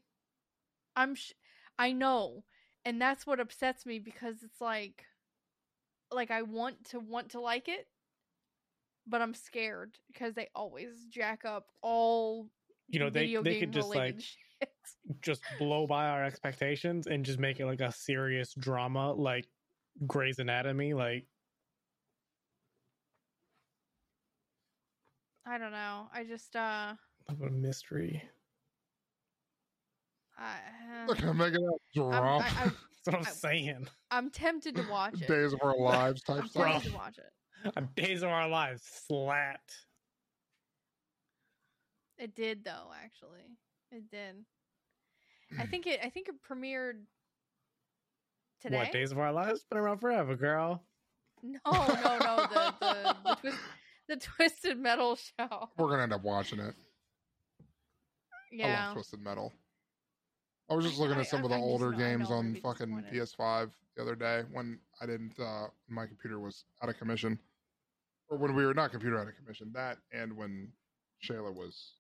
I'm. 0.96 1.14
Sh- 1.16 1.34
I 1.78 1.92
know, 1.92 2.46
and 2.86 3.02
that's 3.02 3.28
what 3.28 3.42
upsets 3.42 3.86
me 3.86 4.00
because 4.00 4.42
it's 4.42 4.62
like, 4.62 5.04
like 6.12 6.32
I 6.32 6.44
want 6.44 6.86
to 6.92 7.00
want 7.02 7.32
to 7.32 7.42
like 7.42 7.68
it, 7.68 7.88
but 9.06 9.22
I'm 9.22 9.34
scared 9.34 9.98
because 10.08 10.34
they 10.34 10.48
always 10.56 11.06
jack 11.10 11.44
up 11.44 11.68
all 11.82 12.48
You 12.88 13.00
know, 13.00 13.10
they 13.10 13.36
they 13.44 13.60
could 13.60 13.74
just 13.74 13.94
like 13.94 14.16
shit. 14.22 14.70
just 15.22 15.42
blow 15.60 15.86
by 15.86 16.08
our 16.08 16.24
expectations 16.24 17.08
and 17.08 17.26
just 17.26 17.38
make 17.38 17.60
it 17.60 17.66
like 17.66 17.82
a 17.82 17.92
serious 17.92 18.54
drama, 18.54 19.12
like 19.12 19.46
Grey's 20.08 20.40
Anatomy. 20.40 20.94
Like 20.94 21.26
I 25.46 25.58
don't 25.58 25.72
know. 25.72 26.08
I 26.14 26.24
just 26.24 26.56
uh, 26.56 26.94
of 27.30 27.42
a 27.42 27.50
mystery. 27.50 28.22
I, 30.38 30.58
Look, 31.08 31.24
I'm 31.24 31.38
making 31.38 31.62
that 31.66 31.78
drop. 31.96 32.42
I, 32.44 32.46
I, 32.46 32.64
That's 33.06 33.06
what 33.06 33.16
I'm 33.16 33.22
I- 33.22 33.30
saying. 33.30 33.88
I'm 34.12 34.30
tempted 34.30 34.76
to 34.76 34.86
watch 34.92 35.22
it. 35.22 35.28
Days 35.28 35.54
of 35.54 35.60
Our 35.62 35.78
Lives 35.80 36.24
type 36.24 36.42
I'm 36.42 36.48
stuff. 36.48 36.72
tempted 36.72 36.90
to 36.92 36.96
watch 36.96 37.18
it. 37.20 37.74
On 37.78 37.88
Days 37.96 38.22
of 38.24 38.30
Our 38.30 38.48
Lives 38.48 38.84
slapped. 39.08 39.74
It 42.18 42.36
did 42.36 42.64
though, 42.64 42.92
actually. 43.04 43.58
It 43.92 44.10
did. 44.10 44.36
I 45.60 45.66
think 45.68 45.86
it. 45.86 46.00
I 46.04 46.10
think 46.10 46.28
it 46.28 46.36
premiered 46.42 47.02
today. 48.62 48.78
What 48.78 48.92
Days 48.92 49.12
of 49.12 49.20
Our 49.20 49.32
Lives 49.32 49.64
been 49.70 49.78
around 49.80 50.00
forever, 50.00 50.36
girl. 50.36 50.82
No, 51.44 51.60
no, 51.66 52.18
no. 52.20 52.48
The 52.52 52.74
the 52.80 53.16
the, 53.26 53.36
twist, 53.42 53.58
the 54.08 54.18
Twisted 54.18 54.78
Metal 54.78 55.16
show. 55.16 55.70
We're 55.78 55.90
gonna 55.90 56.04
end 56.04 56.14
up 56.14 56.24
watching 56.24 56.60
it. 56.60 56.74
I 57.62 57.64
Yeah. 58.52 58.86
love 58.88 58.94
Twisted 58.96 59.22
Metal. 59.22 59.52
I 60.70 60.74
was 60.76 60.86
just 60.86 60.98
looking 60.98 61.18
I- 61.18 61.22
at 61.22 61.28
some 61.28 61.44
of 61.44 61.50
the 61.50 61.56
I 61.56 61.60
just 61.60 61.68
older 61.68 61.92
know- 61.92 61.98
games 61.98 62.32
on 62.32 62.56
fucking. 62.62 63.04
PS5 63.12 63.72
the 63.96 64.02
other 64.02 64.16
day 64.16 64.44
when 64.52 64.80
I 65.02 65.06
didn't. 65.06 65.40
uh 65.40 65.68
My 65.88 66.06
computer 66.06 66.40
was 66.40 66.66
out 66.82 66.90
of 66.90 66.98
commission, 66.98 67.40
or 68.30 68.38
when 68.38 68.56
we 68.56 68.66
were 68.66 68.74
not 68.74 68.92
computer 68.92 69.20
out 69.20 69.28
of 69.28 69.36
commission. 69.36 69.72
That 69.74 69.98
and 70.12 70.36
when 70.36 70.72
Shayla 71.24 71.54
was, 71.54 71.94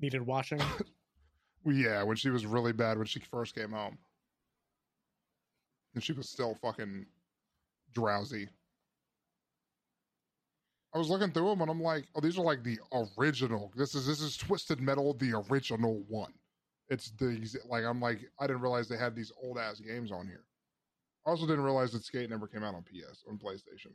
Needed 0.00 0.22
washing. 0.22 0.60
yeah, 1.64 2.02
when 2.02 2.16
she 2.16 2.28
was 2.30 2.44
really 2.46 2.72
bad 2.72 2.98
when 2.98 3.06
she 3.06 3.20
first 3.20 3.54
came 3.54 3.70
home, 3.70 3.96
and 5.94 6.02
she 6.02 6.12
was 6.12 6.28
still 6.28 6.54
fucking 6.56 7.06
drowsy. 7.92 8.48
I 10.94 10.98
was 10.98 11.08
looking 11.10 11.32
through 11.32 11.48
them 11.48 11.60
and 11.60 11.70
I'm 11.70 11.82
like, 11.82 12.04
oh, 12.14 12.20
these 12.20 12.38
are 12.38 12.44
like 12.44 12.62
the 12.62 12.78
original. 13.18 13.72
This 13.76 13.94
is 13.96 14.06
this 14.06 14.20
is 14.20 14.36
Twisted 14.36 14.80
Metal, 14.80 15.14
the 15.14 15.34
original 15.50 16.04
one. 16.08 16.32
It's 16.88 17.10
the 17.18 17.44
like 17.68 17.84
I'm 17.84 18.00
like 18.00 18.20
I 18.38 18.46
didn't 18.46 18.62
realize 18.62 18.88
they 18.88 18.96
had 18.96 19.16
these 19.16 19.32
old 19.42 19.58
ass 19.58 19.80
games 19.80 20.12
on 20.12 20.26
here. 20.26 20.44
I 21.26 21.30
also 21.30 21.46
didn't 21.46 21.64
realize 21.64 21.90
that 21.92 22.04
Skate 22.04 22.30
never 22.30 22.46
came 22.46 22.62
out 22.62 22.74
on 22.74 22.82
PS 22.82 23.24
on 23.28 23.38
PlayStation 23.38 23.92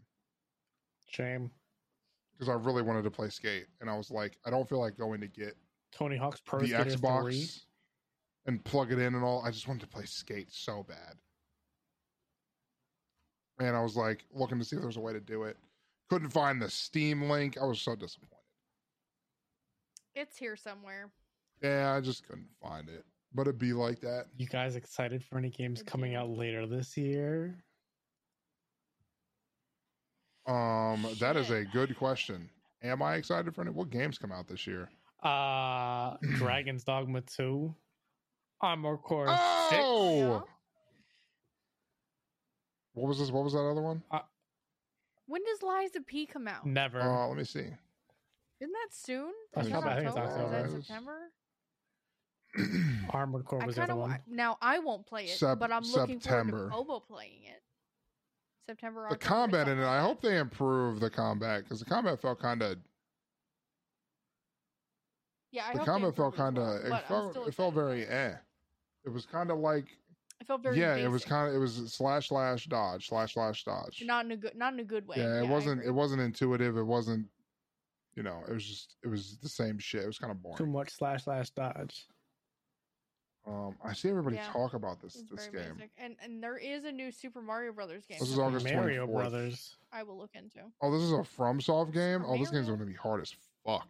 Shame. 1.07 1.51
because 2.33 2.49
I 2.49 2.53
really 2.53 2.81
wanted 2.81 3.03
to 3.03 3.11
play 3.11 3.29
Skate 3.29 3.67
and 3.79 3.89
I 3.89 3.95
was 3.95 4.11
like, 4.11 4.37
I 4.45 4.49
don't 4.49 4.67
feel 4.67 4.79
like 4.79 4.97
going 4.97 5.21
to 5.21 5.27
get 5.27 5.55
Tony 5.91 6.17
Hawk's 6.17 6.41
Pro 6.41 6.59
the 6.59 6.71
Xbox 6.71 7.21
3. 7.21 7.49
and 8.47 8.63
plug 8.65 8.91
it 8.91 8.99
in 8.99 9.15
and 9.15 9.23
all. 9.23 9.43
I 9.45 9.51
just 9.51 9.67
wanted 9.67 9.81
to 9.81 9.87
play 9.87 10.05
Skate 10.05 10.51
so 10.51 10.83
bad. 10.83 11.15
And 13.59 13.75
I 13.75 13.81
was 13.81 13.95
like 13.95 14.25
looking 14.33 14.57
to 14.59 14.65
see 14.65 14.75
if 14.75 14.81
there 14.81 14.87
was 14.87 14.97
a 14.97 15.01
way 15.01 15.13
to 15.13 15.19
do 15.19 15.43
it. 15.43 15.55
Couldn't 16.09 16.29
find 16.29 16.61
the 16.61 16.69
Steam 16.69 17.29
link. 17.29 17.57
I 17.61 17.65
was 17.65 17.81
so 17.81 17.95
disappointed. 17.95 18.35
It's 20.15 20.37
here 20.37 20.55
somewhere. 20.55 21.11
Yeah, 21.61 21.93
I 21.95 22.01
just 22.01 22.27
couldn't 22.27 22.49
find 22.61 22.89
it. 22.89 23.05
But 23.33 23.43
it'd 23.43 23.59
be 23.59 23.73
like 23.73 23.99
that. 24.01 24.25
You 24.37 24.47
guys 24.47 24.75
excited 24.75 25.23
for 25.23 25.37
any 25.37 25.49
games 25.49 25.83
coming 25.83 26.15
out 26.15 26.29
later 26.29 26.65
this 26.65 26.97
year? 26.97 27.63
Um, 30.47 31.05
that 31.19 31.37
is 31.37 31.51
a 31.51 31.63
good 31.63 31.95
question. 31.95 32.49
Am 32.81 33.03
I 33.03 33.15
excited 33.15 33.53
for 33.53 33.61
any? 33.61 33.69
What 33.69 33.91
games 33.91 34.17
come 34.17 34.31
out 34.31 34.47
this 34.47 34.65
year? 34.65 34.89
Uh, 35.21 36.15
Dragon's 36.37 36.83
Dogma 36.83 37.21
2, 37.21 37.75
Armor 38.61 38.97
Core 38.97 39.27
6. 39.27 39.37
Oh, 39.85 40.43
what 42.93 43.07
was 43.07 43.19
this? 43.19 43.29
What 43.29 43.43
was 43.43 43.53
that 43.53 43.59
other 43.59 43.81
one? 43.81 44.01
When 45.29 45.43
does 45.43 45.61
Lies 45.61 45.95
of 45.95 46.07
P 46.07 46.25
come 46.25 46.47
out? 46.47 46.65
Never. 46.65 46.99
Uh, 46.99 47.27
let 47.27 47.37
me 47.37 47.43
see. 47.43 47.59
Isn't 47.59 47.75
that 48.73 48.89
soon? 48.91 49.31
I 49.55 49.59
Is 49.59 49.67
think. 49.67 49.77
I 49.85 49.95
think 49.95 50.07
it's 50.07 50.17
October? 50.17 50.27
Is 50.27 50.33
October. 50.33 50.71
that 50.71 50.83
September? 50.85 51.17
Armored 53.11 53.45
Core 53.45 53.61
I 53.61 53.65
was 53.67 53.75
the 53.75 53.81
kind 53.81 53.91
other 53.91 54.01
of 54.01 54.09
one. 54.09 54.19
now. 54.27 54.57
I 54.59 54.79
won't 54.79 55.05
play 55.05 55.25
it, 55.25 55.37
Sep- 55.37 55.59
but 55.59 55.71
I'm 55.71 55.83
looking 55.83 56.19
September. 56.19 56.69
forward 56.69 56.71
to 56.71 56.77
Bobo 56.77 56.99
playing 57.01 57.43
it. 57.45 57.61
September. 58.67 59.05
the 59.07 59.13
October, 59.15 59.35
combat 59.35 59.67
in 59.67 59.77
it. 59.79 59.85
I 59.85 60.01
hope 60.01 60.19
they 60.21 60.37
improve 60.37 60.99
the 60.99 61.11
combat 61.11 61.63
because 61.63 61.79
the 61.79 61.85
combat 61.85 62.19
felt 62.19 62.39
kind 62.41 62.63
of. 62.63 62.77
Yeah, 65.51 65.65
I 65.67 65.73
The 65.73 65.77
hope 65.79 65.87
combat 65.87 66.15
felt 66.15 66.35
kind 66.35 66.57
of. 66.57 66.85
it 66.85 67.05
felt. 67.07 67.47
It 67.47 67.53
felt 67.53 67.75
very 67.75 68.05
eh. 68.07 68.33
It 69.05 69.09
was 69.09 69.25
kind 69.27 69.51
of 69.51 69.59
like 69.59 69.85
It 70.39 70.47
felt 70.47 70.63
very. 70.63 70.79
yeah. 70.79 70.95
It 70.95 71.09
was 71.09 71.25
kind 71.25 71.49
of. 71.49 71.55
It 71.55 71.59
was 71.59 71.91
slash 71.93 72.29
slash 72.29 72.65
dodge 72.65 73.07
slash 73.09 73.33
slash 73.33 73.63
dodge. 73.65 74.01
not 74.05 74.25
in 74.25 74.31
a 74.31 74.37
good, 74.37 74.55
not 74.55 74.73
in 74.73 74.79
a 74.79 74.83
good 74.85 75.05
way. 75.07 75.17
yeah, 75.17 75.39
it 75.41 75.47
I 75.47 75.49
wasn't. 75.49 75.83
It 75.83 75.91
wasn't 75.91 76.21
intuitive. 76.21 76.77
It 76.77 76.83
wasn't. 76.83 77.27
You 78.15 78.23
know, 78.23 78.41
it 78.47 78.53
was 78.53 78.65
just. 78.65 78.95
It 79.03 79.07
was 79.09 79.37
the 79.41 79.49
same 79.49 79.77
shit. 79.79 80.03
It 80.03 80.07
was 80.07 80.17
kind 80.17 80.31
of 80.31 80.41
boring. 80.41 80.57
Too 80.57 80.65
much 80.65 80.91
slash 80.91 81.23
slash 81.25 81.49
dodge. 81.51 82.07
Um, 83.47 83.75
I 83.83 83.93
see 83.93 84.09
everybody 84.09 84.35
Yeah. 84.35 84.47
talk 84.51 84.73
about 84.75 85.01
this 85.01 85.23
this 85.31 85.47
game. 85.47 85.73
basic. 85.75 85.91
And 85.97 86.15
and 86.23 86.41
there 86.43 86.57
is 86.57 86.83
a 86.85 86.91
new 86.91 87.11
Super 87.11 87.41
Mario 87.41 87.71
Brothers 87.73 88.05
game. 88.05 88.17
This 88.19 88.29
is 88.29 88.35
coming 88.35 88.55
August. 88.55 88.73
Mario 88.73 89.07
24th. 89.07 89.13
Brothers. 89.13 89.77
I 89.91 90.03
will 90.03 90.17
look 90.17 90.31
into. 90.35 90.59
Oh, 90.81 90.91
this 90.91 91.01
is 91.01 91.11
a 91.11 91.15
FromSoft 91.37 91.93
game. 91.93 92.21
Super 92.21 92.25
Oh, 92.33 92.37
this 92.37 92.49
game's 92.49 92.67
Mario? 92.67 92.77
going 92.77 92.79
to 92.79 92.85
be 92.85 92.93
hard 92.93 93.21
as 93.21 93.33
fuck. 93.65 93.87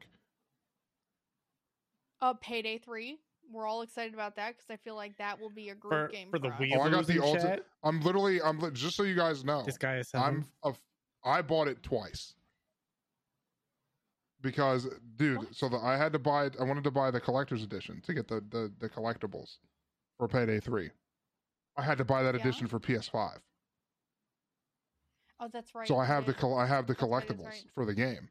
Uh, 2.22 2.34
Payday 2.41 2.78
Three. 2.80 3.20
We're 3.52 3.66
all 3.68 3.82
excited 3.82 4.14
about 4.14 4.36
that 4.36 4.56
because 4.56 4.70
I 4.70 4.78
feel 4.78 4.95
like 4.95 5.18
that 5.18 5.39
will 5.39 5.50
be 5.50 5.70
a 5.70 5.76
group 5.76 5.91
For, 5.93 6.08
game 6.10 6.30
for 6.30 6.39
the 6.39 6.50
us. 6.50 6.60
Wii 6.60 6.74
Oh, 6.78 6.82
I 6.82 6.89
got 6.89 7.08
the 7.08 7.14
in 7.16 7.22
ulti- 7.22 7.60
I'm 7.84 8.02
literally. 8.02 8.41
I'm 8.41 8.60
li- 8.60 8.70
just 8.74 8.95
so 8.95 9.04
you 9.04 9.16
guys 9.16 9.43
know. 9.43 9.64
This 9.64 9.78
guy 9.78 9.97
is 9.97 10.12
I'm 10.14 10.45
a, 10.64 10.74
I 11.24 11.41
bought 11.41 11.68
it 11.68 11.82
twice 11.82 12.36
because, 14.41 14.88
dude. 15.16 15.38
What? 15.38 15.56
So 15.56 15.68
the, 15.70 15.78
I 15.78 15.97
had 15.97 16.14
to 16.14 16.20
buy. 16.20 16.50
I 16.60 16.64
wanted 16.64 16.84
to 16.84 16.91
buy 16.91 17.10
the 17.12 17.20
collector's 17.20 17.64
edition 17.64 18.02
to 18.06 18.14
get 18.14 18.28
the 18.28 18.41
the, 18.50 18.72
the 18.80 18.89
collectibles 18.89 19.58
for 20.18 20.28
Payday 20.28 20.60
Three. 20.60 20.91
I 21.78 21.82
had 21.82 21.97
to 21.97 22.06
buy 22.06 22.24
that 22.24 22.36
Yeah. 22.36 22.41
edition 22.41 22.68
for 22.68 22.80
PS5. 22.80 23.38
Oh, 25.39 25.47
that's 25.52 25.74
right. 25.74 25.88
so 25.88 25.95
I 25.95 26.04
you 26.04 26.08
have 26.08 26.26
the 26.26 26.34
did. 26.34 26.41
col- 26.41 26.58
I 26.58 26.66
have 26.66 26.86
the 26.86 26.93
That's 26.93 27.04
right, 27.04 27.26
collectibles 27.28 27.45
right. 27.45 27.64
for 27.74 27.86
the 27.86 27.93
game. 27.95 28.28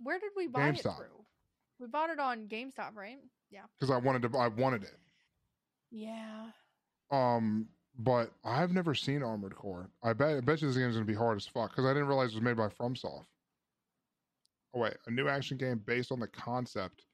Where 0.00 0.18
did 0.18 0.30
we 0.36 0.46
buy 0.46 0.68
it 0.68 0.80
through? 0.80 1.24
We 1.80 1.86
bought 1.86 2.10
it 2.10 2.18
on 2.18 2.46
GameStop, 2.48 2.94
right? 2.94 3.18
Yeah. 3.50 3.62
because 3.78 3.90
I 3.94 3.98
wanted 3.98 4.22
to. 4.30 4.38
I 4.38 4.48
wanted 4.48 4.82
it. 4.82 4.96
Yeah. 5.90 6.46
Um, 7.10 7.68
but 7.98 8.30
I've 8.44 8.72
never 8.72 8.94
seen 8.94 9.22
Armored 9.22 9.54
Core. 9.56 9.90
I 10.02 10.12
bet. 10.12 10.36
I 10.36 10.40
bet 10.40 10.60
you 10.60 10.68
this 10.68 10.76
game's 10.76 10.94
gonna 10.94 11.04
be 11.06 11.14
hard 11.14 11.36
as 11.38 11.46
fuck 11.46 11.70
because 11.70 11.84
I 11.86 11.94
didn't 11.94 12.08
realize 12.08 12.30
it 12.32 12.34
was 12.36 12.42
made 12.42 12.56
by 12.56 12.68
FromSoft. 12.68 13.24
Oh 14.74 14.80
wait, 14.80 14.94
a 15.06 15.10
new 15.10 15.28
action 15.28 15.56
game 15.56 15.80
based 15.86 16.12
on 16.12 16.20
the 16.20 16.28
concept 16.28 17.04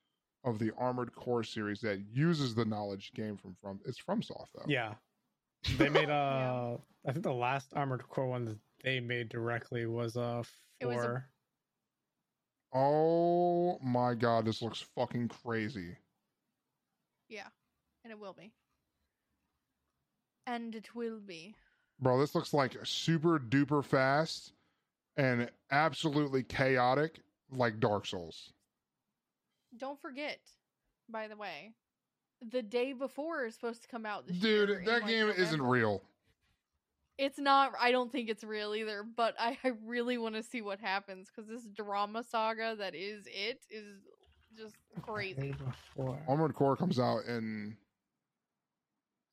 of 0.45 0.59
the 0.59 0.73
Armored 0.77 1.15
Core 1.15 1.45
series 1.45 1.81
that 1.83 2.01
uses 2.13 2.55
the 2.55 2.65
knowledge 2.65 3.13
game 3.15 3.37
from 3.37 3.55
From. 3.63 3.81
It's 3.87 4.01
FromSoft 4.03 4.49
though. 4.55 4.65
Yeah. 4.67 4.95
They 5.79 5.89
made 5.89 6.11
uh 6.11 6.77
I 7.07 7.13
think 7.13 7.23
the 7.23 7.33
last 7.33 7.69
Armored 7.75 8.07
Core 8.09 8.27
one 8.29 8.45
that 8.47 8.59
they 8.83 8.99
made 8.99 9.29
directly 9.29 9.87
was 9.87 10.17
uh 10.17 10.43
It 10.81 10.87
was 10.87 10.97
a- 10.97 11.03
for 11.03 11.29
Oh 12.75 13.79
my 13.81 14.15
god, 14.15 14.45
this 14.45 14.61
looks 14.61 14.85
fucking 14.97 15.29
crazy. 15.29 15.97
Yeah. 17.29 17.47
And 18.03 18.13
it 18.13 18.19
will 18.19 18.35
be. 18.35 18.53
And 20.47 20.75
it 20.75 20.95
will 20.95 21.21
be. 21.21 21.55
Bro, 22.01 22.19
this 22.19 22.35
looks 22.35 22.53
like 22.53 22.77
super 22.83 23.39
duper 23.39 23.85
fast 23.85 24.53
and 25.17 25.49
absolutely 25.71 26.43
chaotic 26.43 27.21
like 27.51 27.79
Dark 27.81 28.07
Souls. 28.07 28.53
Don't 29.77 30.01
forget, 30.01 30.41
by 31.09 31.29
the 31.29 31.37
way, 31.37 31.73
the 32.51 32.63
day 32.63 32.93
before 32.93 33.47
is 33.47 33.55
supposed 33.55 33.83
to 33.83 33.89
come 33.89 34.05
out 34.05 34.27
this. 34.27 34.37
Dude, 34.37 34.85
that 34.85 35.07
game 35.07 35.29
isn't 35.29 35.63
real. 35.63 36.03
It's 37.17 37.39
not. 37.39 37.73
I 37.81 37.93
don't 37.93 38.11
think 38.11 38.29
it's 38.29 38.43
real 38.43 38.75
either. 38.75 39.05
But 39.05 39.35
I, 39.39 39.59
I 39.65 39.73
really 39.85 40.19
want 40.19 40.35
to 40.35 40.43
see 40.43 40.63
what 40.63 40.81
happens 40.81 41.29
because 41.29 41.49
this 41.49 41.67
drama 41.75 42.25
saga 42.25 42.77
that 42.79 42.95
is 42.95 43.27
it 43.27 43.61
is 43.71 43.99
just 44.57 44.77
crazy. 45.03 45.53
Day. 45.53 46.15
Armored 46.29 46.55
Core 46.55 46.77
comes 46.77 46.99
out 46.99 47.25
in 47.27 47.77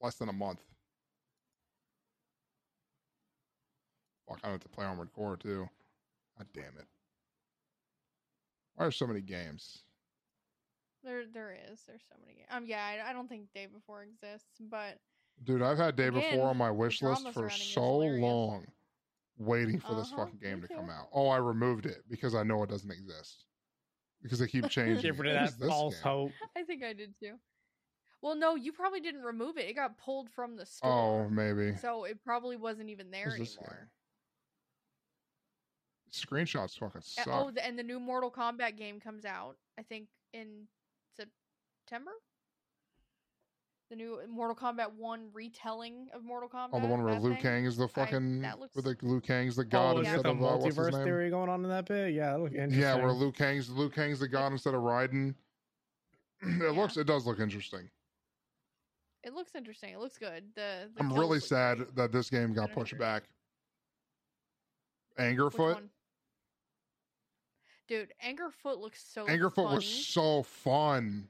less 0.02 0.16
than 0.16 0.30
a 0.30 0.34
month. 0.34 0.60
Fuck, 4.28 4.40
I 4.44 4.50
have 4.52 4.60
to 4.62 4.70
play 4.70 4.86
Armored 4.86 5.12
Core 5.14 5.38
too. 5.38 5.68
God 6.38 6.48
damn 6.54 6.78
it. 6.80 6.88
Why 8.76 8.86
are 8.86 8.92
so 8.92 9.06
many 9.06 9.22
games? 9.22 9.84
There, 11.04 11.24
there 11.32 11.58
is. 11.72 11.82
There's 11.88 12.04
so 12.10 12.16
many. 12.22 12.38
Games. 12.38 12.48
Um, 12.52 12.66
yeah, 12.66 12.84
I, 12.84 13.10
I 13.10 13.14
don't 13.14 13.28
think 13.28 13.52
day 13.54 13.68
before 13.72 14.04
exists, 14.04 14.60
but 14.60 15.00
Dude, 15.44 15.62
I've 15.62 15.78
had 15.78 15.96
Day 15.96 16.08
Again, 16.08 16.32
Before 16.32 16.50
on 16.50 16.58
my 16.58 16.70
wish 16.72 17.02
list 17.02 17.28
for 17.34 17.50
so 17.50 17.98
long, 17.98 18.66
waiting 19.38 19.80
for 19.80 19.96
this 19.96 20.12
Uh-huh, 20.14 20.26
fucking 20.26 20.40
game 20.40 20.62
to 20.62 20.68
come 20.68 20.90
out. 20.90 21.08
Oh, 21.12 21.28
I 21.30 21.38
removed 21.38 21.86
it 21.88 22.04
because 22.10 22.36
I 22.36 22.44
know 22.44 22.62
it 22.64 22.70
doesn't 22.70 22.92
exist. 22.92 23.46
Because 24.22 24.38
they 24.38 24.48
keep 24.48 24.70
changing. 24.70 25.02
Get 25.02 25.18
rid 25.18 25.36
of 25.36 25.58
that 25.60 25.68
false 25.68 25.96
game? 25.96 26.04
hope. 26.04 26.32
I 26.56 26.64
think 26.64 26.84
I 26.84 26.94
did 26.94 27.16
too. 27.20 27.38
Well, 28.22 28.36
no, 28.36 28.54
you 28.56 28.72
probably 28.72 29.00
didn't 29.00 29.24
remove 29.24 29.58
it. 29.58 29.68
It 29.68 29.74
got 29.74 29.98
pulled 29.98 30.30
from 30.30 30.56
the 30.56 30.66
store. 30.68 30.92
Oh, 31.26 31.30
maybe. 31.30 31.76
so 31.78 32.04
it 32.04 32.24
probably 32.24 32.56
wasn't 32.56 32.90
even 32.92 33.10
there 33.10 33.30
What 33.30 33.40
is 33.40 33.58
anymore. 33.58 33.78
game? 33.80 33.90
Screenshots 36.12 36.78
fucking 36.78 37.00
Uh, 37.00 37.24
suck. 37.24 37.28
Oh, 37.30 37.52
and 37.64 37.80
the 37.80 37.84
new 37.84 38.00
Mortal 38.00 38.30
Kombat 38.30 38.78
game 38.78 39.00
comes 39.00 39.26
out. 39.26 39.58
I 39.80 39.82
think 39.82 40.08
in 40.34 40.68
September. 41.16 42.12
The 43.92 43.98
new 43.98 44.20
Mortal 44.30 44.56
Kombat 44.56 44.94
One 44.98 45.28
retelling 45.34 46.08
of 46.14 46.24
Mortal 46.24 46.48
Kombat. 46.48 46.70
Oh, 46.72 46.80
the 46.80 46.88
one 46.88 47.04
where 47.04 47.20
Liu 47.20 47.34
thing. 47.34 47.42
Kang 47.42 47.66
is 47.66 47.76
the 47.76 47.90
fucking 47.90 48.42
that 48.42 48.58
looks- 48.58 48.74
where 48.74 48.84
the 48.84 48.96
Liu 49.06 49.20
Kang's 49.20 49.58
the 49.58 49.66
god 49.66 49.98
Oh, 49.98 50.00
you 50.00 50.06
instead 50.06 50.16
got 50.16 50.24
the 50.24 50.30
of 50.30 50.38
uh, 50.42 50.58
what's 50.58 50.66
his 50.66 50.78
multiverse 50.78 50.94
name? 50.94 51.04
theory 51.04 51.30
going 51.30 51.50
on 51.50 51.62
in 51.66 51.70
that 51.70 51.88
bit? 51.90 52.14
Yeah, 52.14 52.36
look 52.36 52.54
interesting. 52.54 52.80
Yeah, 52.80 52.96
where 52.96 53.12
Liu 53.12 53.34
Kang's 53.34 53.70
Liu 53.70 53.90
Kang's 53.90 54.22
the 54.22 54.30
god 54.30 54.54
instead 54.54 54.74
of 54.76 54.80
Raiden. 54.82 55.36
it 56.42 56.48
Yeah. 56.64 56.70
looks 56.70 56.96
it 56.96 57.04
does 57.06 57.26
look 57.28 57.42
interesting. 57.42 57.90
It 59.26 59.34
looks 59.34 59.56
interesting. 59.56 59.90
It 59.94 60.00
looks 60.00 60.18
good. 60.18 60.46
The, 60.56 60.90
the 60.96 61.02
I'm 61.04 61.12
really 61.14 61.42
sad 61.42 61.80
great. 61.80 61.96
that 61.98 62.12
this 62.14 62.30
game 62.30 62.54
got 62.54 62.70
Finisher. 62.70 62.80
pushed 62.96 62.98
back. 62.98 63.24
Which 65.18 65.26
Angerfoot. 65.38 65.74
one? 65.74 65.90
Dude, 67.90 68.14
Angerfoot 68.26 68.80
looks 68.80 69.04
so. 69.04 69.26
Good. 69.26 69.38
Angerfoot 69.38 69.74
was 69.76 69.86
so 69.86 70.44
fun. 70.44 71.28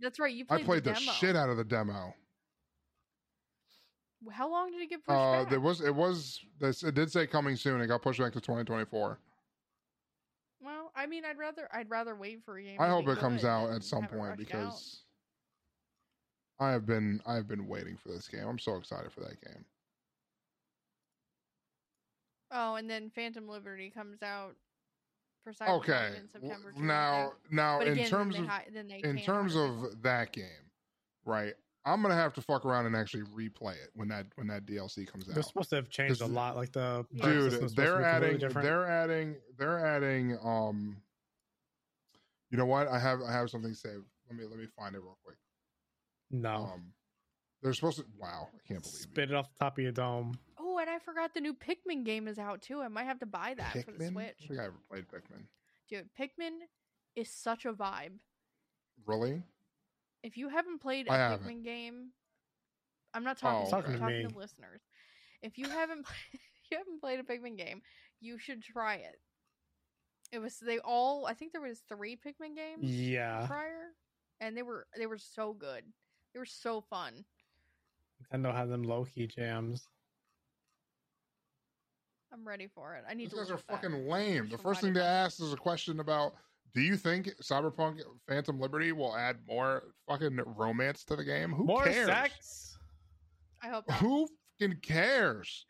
That's 0.00 0.18
right. 0.18 0.34
You 0.34 0.44
I 0.48 0.56
played, 0.56 0.66
played 0.66 0.84
the, 0.84 0.92
the, 0.92 0.96
shit 0.98 1.36
out 1.36 1.48
of 1.50 1.56
the 1.56 1.64
demo. 1.64 2.14
How 4.30 4.50
long 4.50 4.70
did 4.70 4.80
it 4.82 4.90
get 4.90 5.04
pushed 5.04 5.16
Uh, 5.16 5.40
back? 5.42 5.50
there 5.50 5.60
was 5.60 5.80
it 5.80 5.94
was 5.94 6.40
this 6.58 6.82
it 6.82 6.94
did 6.94 7.10
say 7.10 7.26
coming 7.26 7.56
soon. 7.56 7.80
It 7.80 7.86
got 7.86 8.02
pushed 8.02 8.18
back 8.20 8.32
to 8.34 8.40
2024. 8.40 9.18
Well, 10.62 10.92
I 10.94 11.06
mean, 11.06 11.24
I'd 11.24 11.38
rather 11.38 11.68
I'd 11.72 11.88
rather 11.88 12.14
wait 12.14 12.44
for 12.44 12.58
a 12.58 12.62
game. 12.62 12.80
I 12.80 12.88
hope 12.88 13.08
it 13.08 13.18
comes 13.18 13.44
out 13.44 13.70
at 13.70 13.82
some 13.82 14.06
point 14.06 14.12
rushed 14.12 14.30
out. 14.32 14.38
because 14.38 15.02
I 16.58 16.70
have 16.70 16.84
been 16.84 17.22
I've 17.26 17.48
been 17.48 17.66
waiting 17.66 17.96
for 17.96 18.08
this 18.10 18.28
game. 18.28 18.46
I'm 18.46 18.58
so 18.58 18.76
excited 18.76 19.10
for 19.12 19.20
that 19.20 19.40
game. 19.40 19.64
Oh, 22.50 22.74
and 22.74 22.90
then 22.90 23.10
Phantom 23.14 23.48
Liberty 23.48 23.90
comes 23.90 24.22
out 24.22 24.56
for 25.42 25.52
Cyberpunk 25.52 25.68
Okay. 25.80 26.12
in 26.18 26.28
September. 26.28 26.72
Now 26.76 27.32
now 27.50 27.78
but 27.78 27.86
in 27.88 27.92
again, 27.94 28.08
terms 28.10 28.34
then 28.34 28.42
of 28.44 28.48
they, 28.48 28.52
hi- 28.54 28.66
then 28.72 28.88
they 28.88 29.00
in 29.08 29.18
terms 29.18 29.54
hire 29.54 29.68
people. 29.68 29.86
of 29.86 30.02
that 30.02 30.32
game, 30.32 30.70
right? 31.24 31.54
I'm 31.86 32.02
gonna 32.02 32.14
have 32.14 32.34
to 32.34 32.42
fuck 32.42 32.66
around 32.66 32.86
and 32.86 32.94
actually 32.94 33.22
replay 33.22 33.72
it 33.74 33.88
when 33.94 34.08
that 34.08 34.26
when 34.36 34.46
that 34.48 34.66
DLC 34.66 35.06
comes 35.10 35.28
out. 35.28 35.34
They're 35.34 35.42
supposed 35.42 35.70
to 35.70 35.76
have 35.76 35.88
changed 35.88 36.20
a 36.20 36.26
lot. 36.26 36.54
Like 36.56 36.72
the 36.72 37.06
Yeah. 37.10 37.24
Dude, 37.24 37.50
system's 37.52 37.72
supposed 37.72 37.76
to 37.76 37.82
they're 37.82 38.02
adding 38.04 38.38
they're 38.38 38.86
adding 38.86 39.36
they're 39.58 39.86
adding 39.86 40.38
um 40.44 40.96
you 42.50 42.58
know 42.58 42.66
what? 42.66 42.88
I 42.88 42.98
have 42.98 43.22
I 43.22 43.32
have 43.32 43.48
something 43.48 43.72
saved. 43.74 44.04
Let 44.28 44.36
me 44.38 44.44
let 44.44 44.58
me 44.58 44.66
find 44.78 44.94
it 44.94 45.00
real 45.00 45.18
quick. 45.24 45.36
no. 46.30 46.70
Um 46.74 46.92
they're 47.62 47.72
supposed 47.74 47.98
to 47.98 48.04
wow, 48.18 48.48
I 48.54 48.58
can't 48.68 48.82
believe 48.82 48.94
it. 48.94 49.02
Spit 49.02 49.30
it 49.30 49.34
off 49.34 49.48
the 49.58 49.64
top 49.64 49.78
of 49.78 49.82
your 49.82 49.92
dome. 49.92 50.38
And 50.80 50.88
I 50.90 50.98
forgot 50.98 51.34
the 51.34 51.40
new 51.40 51.54
Pikmin 51.54 52.04
game 52.04 52.26
is 52.26 52.38
out 52.38 52.62
too. 52.62 52.80
I 52.80 52.88
might 52.88 53.04
have 53.04 53.18
to 53.20 53.26
buy 53.26 53.54
that 53.58 53.72
for 53.84 53.92
the 53.92 53.98
Pikmin? 53.98 54.10
I 54.10 54.12
Switch. 54.12 54.34
don't 54.40 54.48
think 54.48 54.60
I 54.60 54.64
ever 54.64 54.74
played 54.90 55.04
Pikmin. 55.08 55.42
Dude, 55.88 56.08
Pikmin 56.18 56.58
is 57.16 57.28
such 57.30 57.64
a 57.66 57.72
vibe. 57.72 58.12
Really? 59.06 59.42
If 60.22 60.36
you 60.36 60.48
haven't 60.48 60.80
played 60.80 61.08
a 61.08 61.12
I 61.12 61.16
haven't. 61.16 61.46
Pikmin 61.46 61.64
game, 61.64 62.10
I'm 63.14 63.24
not 63.24 63.38
talking, 63.38 63.66
Oh, 63.66 63.70
to 63.70 63.70
you. 63.70 63.76
I'm 63.76 63.82
Talking 63.82 63.92
to 63.94 63.98
talking 64.00 64.28
to 64.30 64.38
listeners. 64.38 64.80
If 65.42 65.58
you 65.58 65.68
haven't, 65.68 66.06
you 66.70 66.78
haven't 66.78 67.00
played 67.00 67.20
a 67.20 67.22
Pikmin 67.24 67.56
game, 67.58 67.82
you 68.20 68.38
should 68.38 68.62
try 68.62 68.96
it. 68.96 69.18
It 70.32 70.38
was 70.38 70.58
they 70.60 70.78
all. 70.78 71.26
I 71.26 71.34
think 71.34 71.52
there 71.52 71.60
was 71.60 71.80
three 71.88 72.16
Pikmin 72.16 72.54
games 72.54 72.84
Yeah. 72.84 73.46
prior, 73.48 73.88
and 74.40 74.56
they 74.56 74.62
were 74.62 74.86
they 74.96 75.06
were 75.06 75.18
so 75.18 75.52
good. 75.52 75.82
They 76.32 76.38
were 76.38 76.46
so 76.46 76.80
fun. 76.80 77.24
Nintendo 78.32 78.54
had 78.54 78.68
them 78.70 78.84
low 78.84 79.04
key 79.04 79.26
jams. 79.26 79.88
I'm 82.32 82.46
ready 82.46 82.68
for 82.68 82.94
it. 82.94 83.04
I 83.08 83.14
need 83.14 83.24
These 83.26 83.30
to. 83.32 83.36
guys 83.36 83.50
are 83.50 83.54
look 83.54 83.60
at 83.68 83.82
that. 83.82 83.82
fucking 83.90 84.08
lame. 84.08 84.48
The 84.48 84.58
first 84.58 84.80
thing 84.80 84.90
reminded 84.90 84.94
they 84.94 85.00
myself. 85.00 85.26
asked 85.26 85.40
is 85.40 85.52
a 85.52 85.56
question 85.56 86.00
about 86.00 86.34
do 86.74 86.80
you 86.82 86.96
think 86.96 87.28
Cyberpunk 87.42 88.00
Phantom 88.28 88.60
Liberty 88.60 88.92
will 88.92 89.16
add 89.16 89.38
more 89.48 89.94
fucking 90.08 90.38
romance 90.56 91.04
to 91.06 91.16
the 91.16 91.24
game? 91.24 91.50
Who 91.52 91.64
More 91.64 91.84
cares? 91.84 92.06
sex. 92.06 92.78
I 93.62 93.68
hope 93.68 93.88
not. 93.88 93.98
Who 93.98 94.28
fucking 94.60 94.78
cares? 94.80 95.66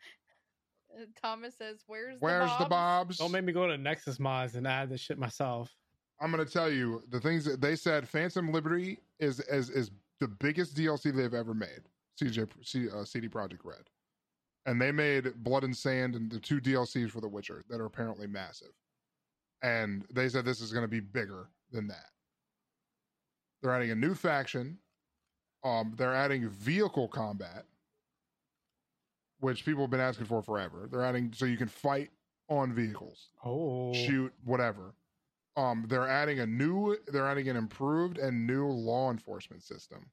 Uh, 0.95 1.05
Thomas 1.21 1.57
says, 1.57 1.83
"Where's 1.87 2.17
Where's 2.19 2.51
the 2.57 2.65
the 2.65 2.69
Bobs?" 2.69 2.69
Bobs? 2.69 3.17
Don't 3.17 3.31
make 3.31 3.43
me 3.45 3.53
go 3.53 3.65
to 3.67 3.77
Nexus 3.77 4.19
Mods 4.19 4.55
and 4.55 4.67
add 4.67 4.89
this 4.89 5.01
shit 5.01 5.17
myself. 5.17 5.73
I'm 6.19 6.29
gonna 6.29 6.45
tell 6.45 6.69
you 6.71 7.01
the 7.09 7.19
things 7.19 7.45
that 7.45 7.61
they 7.61 7.75
said. 7.75 8.07
Phantom 8.07 8.51
Liberty 8.51 8.99
is 9.19 9.39
is 9.39 9.69
is 9.71 9.89
the 10.19 10.27
biggest 10.27 10.75
DLC 10.75 11.11
they've 11.15 11.33
ever 11.33 11.53
made. 11.55 11.81
CJ 12.21 12.47
C, 12.63 12.87
uh, 12.91 13.03
CD 13.05 13.27
Projekt 13.27 13.63
Red, 13.63 13.89
and 14.65 14.81
they 14.81 14.91
made 14.91 15.31
Blood 15.43 15.63
and 15.63 15.75
Sand 15.75 16.15
and 16.15 16.31
the 16.31 16.39
two 16.39 16.59
DLCs 16.61 17.09
for 17.11 17.21
The 17.21 17.27
Witcher 17.27 17.63
that 17.69 17.79
are 17.81 17.85
apparently 17.85 18.27
massive. 18.27 18.71
And 19.63 20.05
they 20.13 20.29
said 20.29 20.45
this 20.45 20.61
is 20.61 20.71
going 20.71 20.83
to 20.83 20.87
be 20.87 20.99
bigger 20.99 21.49
than 21.71 21.87
that. 21.87 22.09
They're 23.61 23.73
adding 23.73 23.91
a 23.91 23.95
new 23.95 24.15
faction. 24.15 24.77
Um, 25.63 25.93
they're 25.95 26.15
adding 26.15 26.49
vehicle 26.49 27.07
combat, 27.07 27.65
which 29.39 29.65
people 29.65 29.83
have 29.83 29.91
been 29.91 29.99
asking 29.99 30.25
for 30.25 30.41
forever. 30.41 30.87
They're 30.91 31.03
adding 31.05 31.31
so 31.35 31.45
you 31.45 31.57
can 31.57 31.67
fight 31.67 32.09
on 32.49 32.73
vehicles 32.73 33.29
Oh. 33.45 33.93
shoot 33.93 34.33
whatever 34.43 34.93
um 35.55 35.85
they're 35.87 36.07
adding 36.07 36.39
a 36.41 36.45
new 36.45 36.97
they're 37.07 37.27
adding 37.27 37.47
an 37.47 37.55
improved 37.55 38.17
and 38.17 38.45
new 38.45 38.67
law 38.67 39.09
enforcement 39.09 39.63
system 39.63 40.05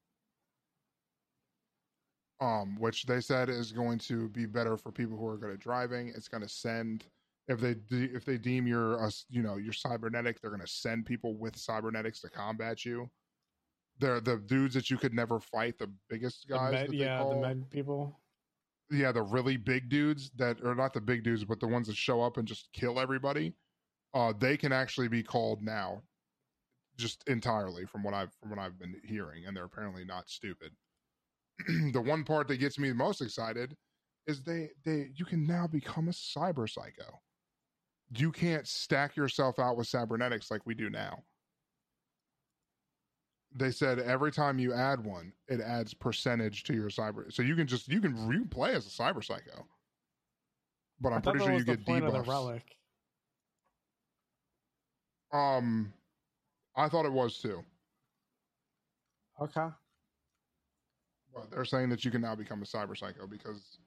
um 2.41 2.77
which 2.79 3.05
they 3.05 3.21
said 3.21 3.49
is 3.49 3.73
going 3.73 3.99
to 3.99 4.29
be 4.29 4.47
better 4.47 4.77
for 4.77 4.93
people 4.93 5.17
who 5.17 5.27
are 5.27 5.37
good 5.39 5.51
at 5.51 5.59
driving 5.59 6.09
it's 6.09 6.29
going 6.29 6.43
to 6.43 6.49
send 6.49 7.07
if 7.49 7.59
they 7.61 7.75
de- 7.75 8.15
if 8.15 8.25
they 8.25 8.39
deem 8.39 8.67
you're 8.67 8.95
a, 9.05 9.11
you 9.29 9.43
know 9.43 9.57
you're 9.57 9.73
cybernetic 9.73 10.41
they're 10.41 10.51
going 10.51 10.61
to 10.61 10.67
send 10.67 11.05
people 11.07 11.37
with 11.37 11.57
cybernetics 11.57 12.21
to 12.21 12.29
combat 12.31 12.85
you 12.85 13.11
they're 13.99 14.21
the 14.21 14.37
dudes 14.39 14.75
that 14.75 14.91
you 14.91 14.97
could 14.97 15.13
never 15.13 15.41
fight 15.41 15.77
the 15.79 15.91
biggest 16.09 16.47
The 16.49 16.55
guys 16.55 16.73
med- 16.73 16.93
yeah, 16.95 17.19
call 17.19 17.31
the 17.31 17.41
med 17.41 17.69
people. 17.71 18.21
yeah, 18.93 19.11
the 19.11 19.23
really 19.23 19.57
big 19.57 19.89
dudes 19.89 20.31
that 20.37 20.63
are 20.65 20.77
not 20.77 20.93
the 20.93 21.01
big 21.01 21.25
dudes, 21.25 21.45
but 21.45 21.59
the 21.59 21.67
ones 21.67 21.89
that 21.89 21.97
show 21.97 22.23
up 22.23 22.37
and 22.37 22.47
just 22.47 22.73
kill 22.73 23.01
everybody, 23.01 23.55
uh, 24.15 24.33
they 24.39 24.57
can 24.57 24.73
actually 24.73 25.09
be 25.09 25.25
called 25.25 25.63
now, 25.63 26.01
just 26.97 27.29
entirely 27.29 27.87
from 27.87 28.05
what 28.05 28.15
I've 28.15 28.33
from 28.35 28.51
what 28.51 28.61
I've 28.61 28.79
been 28.79 29.01
hearing, 29.05 29.47
and 29.47 29.57
they're 29.57 29.65
apparently 29.65 30.05
not 30.05 30.31
stupid. 30.31 30.77
the 31.93 32.01
one 32.01 32.25
part 32.25 32.49
that 32.49 32.59
gets 32.59 32.79
me 32.79 32.93
most 32.93 33.21
excited 33.21 33.77
is 34.27 34.43
they 34.43 34.71
they 34.85 35.11
you 35.17 35.25
can 35.25 35.47
now 35.47 35.67
become 35.67 36.09
a 36.09 36.13
cyber 36.13 36.69
psycho. 36.69 37.21
You 38.17 38.31
can't 38.31 38.67
stack 38.67 39.17
yourself 39.17 39.59
out 39.59 39.77
with 39.77 39.87
cybernetics 39.87 40.51
like 40.51 40.63
we 40.65 40.75
do 40.75 40.89
now. 40.91 41.25
They 43.55 43.71
said 43.71 43.99
every 43.99 44.31
time 44.31 44.59
you 44.59 44.75
add 44.75 45.03
one, 45.03 45.33
it 45.49 45.61
adds 45.61 45.95
percentage 45.95 46.65
to 46.65 46.75
your 46.75 46.91
cyber. 46.91 47.33
So 47.33 47.43
you 47.43 47.57
can 47.57 47.67
just 47.67 47.89
you 47.89 48.01
can 48.01 48.17
you 48.31 48.41
can 48.41 48.49
play 48.49 48.75
as 48.75 48.87
a 48.87 48.91
cyber 48.91 49.25
psycho. 49.25 49.67
But 51.01 51.13
I'm 51.13 51.23
pretty 51.23 51.41
sure 51.41 51.53
you 51.53 51.65
the 51.65 51.77
get 51.77 51.87
the 51.87 51.93
debuffs. 51.93 52.27
relic. 52.27 52.63
Um, 55.33 55.93
I 56.77 56.89
thought 56.89 57.05
it 57.07 57.13
was 57.13 57.39
too. 57.39 57.63
Okay. 59.41 59.69
But 61.41 61.51
they're 61.51 61.65
saying 61.65 61.89
that 61.91 62.05
you 62.05 62.11
can 62.11 62.21
now 62.21 62.35
become 62.35 62.63
a 62.63 62.65
cyber 62.65 62.97
psycho 62.97 63.27
because 63.27 63.79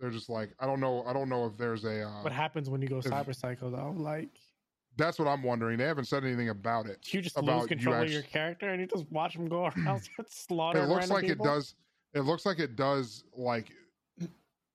they're 0.00 0.10
just 0.10 0.28
like 0.28 0.50
I 0.60 0.66
don't 0.66 0.80
know 0.80 1.04
I 1.06 1.12
don't 1.12 1.28
know 1.28 1.46
if 1.46 1.56
there's 1.56 1.84
a 1.84 2.02
uh, 2.06 2.22
What 2.22 2.32
happens 2.32 2.68
when 2.68 2.82
you 2.82 2.88
go 2.88 2.98
if- 2.98 3.04
cyber 3.04 3.34
psycho 3.34 3.70
though? 3.70 3.94
Like 3.96 4.28
that's 4.98 5.18
what 5.18 5.26
I'm 5.26 5.42
wondering. 5.42 5.78
They 5.78 5.84
haven't 5.86 6.04
said 6.04 6.22
anything 6.22 6.50
about 6.50 6.84
it. 6.86 6.98
you 7.14 7.22
just 7.22 7.38
About 7.38 7.60
lose 7.60 7.62
you 7.62 7.68
control 7.76 8.02
of 8.02 8.10
your 8.10 8.20
character 8.22 8.68
and 8.68 8.80
you 8.80 8.86
just 8.86 9.10
watch 9.10 9.34
him 9.34 9.48
go 9.48 9.66
around 9.66 10.02
slaughtering 10.28 10.84
It 10.84 10.88
looks 10.88 11.08
like 11.08 11.24
people? 11.26 11.46
it 11.46 11.48
does. 11.48 11.74
It 12.14 12.20
looks 12.20 12.44
like 12.44 12.58
it 12.58 12.76
does. 12.76 13.24
Like 13.34 13.68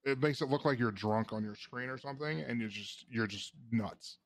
it 0.05 0.20
makes 0.22 0.41
it 0.41 0.49
look 0.49 0.65
like 0.65 0.80
you're 0.80 0.89
drunk 0.91 1.34
on 1.34 1.43
your 1.43 1.53
screen 1.55 1.89
or 1.89 1.97
something, 1.99 2.39
and 2.41 2.59
you're 2.59 2.70
just 2.70 3.05
you're 3.11 3.28
just 3.28 3.53
nuts. 3.72 4.18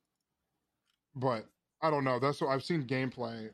But 1.15 1.45
I 1.81 1.89
don't 1.89 2.03
know. 2.05 2.19
That's 2.19 2.39
what 2.39 2.51
I've 2.51 2.63
seen 2.63 2.83
gameplay, 2.83 3.49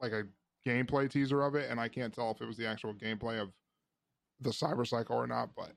like 0.00 0.12
a 0.12 0.24
gameplay 0.66 1.10
teaser 1.10 1.42
of 1.42 1.56
it, 1.56 1.70
and 1.70 1.78
I 1.78 1.88
can't 1.88 2.14
tell 2.14 2.30
if 2.30 2.40
it 2.40 2.46
was 2.46 2.56
the 2.56 2.66
actual 2.66 2.94
gameplay 2.94 3.38
of 3.40 3.50
the 4.40 4.50
Cyber 4.50 4.86
Cycle 4.86 5.16
or 5.16 5.26
not. 5.26 5.50
But 5.56 5.72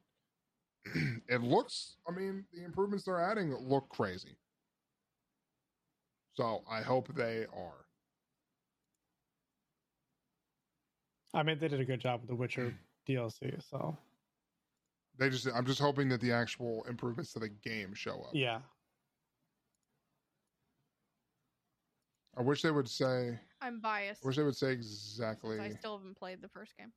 it 1.29 1.41
looks. 1.41 1.95
I 2.07 2.11
mean, 2.11 2.45
the 2.53 2.63
improvements 2.63 3.05
they're 3.05 3.19
adding 3.21 3.55
look 3.55 3.89
crazy. 3.89 4.37
So 6.33 6.63
I 6.69 6.81
hope 6.81 7.13
they 7.15 7.45
are. 7.53 7.85
I 11.33 11.43
mean, 11.43 11.59
they 11.59 11.67
did 11.67 11.79
a 11.79 11.85
good 11.85 11.99
job 11.99 12.21
with 12.21 12.29
the 12.29 12.35
Witcher 12.35 12.73
DLC, 13.07 13.61
so 13.69 13.97
They 15.17 15.29
just. 15.29 15.47
I'm 15.53 15.65
just 15.65 15.79
hoping 15.81 16.09
that 16.09 16.21
the 16.21 16.31
actual 16.31 16.83
improvements 16.89 17.33
to 17.33 17.39
the 17.39 17.49
game 17.49 17.93
show 17.93 18.13
up. 18.21 18.31
yeah. 18.33 18.59
I 22.37 22.41
wish 22.41 22.61
they 22.61 22.71
would 22.71 22.87
say. 22.87 23.37
I'm 23.61 23.81
biased. 23.81 24.23
I 24.23 24.27
wish 24.27 24.37
they 24.37 24.43
would 24.43 24.55
say 24.55 24.71
exactly 24.71 25.59
I 25.59 25.71
still 25.71 25.97
haven't 25.97 26.17
played 26.17 26.41
the 26.41 26.47
first 26.47 26.77
game, 26.77 26.93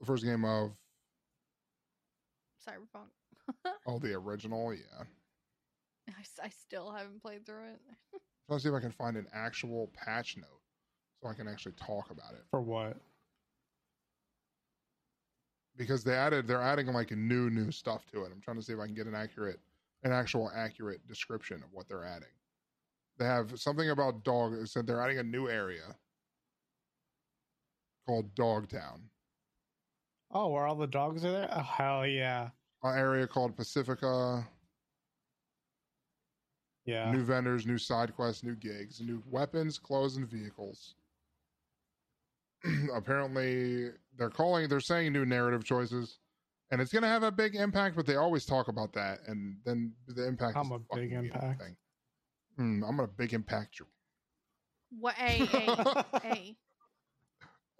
the 0.00 0.06
first 0.06 0.24
game 0.24 0.44
of 0.44 0.72
Cyberpunk. 2.66 3.08
oh 3.86 3.98
the 3.98 4.14
original. 4.14 4.72
Yeah, 4.74 5.04
I, 6.08 6.46
I 6.46 6.48
still 6.48 6.90
haven't 6.90 7.22
played 7.22 7.44
through 7.46 7.64
it. 7.72 7.80
trying 8.46 8.58
to 8.58 8.62
see 8.62 8.68
if 8.68 8.74
I 8.74 8.80
can 8.80 8.90
find 8.90 9.16
an 9.16 9.26
actual 9.34 9.90
patch 9.94 10.36
note 10.36 10.60
so 11.22 11.28
I 11.28 11.34
can 11.34 11.48
actually 11.48 11.72
talk 11.72 12.10
about 12.10 12.32
it 12.32 12.42
For 12.50 12.60
what? 12.60 12.96
because 15.76 16.04
they 16.04 16.14
added 16.14 16.46
they're 16.46 16.62
adding 16.62 16.86
like 16.88 17.10
new 17.10 17.50
new 17.50 17.70
stuff 17.70 18.06
to 18.12 18.22
it. 18.24 18.30
I'm 18.32 18.40
trying 18.40 18.56
to 18.58 18.62
see 18.62 18.72
if 18.72 18.78
I 18.78 18.86
can 18.86 18.94
get 18.94 19.06
an 19.06 19.14
accurate 19.14 19.60
an 20.04 20.12
actual 20.12 20.50
accurate 20.54 21.06
description 21.08 21.56
of 21.56 21.72
what 21.72 21.88
they're 21.88 22.04
adding. 22.04 22.28
They 23.18 23.24
have 23.24 23.58
something 23.58 23.90
about 23.90 24.24
dog. 24.24 24.54
It 24.54 24.68
said 24.68 24.86
they're 24.86 25.00
adding 25.00 25.18
a 25.18 25.22
new 25.22 25.48
area 25.48 25.96
called 28.06 28.34
Dogtown. 28.34 29.00
Oh, 30.34 30.48
where 30.48 30.66
all 30.66 30.74
the 30.74 30.86
dogs 30.86 31.24
are 31.24 31.30
there? 31.30 31.48
Oh, 31.52 31.60
hell 31.60 32.06
yeah. 32.06 32.48
An 32.82 32.98
area 32.98 33.26
called 33.26 33.56
Pacifica. 33.56 34.46
Yeah. 36.84 37.10
New 37.12 37.24
vendors, 37.24 37.66
new 37.66 37.78
side 37.78 38.14
quests, 38.14 38.42
new 38.42 38.56
gigs, 38.56 39.00
new 39.00 39.22
weapons, 39.30 39.78
clothes, 39.78 40.16
and 40.16 40.28
vehicles. 40.28 40.96
Apparently, 42.94 43.90
they're 44.18 44.28
calling, 44.28 44.68
they're 44.68 44.80
saying 44.80 45.12
new 45.12 45.24
narrative 45.24 45.64
choices, 45.64 46.18
and 46.70 46.80
it's 46.80 46.92
going 46.92 47.02
to 47.02 47.08
have 47.08 47.22
a 47.22 47.30
big 47.30 47.54
impact. 47.54 47.96
But 47.96 48.04
they 48.04 48.16
always 48.16 48.44
talk 48.44 48.68
about 48.68 48.92
that, 48.94 49.20
and 49.28 49.56
then 49.64 49.92
the 50.08 50.26
impact. 50.26 50.56
I'm 50.56 50.66
is 50.66 50.72
a 50.72 50.78
the 50.78 51.00
big 51.00 51.12
impact. 51.12 51.62
Thing. 51.62 51.76
Hmm, 52.56 52.84
I'm 52.84 52.96
gonna 52.96 53.08
big 53.08 53.32
impact 53.32 53.80
you. 53.80 53.86
What? 54.98 55.14
A 55.18 55.40
a 55.40 56.04
a. 56.24 56.56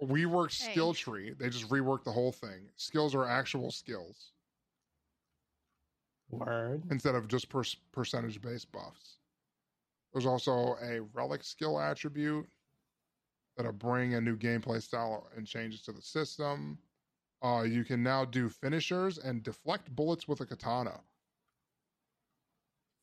We 0.09 0.27
work 0.27 0.51
Hey. 0.53 0.73
skill 0.73 0.95
tree. 0.95 1.33
They 1.33 1.49
just 1.51 1.69
reworked 1.69 2.05
the 2.05 2.13
whole 2.13 2.33
thing. 2.33 2.71
Skills 2.77 3.15
are 3.15 3.25
actual 3.25 3.71
skills 3.71 4.33
Word. 6.29 6.83
instead 6.91 7.15
of 7.15 7.29
just 7.29 7.49
per- 7.49 7.65
percentage 7.93 8.41
based 8.41 8.71
buffs. 8.73 9.19
There's 10.13 10.27
also 10.27 10.77
a 10.83 11.01
relic 11.13 11.43
skill 11.43 11.81
attribute 11.81 12.49
that'll 13.57 13.73
bring 13.73 14.15
a 14.15 14.21
new 14.21 14.37
gameplay 14.37 14.83
style 14.83 15.29
and 15.37 15.47
changes 15.47 15.83
to 15.83 15.93
the 15.93 16.03
system. 16.03 16.79
Uh, 17.43 17.63
you 17.63 17.85
can 17.85 18.03
now 18.03 18.25
do 18.25 18.49
finishers 18.49 19.19
and 19.19 19.43
deflect 19.43 19.95
bullets 19.95 20.27
with 20.27 20.41
a 20.41 20.47
katana. 20.47 21.01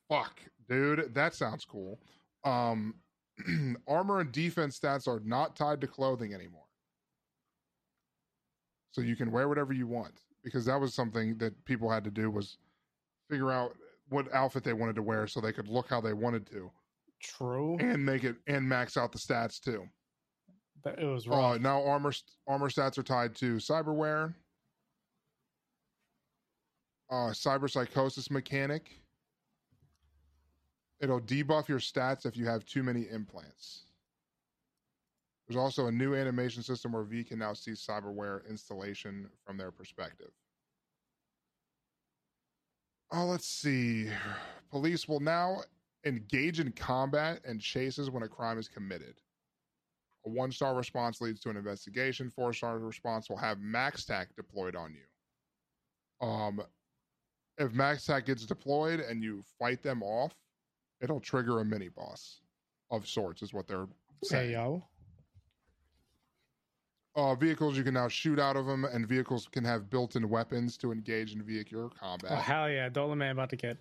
Fuck, 0.10 0.42
dude, 0.68 1.14
that 1.14 1.34
sounds 1.34 1.64
cool. 1.64 2.00
Um, 2.44 2.96
armor 3.88 4.20
and 4.20 4.32
defense 4.32 4.80
stats 4.80 5.08
are 5.08 5.22
not 5.22 5.56
tied 5.56 5.80
to 5.82 5.88
clothing 5.88 6.34
anymore. 6.34 6.66
So 8.92 9.02
you 9.02 9.16
can 9.16 9.32
wear 9.32 9.48
whatever 9.48 9.74
you 9.74 9.88
want 9.88 10.14
because 10.44 10.66
that 10.66 10.80
was 10.80 10.94
something 10.94 11.38
that 11.38 11.54
people 11.66 11.90
had 11.90 12.04
to 12.04 12.12
do 12.12 12.30
was 12.30 12.58
figure 13.30 13.52
out 13.52 13.76
what 14.10 14.32
outfit 14.34 14.64
they 14.64 14.74
wanted 14.74 14.96
to 14.96 15.02
wear 15.02 15.28
so 15.28 15.40
they 15.40 15.54
could 15.54 15.68
look 15.70 15.88
how 15.90 16.02
they 16.02 16.14
wanted 16.14 16.46
to 16.48 16.70
True. 17.22 17.78
and 17.80 18.06
make 18.06 18.24
it 18.26 18.36
and 18.48 18.68
max 18.68 18.98
out 18.98 19.12
the 19.12 19.18
stats 19.18 19.60
too. 19.62 19.88
But 20.84 21.00
it 21.00 21.06
was 21.06 21.28
Uh, 21.28 21.58
now 21.60 21.84
armor 21.86 22.12
armor 22.48 22.70
stats 22.70 22.98
are 22.98 23.04
tied 23.04 23.36
to 23.36 23.56
cyberware. 23.58 24.34
uh, 27.10 27.32
cyber 27.32 27.70
psychosis 27.70 28.32
mechanic. 28.32 28.90
It'll 31.02 31.20
debuff 31.20 31.68
your 31.68 31.80
stats 31.80 32.26
if 32.26 32.38
you 32.38 32.46
have 32.46 32.66
too 32.66 32.84
many 32.84 33.10
implants. 33.10 33.86
There's 35.48 35.58
also 35.58 35.88
a 35.88 35.92
new 35.92 36.16
animation 36.16 36.64
system 36.64 36.94
where 36.94 37.04
V 37.04 37.24
can 37.24 37.40
now 37.40 37.54
see 37.54 37.72
cyberware 37.72 38.48
installation 38.50 39.30
from 39.46 39.58
their 39.58 39.72
perspective. 39.72 40.32
Oh, 43.12 43.26
let's 43.26 43.48
see. 43.48 44.08
Police 44.70 45.08
will 45.08 45.20
now 45.20 45.64
engage 46.06 46.60
in 46.60 46.72
combat 46.72 47.42
and 47.46 47.60
chases 47.60 48.10
when 48.10 48.24
a 48.24 48.28
crime 48.28 48.58
is 48.58 48.70
committed. 48.70 49.16
A 50.26 50.30
one 50.30 50.52
star 50.52 50.76
response 50.76 51.20
leads 51.20 51.40
to 51.42 51.50
an 51.50 51.58
investigation. 51.58 52.30
Four 52.30 52.54
star 52.54 52.78
response 52.80 53.30
will 53.30 53.38
have 53.38 53.58
MaxTac 53.58 54.28
deployed 54.36 54.76
on 54.76 54.94
you. 54.94 56.28
Um, 56.28 56.62
if 57.58 57.74
MaxTac 57.74 58.26
gets 58.26 58.46
deployed 58.46 59.00
and 59.00 59.24
you 59.24 59.44
fight 59.60 59.84
them 59.84 60.02
off, 60.04 60.34
it'll 61.02 61.20
trigger 61.20 61.60
a 61.60 61.66
mini 61.66 61.90
boss 61.90 62.40
of 62.92 63.08
sorts, 63.08 63.42
is 63.42 63.54
what 63.54 63.68
they're 63.68 63.88
saying. 64.24 64.50
Hey 64.50 64.54
yo. 64.54 64.84
Uh, 67.14 67.36
vehicles 67.36 67.78
you 67.78 67.84
can 67.84 67.94
now 67.94 68.08
shoot 68.08 68.40
out 68.40 68.56
of 68.56 68.66
them, 68.66 68.86
and 68.86 69.06
vehicles 69.06 69.48
can 69.52 69.66
have 69.66 69.90
built-in 69.90 70.30
weapons 70.30 70.78
to 70.78 70.92
engage 70.94 71.34
in 71.34 71.44
vehicular 71.44 71.90
combat. 71.90 72.32
Oh 72.32 72.36
hell 72.36 72.70
yeah, 72.70 72.90
Delamain 72.90 73.32
about 73.32 73.50
to 73.50 73.58
get 73.58 73.78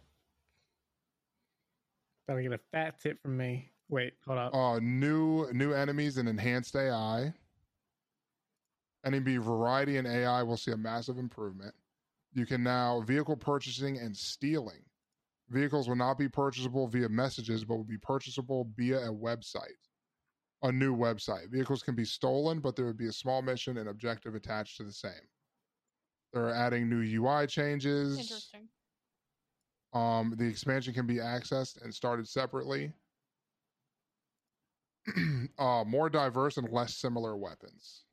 about 2.26 2.36
to 2.36 2.42
get 2.42 2.52
a 2.52 2.60
fat 2.72 2.98
tip 3.00 3.22
from 3.22 3.36
me. 3.36 3.70
Wait, 3.88 4.14
hold 4.26 4.38
up. 4.38 4.54
uh 4.54 4.78
new 4.80 5.46
new 5.52 5.72
enemies 5.72 6.16
and 6.16 6.28
enhanced 6.28 6.74
AI. 6.74 7.32
Enemy 9.04 9.38
variety 9.38 9.96
and 9.96 10.06
AI 10.06 10.42
will 10.42 10.56
see 10.56 10.72
a 10.72 10.76
massive 10.76 11.16
improvement. 11.16 11.74
You 12.34 12.46
can 12.46 12.62
now 12.62 13.00
vehicle 13.00 13.36
purchasing 13.36 13.98
and 13.98 14.16
stealing. 14.16 14.82
Vehicles 15.48 15.88
will 15.88 15.96
not 15.96 16.18
be 16.18 16.28
purchasable 16.28 16.86
via 16.86 17.08
messages, 17.08 17.64
but 17.64 17.76
will 17.76 17.84
be 17.84 17.98
purchasable 17.98 18.68
via 18.76 18.98
a 18.98 19.12
website. 19.12 19.89
A 20.62 20.70
new 20.70 20.94
website. 20.94 21.48
Vehicles 21.50 21.82
can 21.82 21.94
be 21.94 22.04
stolen, 22.04 22.60
but 22.60 22.76
there 22.76 22.84
would 22.84 22.98
be 22.98 23.08
a 23.08 23.12
small 23.12 23.40
mission 23.40 23.78
and 23.78 23.88
objective 23.88 24.34
attached 24.34 24.76
to 24.76 24.84
the 24.84 24.92
same. 24.92 25.12
They're 26.32 26.54
adding 26.54 26.88
new 26.88 27.22
UI 27.22 27.46
changes. 27.46 28.18
Interesting. 28.18 28.68
Um, 29.92 30.34
the 30.36 30.46
expansion 30.46 30.94
can 30.94 31.06
be 31.06 31.16
accessed 31.16 31.82
and 31.82 31.92
started 31.92 32.28
separately. 32.28 32.92
uh, 35.58 35.84
more 35.86 36.10
diverse 36.10 36.56
and 36.56 36.68
less 36.70 36.94
similar 36.94 37.36
weapons. 37.36 38.04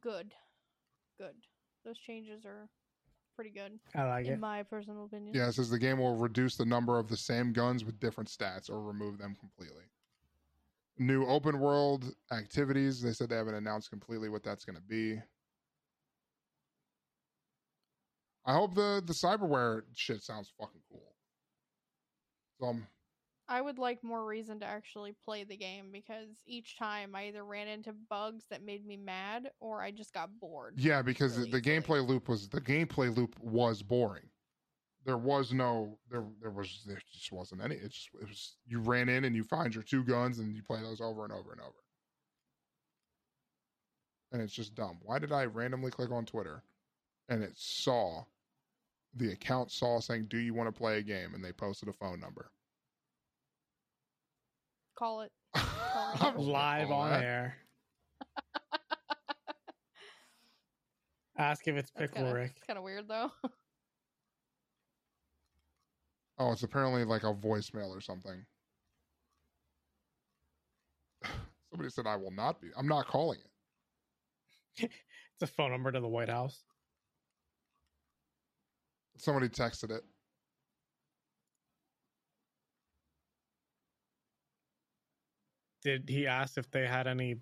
Good. 0.00 0.32
Good. 1.18 1.34
Those 1.84 1.98
changes 1.98 2.44
are 2.44 2.68
pretty 3.36 3.50
good, 3.50 3.78
I 3.94 4.04
like 4.04 4.24
it. 4.24 4.28
in 4.28 4.34
it. 4.34 4.40
my 4.40 4.62
personal 4.62 5.04
opinion. 5.04 5.34
Yeah, 5.34 5.48
it 5.48 5.52
says 5.52 5.68
the 5.68 5.78
game 5.78 5.98
will 5.98 6.16
reduce 6.16 6.56
the 6.56 6.64
number 6.64 6.98
of 6.98 7.08
the 7.08 7.16
same 7.16 7.52
guns 7.52 7.84
with 7.84 8.00
different 8.00 8.30
stats 8.30 8.70
or 8.70 8.80
remove 8.80 9.18
them 9.18 9.36
completely. 9.38 9.84
New 10.98 11.26
open 11.26 11.58
world 11.58 12.14
activities. 12.32 13.02
They 13.02 13.12
said 13.12 13.28
they 13.28 13.36
haven't 13.36 13.54
announced 13.54 13.90
completely 13.90 14.28
what 14.28 14.42
that's 14.42 14.64
going 14.64 14.76
to 14.76 14.82
be. 14.82 15.20
I 18.46 18.54
hope 18.54 18.74
the 18.74 19.02
the 19.04 19.12
cyberware 19.12 19.82
shit 19.94 20.22
sounds 20.22 20.52
fucking 20.58 20.80
cool. 20.90 21.12
So 22.60 22.68
um, 22.68 22.86
I 23.48 23.60
would 23.60 23.78
like 23.78 24.02
more 24.02 24.24
reason 24.24 24.60
to 24.60 24.66
actually 24.66 25.14
play 25.24 25.44
the 25.44 25.56
game 25.56 25.90
because 25.92 26.28
each 26.46 26.78
time 26.78 27.14
I 27.14 27.28
either 27.28 27.44
ran 27.44 27.68
into 27.68 27.92
bugs 28.08 28.44
that 28.50 28.64
made 28.64 28.86
me 28.86 28.96
mad 28.96 29.50
or 29.60 29.82
I 29.82 29.90
just 29.90 30.12
got 30.12 30.30
bored. 30.40 30.74
Yeah, 30.76 31.02
because 31.02 31.36
really 31.36 31.50
the, 31.50 31.60
the 31.60 31.70
gameplay 31.70 32.06
loop 32.06 32.28
was 32.28 32.48
the 32.48 32.60
gameplay 32.60 33.14
loop 33.14 33.38
was 33.40 33.82
boring. 33.82 34.28
There 35.06 35.16
was 35.16 35.52
no 35.52 35.96
there 36.10 36.24
there 36.42 36.50
was 36.50 36.82
there 36.84 37.00
just 37.14 37.30
wasn't 37.30 37.62
any. 37.62 37.76
It 37.76 37.90
just 37.92 38.08
it 38.20 38.26
was 38.26 38.56
you 38.66 38.80
ran 38.80 39.08
in 39.08 39.24
and 39.24 39.36
you 39.36 39.44
find 39.44 39.72
your 39.72 39.84
two 39.84 40.02
guns 40.02 40.40
and 40.40 40.54
you 40.56 40.64
play 40.64 40.82
those 40.82 41.00
over 41.00 41.22
and 41.22 41.32
over 41.32 41.52
and 41.52 41.60
over. 41.60 41.78
And 44.32 44.42
it's 44.42 44.52
just 44.52 44.74
dumb. 44.74 44.98
Why 45.02 45.20
did 45.20 45.30
I 45.30 45.44
randomly 45.44 45.92
click 45.92 46.10
on 46.10 46.26
Twitter 46.26 46.64
and 47.28 47.40
it 47.44 47.52
saw 47.54 48.24
the 49.14 49.30
account 49.30 49.70
saw 49.70 50.00
saying, 50.00 50.26
"Do 50.26 50.38
you 50.38 50.52
want 50.52 50.66
to 50.74 50.76
play 50.76 50.98
a 50.98 51.02
game?" 51.02 51.34
and 51.34 51.44
they 51.44 51.52
posted 51.52 51.88
a 51.88 51.92
phone 51.92 52.18
number. 52.18 52.50
Call 54.98 55.20
it. 55.20 55.30
I 55.54 56.10
was 56.14 56.20
gonna 56.20 56.40
Live 56.40 56.90
on 56.90 57.10
that. 57.10 57.22
air. 57.22 57.56
Ask 61.38 61.68
if 61.68 61.76
it's 61.76 61.92
That's 61.96 62.12
Pickle 62.12 62.32
Rick. 62.32 62.54
It's 62.56 62.66
kind 62.66 62.76
of 62.76 62.82
weird 62.82 63.06
though. 63.06 63.30
Oh, 66.38 66.52
it's 66.52 66.62
apparently 66.62 67.04
like 67.04 67.22
a 67.22 67.32
voicemail 67.32 67.88
or 67.88 68.00
something. 68.00 68.44
Somebody 71.70 71.90
said 71.90 72.06
I 72.06 72.16
will 72.16 72.30
not 72.30 72.60
be. 72.60 72.68
I'm 72.76 72.88
not 72.88 73.06
calling 73.06 73.38
it. 74.78 74.90
It's 75.38 75.50
a 75.50 75.54
phone 75.54 75.70
number 75.70 75.92
to 75.92 76.00
the 76.00 76.08
White 76.08 76.30
House. 76.30 76.62
Somebody 79.18 79.50
texted 79.50 79.90
it. 79.90 80.02
Did 85.82 86.08
he 86.08 86.26
ask 86.26 86.56
if 86.56 86.70
they 86.70 86.86
had 86.86 87.06
any 87.06 87.36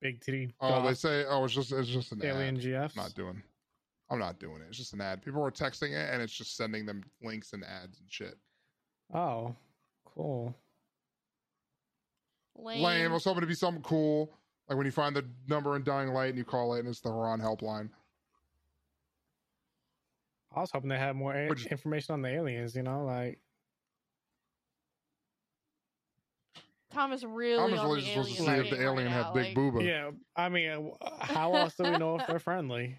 big 0.00 0.20
titty 0.20 0.54
Oh, 0.60 0.86
they 0.86 0.94
say, 0.94 1.24
oh, 1.28 1.44
it's 1.44 1.54
just 1.54 1.72
it's 1.72 1.88
just 1.88 2.12
an 2.12 2.24
alien 2.24 2.56
ad. 2.56 2.62
GFs? 2.62 2.96
Not 2.96 3.14
doing. 3.14 3.42
I'm 4.14 4.20
not 4.20 4.38
doing 4.38 4.62
it. 4.62 4.66
It's 4.68 4.78
just 4.78 4.92
an 4.94 5.00
ad. 5.00 5.22
People 5.22 5.42
were 5.42 5.50
texting 5.50 5.90
it, 5.92 6.08
and 6.12 6.22
it's 6.22 6.32
just 6.32 6.56
sending 6.56 6.86
them 6.86 7.02
links 7.22 7.52
and 7.52 7.62
ads 7.64 7.98
and 8.00 8.10
shit. 8.10 8.36
Oh, 9.12 9.54
cool. 10.04 10.54
Lame. 12.56 12.82
Lame. 12.82 13.10
I 13.10 13.14
was 13.14 13.24
hoping 13.24 13.40
to 13.42 13.46
be 13.46 13.54
something 13.54 13.82
cool, 13.82 14.32
like 14.68 14.76
when 14.78 14.86
you 14.86 14.92
find 14.92 15.14
the 15.14 15.24
number 15.48 15.74
in 15.76 15.82
Dying 15.84 16.10
Light 16.10 16.28
and 16.30 16.38
you 16.38 16.44
call 16.44 16.74
it, 16.74 16.78
and 16.80 16.88
it's 16.88 17.00
the 17.00 17.10
Harran 17.10 17.40
helpline. 17.40 17.90
I 20.54 20.60
was 20.60 20.70
hoping 20.70 20.88
they 20.88 20.98
had 20.98 21.16
more 21.16 21.34
a- 21.34 21.48
Which- 21.48 21.66
information 21.66 22.12
on 22.14 22.22
the 22.22 22.28
aliens. 22.28 22.76
You 22.76 22.84
know, 22.84 23.04
like 23.04 23.40
Thomas 26.92 27.24
really 27.24 27.58
Thomas 27.58 27.80
really 27.80 28.00
just 28.02 28.16
wants 28.16 28.30
to 28.30 28.36
see 28.36 28.42
if 28.52 28.70
the 28.70 28.76
thing 28.76 28.78
right 28.78 28.84
alien 28.84 29.10
now, 29.10 29.24
had 29.24 29.34
big 29.34 29.46
like, 29.46 29.56
booba. 29.56 29.84
yeah. 29.84 30.10
I 30.36 30.48
mean, 30.48 30.92
how 31.20 31.54
else 31.56 31.74
do 31.74 31.82
we 31.84 31.98
know 31.98 32.16
if 32.20 32.26
they're 32.28 32.38
friendly? 32.38 32.98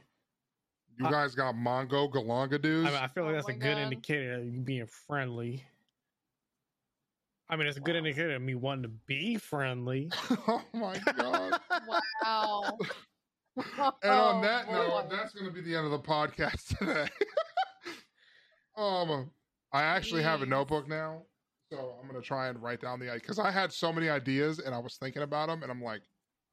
You 0.97 1.05
I- 1.07 1.11
guys 1.11 1.35
got 1.35 1.55
Mongo 1.55 2.11
Galanga 2.11 2.55
I 2.55 2.57
dudes. 2.57 2.91
mean, 2.91 2.95
I 3.01 3.07
feel 3.07 3.23
like 3.25 3.33
Oh 3.33 3.35
that's 3.35 3.49
a 3.49 3.53
good 3.53 3.75
God. 3.75 3.81
indicator 3.83 4.35
of 4.35 4.45
you 4.45 4.59
being 4.61 4.87
friendly. 4.87 5.65
I 7.49 7.55
mean, 7.55 7.67
it's 7.67 7.77
a 7.77 7.81
good 7.81 7.95
indicator 7.95 8.35
of 8.35 8.41
me 8.41 8.55
wanting 8.55 8.83
to 8.83 8.89
be 9.05 9.35
friendly. 9.37 10.09
oh 10.47 10.63
my 10.73 10.97
god. 11.17 11.59
Wow. 12.23 12.77
And 13.57 14.11
on 14.11 14.37
Oh, 14.37 14.41
that 14.41 14.69
note, 14.69 15.09
that's 15.09 15.33
going 15.33 15.45
to 15.45 15.51
be 15.51 15.61
the 15.61 15.77
end 15.77 15.85
of 15.85 15.91
the 15.91 15.99
podcast 15.99 16.77
today. 16.77 17.07
um, 18.77 19.31
I 19.71 19.81
actually 19.83 20.23
have 20.23 20.41
a 20.41 20.45
notebook 20.45 20.89
now, 20.89 21.21
so 21.71 21.95
I'm 22.01 22.09
going 22.09 22.21
to 22.21 22.27
try 22.27 22.49
and 22.49 22.61
write 22.61 22.81
down 22.81 22.99
the 22.99 23.11
because 23.13 23.39
I 23.39 23.51
had 23.51 23.71
so 23.71 23.93
many 23.93 24.09
ideas 24.09 24.59
and 24.59 24.75
I 24.75 24.79
was 24.79 24.97
thinking 24.97 25.21
about 25.21 25.47
them, 25.47 25.63
and 25.63 25.71
I'm 25.71 25.81
like, 25.81 26.01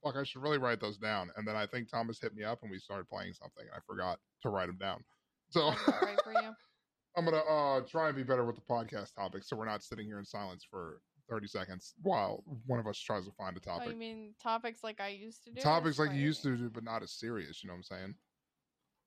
fuck, 0.02 0.16
I 0.16 0.24
should 0.24 0.42
really 0.42 0.58
write 0.58 0.80
those 0.80 0.98
down. 0.98 1.30
And 1.36 1.46
then 1.46 1.56
I 1.56 1.66
think 1.66 1.88
Thomas 1.90 2.20
hit 2.20 2.34
me 2.34 2.44
up 2.44 2.60
and 2.62 2.70
we 2.70 2.78
started 2.78 3.08
playing 3.08 3.32
something, 3.34 3.62
and 3.64 3.74
I 3.74 3.78
forgot 3.86 4.18
to 4.42 4.48
write 4.48 4.66
them 4.66 4.78
down. 4.78 5.02
So 5.50 5.68
right 5.70 6.18
for 6.24 6.32
you. 6.32 6.50
I'm 7.16 7.24
gonna 7.26 7.36
uh 7.38 7.80
try 7.82 8.06
and 8.08 8.16
be 8.16 8.22
better 8.22 8.44
with 8.44 8.56
the 8.56 8.62
podcast 8.62 9.14
topic, 9.14 9.44
so 9.44 9.54
we're 9.54 9.66
not 9.66 9.82
sitting 9.82 10.06
here 10.06 10.18
in 10.18 10.24
silence 10.24 10.64
for 10.68 11.00
30 11.28 11.46
seconds 11.46 11.92
while 12.02 12.42
one 12.66 12.80
of 12.80 12.86
us 12.86 12.98
tries 12.98 13.26
to 13.26 13.32
find 13.32 13.54
a 13.56 13.60
Oh, 13.66 13.78
topic. 13.78 13.90
you 13.90 13.96
mean 13.96 14.34
topics 14.42 14.82
like 14.82 14.98
I 15.00 15.08
used 15.08 15.44
to 15.44 15.50
do? 15.50 15.60
Topics 15.60 15.98
like 15.98 16.12
you 16.12 16.20
used 16.20 16.42
to 16.44 16.56
do, 16.56 16.70
but 16.70 16.84
not 16.84 17.02
as 17.02 17.12
serious. 17.12 17.62
You 17.62 17.68
know 17.68 17.74
what 17.74 17.78
I'm 17.78 17.82
saying? 17.98 18.14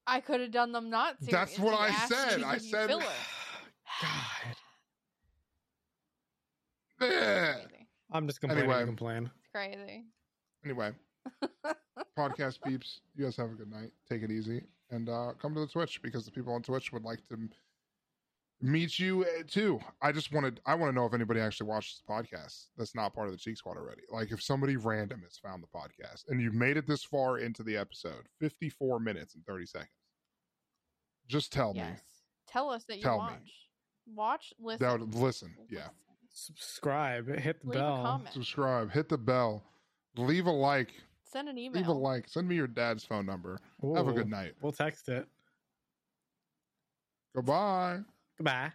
I 0.07 0.19
could 0.21 0.39
have 0.39 0.51
done 0.51 0.71
them 0.71 0.91
not 0.91 1.17
serious. 1.19 1.29
That's 1.57 1.59
what 1.59 1.73
I 1.79 1.91
said. 2.05 2.43
I 2.43 2.57
said- 2.59 2.89
God, 2.89 3.01
Yeah. 7.01 7.55
I'm 8.11 8.27
just 8.27 8.39
complaining 8.39 8.65
Anyway. 8.69 8.79
to 8.81 8.85
complain. 8.85 9.31
It's 9.39 9.47
crazy. 9.51 10.05
Anyway, 10.65 10.91
podcast 12.17 12.57
peeps, 12.63 13.01
you 13.15 13.23
guys 13.23 13.37
have 13.37 13.51
a 13.51 13.53
good 13.53 13.71
night. 13.71 13.91
Take 14.09 14.23
it 14.23 14.31
easy 14.31 14.63
and 14.91 15.09
uh 15.09 15.33
come 15.39 15.53
to 15.53 15.61
the 15.61 15.67
Twitch 15.67 16.01
because 16.01 16.25
the 16.25 16.31
people 16.31 16.53
on 16.53 16.61
Twitch 16.61 16.91
would 16.91 17.03
like 17.03 17.25
to 17.27 17.37
meet 18.61 18.97
you 18.97 19.23
uh, 19.23 19.43
too. 19.47 19.79
I 20.01 20.11
just 20.11 20.31
wanted 20.33 20.59
I 20.65 20.75
want 20.75 20.91
to 20.91 20.95
know 20.95 21.05
if 21.05 21.13
anybody 21.13 21.39
actually 21.39 21.67
watches 21.67 22.01
the 22.05 22.11
podcast 22.11 22.65
that's 22.77 22.95
not 22.95 23.13
part 23.13 23.27
of 23.27 23.33
the 23.33 23.37
Cheek 23.37 23.57
Squad 23.57 23.77
already. 23.77 24.01
Like 24.11 24.31
if 24.31 24.41
somebody 24.41 24.75
random 24.75 25.21
has 25.21 25.37
found 25.37 25.63
the 25.63 25.67
podcast 25.67 26.29
and 26.29 26.41
you've 26.41 26.53
made 26.55 26.77
it 26.77 26.87
this 26.87 27.03
far 27.03 27.37
into 27.37 27.61
the 27.63 27.77
episode, 27.77 28.27
54 28.39 28.99
minutes 28.99 29.35
and 29.35 29.45
30 29.45 29.65
seconds. 29.67 29.89
Just 31.27 31.51
tell 31.51 31.73
yes. 31.75 31.89
me. 31.89 31.97
Tell 32.47 32.69
us 32.69 32.85
that 32.85 32.97
you 32.97 33.03
Tell 33.03 33.17
me. 33.17 33.19
watch. 33.19 33.51
Watch, 34.15 34.53
listen. 34.59 34.87
That 34.87 34.99
would 34.99 35.15
listen. 35.15 35.55
Yeah. 35.69 35.79
Listen. 35.79 35.91
Subscribe, 36.29 37.27
hit 37.39 37.61
the 37.61 37.69
Leave 37.69 37.79
a 37.79 37.83
bell. 37.83 38.03
comment. 38.03 38.33
Subscribe, 38.33 38.91
hit 38.91 39.09
the 39.09 39.17
bell, 39.17 39.63
leave 40.17 40.47
a 40.47 40.51
like, 40.51 40.93
Send 41.23 41.49
an 41.49 41.57
email. 41.57 41.79
leave 41.79 41.87
a 41.87 41.93
like, 41.93 42.27
send 42.27 42.47
me 42.47 42.55
your 42.55 42.67
dad's 42.67 43.03
phone 43.03 43.25
number. 43.25 43.57
Have 43.95 44.07
a 44.07 44.13
good 44.13 44.29
night. 44.29 44.53
We'll 44.61 44.71
text 44.71 45.09
it. 45.09 45.27
Goodbye. 47.35 47.99
Goodbye. 48.37 48.71